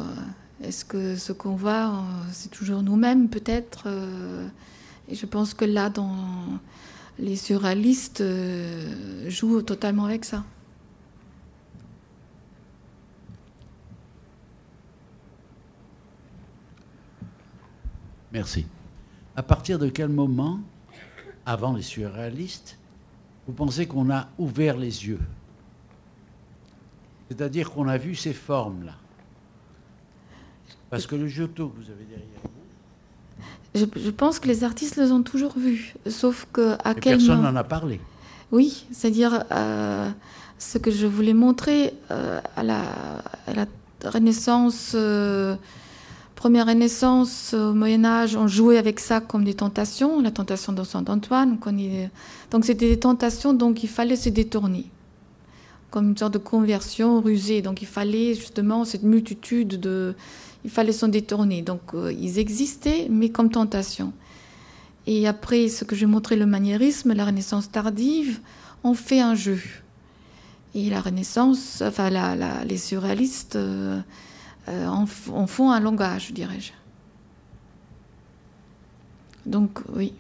est 0.63 0.89
que 0.89 1.15
ce 1.17 1.33
qu'on 1.33 1.57
voit, 1.57 1.89
euh, 1.89 2.01
c'est 2.33 2.51
toujours 2.51 2.83
nous-mêmes 2.83 3.29
peut-être 3.29 3.85
euh, 3.87 4.49
Et 5.09 5.15
je 5.15 5.27
pense 5.27 5.53
que 5.53 5.67
là, 5.67 5.91
dans 5.91 6.17
les 7.19 7.37
surréalistes 7.37 8.25
jouent 9.29 9.63
totalement 9.63 10.07
avec 10.07 10.25
ça. 10.25 10.43
Merci. 18.33 18.67
À 19.37 19.43
partir 19.43 19.79
de 19.79 19.89
quel 19.91 20.09
moment, 20.09 20.61
avant 21.47 21.75
les 21.75 21.83
surréalistes, 21.83 22.79
vous 23.47 23.53
pensez 23.53 23.87
qu'on 23.87 24.11
a 24.11 24.29
ouvert 24.39 24.77
les 24.77 25.07
yeux? 25.07 25.21
C'est-à-dire 27.37 27.71
qu'on 27.73 27.89
a 27.89 27.99
vu 27.99 28.15
ces 28.15 28.33
formes-là. 28.33 28.93
Parce 30.91 31.07
que 31.07 31.17
le 31.17 31.27
Giotto 31.27 31.69
que 31.69 31.77
vous 31.77 31.91
avez 31.91 32.05
derrière 32.05 32.29
vous. 32.45 34.01
Je, 34.05 34.11
pense 34.11 34.39
que 34.39 34.47
les 34.47 34.63
artistes 34.63 34.97
les 34.97 35.11
ont 35.11 35.23
toujours 35.23 35.59
vus, 35.59 35.95
sauf 36.07 36.47
que 36.53 36.77
à 36.85 36.95
quel 36.95 37.17
personne 37.17 37.43
n'en 37.43 37.57
a 37.57 37.65
parlé. 37.65 38.01
Oui, 38.53 38.87
c'est-à-dire 38.93 39.45
euh, 39.51 40.09
ce 40.59 40.79
que 40.79 40.93
je 40.93 41.07
voulais 41.07 41.35
montrer 41.35 41.93
euh, 42.13 42.41
à, 42.57 42.63
la, 42.63 42.83
Renaissance, 44.05 44.93
euh, 44.95 45.57
première 46.37 46.67
Renaissance, 46.67 47.55
au 47.55 47.75
Moyen 47.75 48.05
Âge, 48.05 48.37
on 48.37 48.47
jouait 48.47 48.79
avec 48.79 49.01
ça 49.01 49.21
comme 49.21 49.43
des 49.43 49.55
tentations, 49.55 50.21
la 50.21 50.31
tentation 50.31 50.73
de 50.73 50.85
Saint 50.85 51.05
Antoine. 51.09 51.59
Donc 52.53 52.65
c'était 52.65 52.89
des 52.91 53.01
tentations, 53.01 53.55
donc 53.55 53.83
il 53.83 53.89
fallait 53.89 54.15
se 54.15 54.29
détourner, 54.29 54.87
comme 55.95 56.09
une 56.09 56.17
sorte 56.17 56.35
de 56.35 56.39
conversion 56.39 57.21
rusée. 57.21 57.63
Donc 57.63 57.81
il 57.81 57.87
fallait 57.87 58.35
justement 58.35 58.85
cette 58.85 59.05
multitude 59.05 59.79
de, 59.79 60.17
il 60.65 60.71
fallait 60.71 60.91
s'en 60.91 61.07
détourner. 61.07 61.63
Donc 61.63 61.95
euh, 61.95 62.13
ils 62.13 62.41
existaient, 62.41 63.07
mais 63.09 63.29
comme 63.29 63.49
tentation. 63.49 64.13
Et 65.07 65.29
après, 65.29 65.69
ce 65.69 65.85
que 65.85 65.95
j'ai 65.95 66.07
montré, 66.07 66.35
le 66.35 66.47
maniérisme, 66.47 67.13
la 67.13 67.25
Renaissance 67.25 67.71
tardive, 67.71 68.41
on 68.83 68.95
fait 68.95 69.21
un 69.21 69.37
jeu. 69.37 69.61
Et 70.75 70.91
la 70.91 71.01
Renaissance, 71.01 71.81
enfin 71.81 72.11
les 72.65 72.79
surréalistes. 72.79 73.55
Euh, 73.55 74.01
euh, 74.69 74.87
en, 74.89 75.07
font 75.07 75.71
un 75.71 75.79
langage, 75.79 76.33
dirais-je. 76.33 76.73
Donc, 79.47 79.79
oui. 79.95 80.13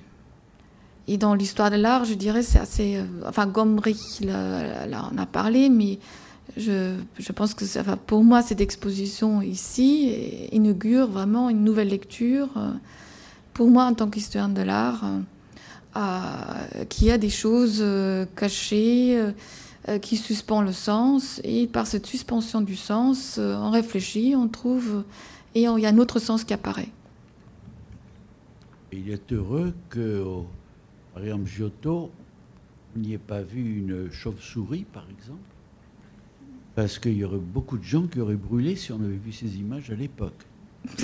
Et 1.07 1.18
dans 1.18 1.34
l'histoire 1.34 1.70
de 1.70 1.76
l'art, 1.76 2.05
je 2.05 2.14
dirais, 2.14 2.42
c'est 2.42 2.59
assez. 2.59 2.96
Euh, 2.96 3.05
enfin, 3.26 3.46
Gombrich, 3.46 4.20
là, 4.22 5.11
on 5.12 5.18
a 5.18 5.26
parlé, 5.26 5.68
mais 5.68 5.98
je, 6.57 6.96
je 7.18 7.32
pense 7.32 7.55
que 7.55 7.64
pour 8.07 8.24
moi, 8.24 8.42
cette 8.42 8.61
exposition 8.61 9.42
ici 9.42 10.48
inaugure 10.52 11.09
vraiment 11.09 11.50
une 11.50 11.64
nouvelle 11.64 11.88
lecture, 11.88 12.48
euh, 12.57 12.70
pour 13.52 13.68
moi, 13.68 13.84
en 13.84 13.94
tant 13.94 14.09
qu'historienne 14.09 14.55
de 14.55 14.62
l'art, 14.62 15.05
qui 16.88 17.11
a 17.11 17.18
des 17.18 17.30
choses 17.30 17.84
cachées 18.34 19.16
euh, 19.90 19.98
qui 19.98 20.16
suspend 20.16 20.62
le 20.62 20.72
sens. 20.72 21.42
Et 21.44 21.66
par 21.66 21.86
cette 21.86 22.07
suspension 22.07 22.62
du 22.62 22.74
sens, 22.74 23.36
euh, 23.38 23.55
on 23.57 23.70
réfléchit, 23.70 24.34
on 24.34 24.48
trouve, 24.48 25.05
et 25.55 25.64
il 25.64 25.78
y 25.78 25.86
a 25.86 25.90
un 25.90 25.98
autre 25.98 26.18
sens 26.18 26.42
qui 26.42 26.55
apparaît. 26.55 26.88
Il 28.92 29.11
est 29.11 29.30
heureux 29.30 29.74
que, 29.90 30.24
par 31.14 31.22
exemple, 31.22 31.46
Giotto 31.46 32.10
n'y 32.96 33.14
ait 33.14 33.18
pas 33.18 33.42
vu 33.42 33.78
une 33.78 34.10
chauve-souris, 34.10 34.84
par 34.92 35.06
exemple, 35.10 35.38
parce 36.74 36.98
qu'il 36.98 37.14
y 37.14 37.24
aurait 37.24 37.38
beaucoup 37.38 37.78
de 37.78 37.84
gens 37.84 38.06
qui 38.06 38.20
auraient 38.20 38.34
brûlé 38.34 38.74
si 38.74 38.92
on 38.92 39.00
avait 39.00 39.16
vu 39.16 39.32
ces 39.32 39.58
images 39.58 39.90
à 39.90 39.94
l'époque. 39.94 40.44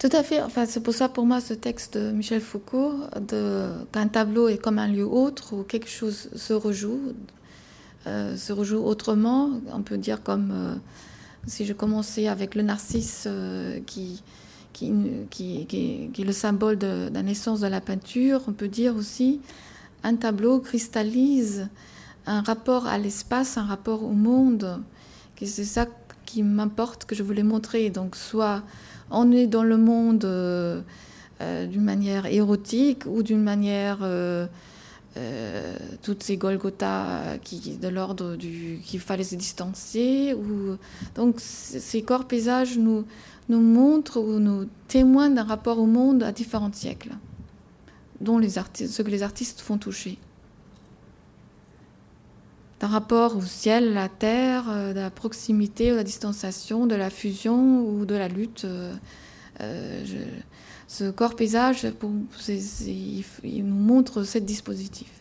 Tout 0.00 0.08
à 0.12 0.22
fait. 0.22 0.40
Enfin, 0.40 0.64
c'est 0.64 0.80
pour 0.80 0.94
ça, 0.94 1.10
pour 1.10 1.26
moi, 1.26 1.42
ce 1.42 1.52
texte 1.52 1.98
de 1.98 2.10
Michel 2.10 2.40
Foucault, 2.40 2.94
qu'un 3.92 4.08
tableau 4.08 4.48
est 4.48 4.56
comme 4.56 4.78
un 4.78 4.88
lieu 4.88 5.04
autre 5.04 5.54
où 5.54 5.62
quelque 5.62 5.90
chose 5.90 6.30
se 6.34 6.54
rejoue, 6.54 7.12
euh, 8.06 8.34
se 8.34 8.54
rejoue 8.54 8.78
autrement. 8.78 9.50
On 9.70 9.82
peut 9.82 9.98
dire 9.98 10.22
comme 10.22 10.52
euh, 10.52 10.74
si 11.46 11.66
je 11.66 11.74
commençais 11.74 12.28
avec 12.28 12.54
le 12.54 12.62
narcisse 12.62 13.24
euh, 13.26 13.78
qui, 13.86 14.22
qui, 14.72 14.90
qui, 15.28 15.66
qui, 15.66 16.10
est 16.18 16.24
le 16.24 16.32
symbole 16.32 16.78
de, 16.78 17.10
la 17.12 17.22
naissance 17.22 17.60
de 17.60 17.66
la 17.66 17.82
peinture. 17.82 18.40
On 18.48 18.54
peut 18.54 18.68
dire 18.68 18.96
aussi 18.96 19.40
un 20.02 20.16
tableau 20.16 20.60
cristallise 20.60 21.68
un 22.26 22.42
rapport 22.42 22.86
à 22.86 22.98
l'espace, 22.98 23.58
un 23.58 23.64
rapport 23.64 24.04
au 24.04 24.12
monde. 24.12 24.80
C'est 25.42 25.64
ça 25.64 25.86
qui 26.26 26.42
m'importe, 26.42 27.06
que 27.06 27.14
je 27.14 27.22
voulais 27.22 27.42
montrer. 27.42 27.90
Donc, 27.90 28.14
soit 28.14 28.62
on 29.10 29.32
est 29.32 29.46
dans 29.46 29.64
le 29.64 29.76
monde 29.76 30.24
euh, 30.24 30.80
euh, 31.40 31.66
d'une 31.66 31.82
manière 31.82 32.26
érotique 32.26 33.04
ou 33.06 33.22
d'une 33.22 33.42
manière 33.42 33.98
euh, 34.02 34.46
toutes 36.02 36.22
ces 36.22 36.36
Golgotha 36.36 37.38
qui 37.42 37.76
de 37.76 37.88
l'ordre 37.88 38.36
du 38.36 38.80
qu'il 38.84 39.00
fallait 39.00 39.24
se 39.24 39.34
distancier 39.34 40.34
ou 40.34 40.76
donc 41.16 41.40
ces 41.40 42.02
corps 42.02 42.26
paysages 42.26 42.78
nous 42.78 43.04
montrent 43.48 44.20
ou 44.20 44.38
nous 44.38 44.66
témoignent 44.86 45.34
d'un 45.34 45.42
rapport 45.42 45.80
au 45.80 45.86
monde 45.86 46.22
à 46.22 46.30
différents 46.30 46.72
siècles 46.72 47.10
ce 48.24 49.02
que 49.02 49.10
les 49.10 49.22
artistes 49.22 49.60
font 49.60 49.78
toucher 49.78 50.18
d'un 52.80 52.86
rapport 52.86 53.36
au 53.36 53.42
ciel, 53.42 53.88
à 53.90 54.02
la 54.02 54.08
terre, 54.08 54.64
euh, 54.70 54.92
de 54.92 55.00
la 55.00 55.10
proximité, 55.10 55.90
de 55.90 55.96
la 55.96 56.04
distanciation, 56.04 56.86
de 56.86 56.94
la 56.94 57.10
fusion 57.10 57.86
ou 57.86 58.06
de 58.06 58.14
la 58.14 58.28
lutte. 58.28 58.64
Euh, 58.64 58.94
euh, 59.60 60.04
ce 60.88 61.10
corps 61.10 61.36
paysage, 61.36 61.86
il 62.48 63.64
nous 63.64 63.76
montre 63.76 64.24
ce 64.24 64.38
dispositif. 64.38 65.19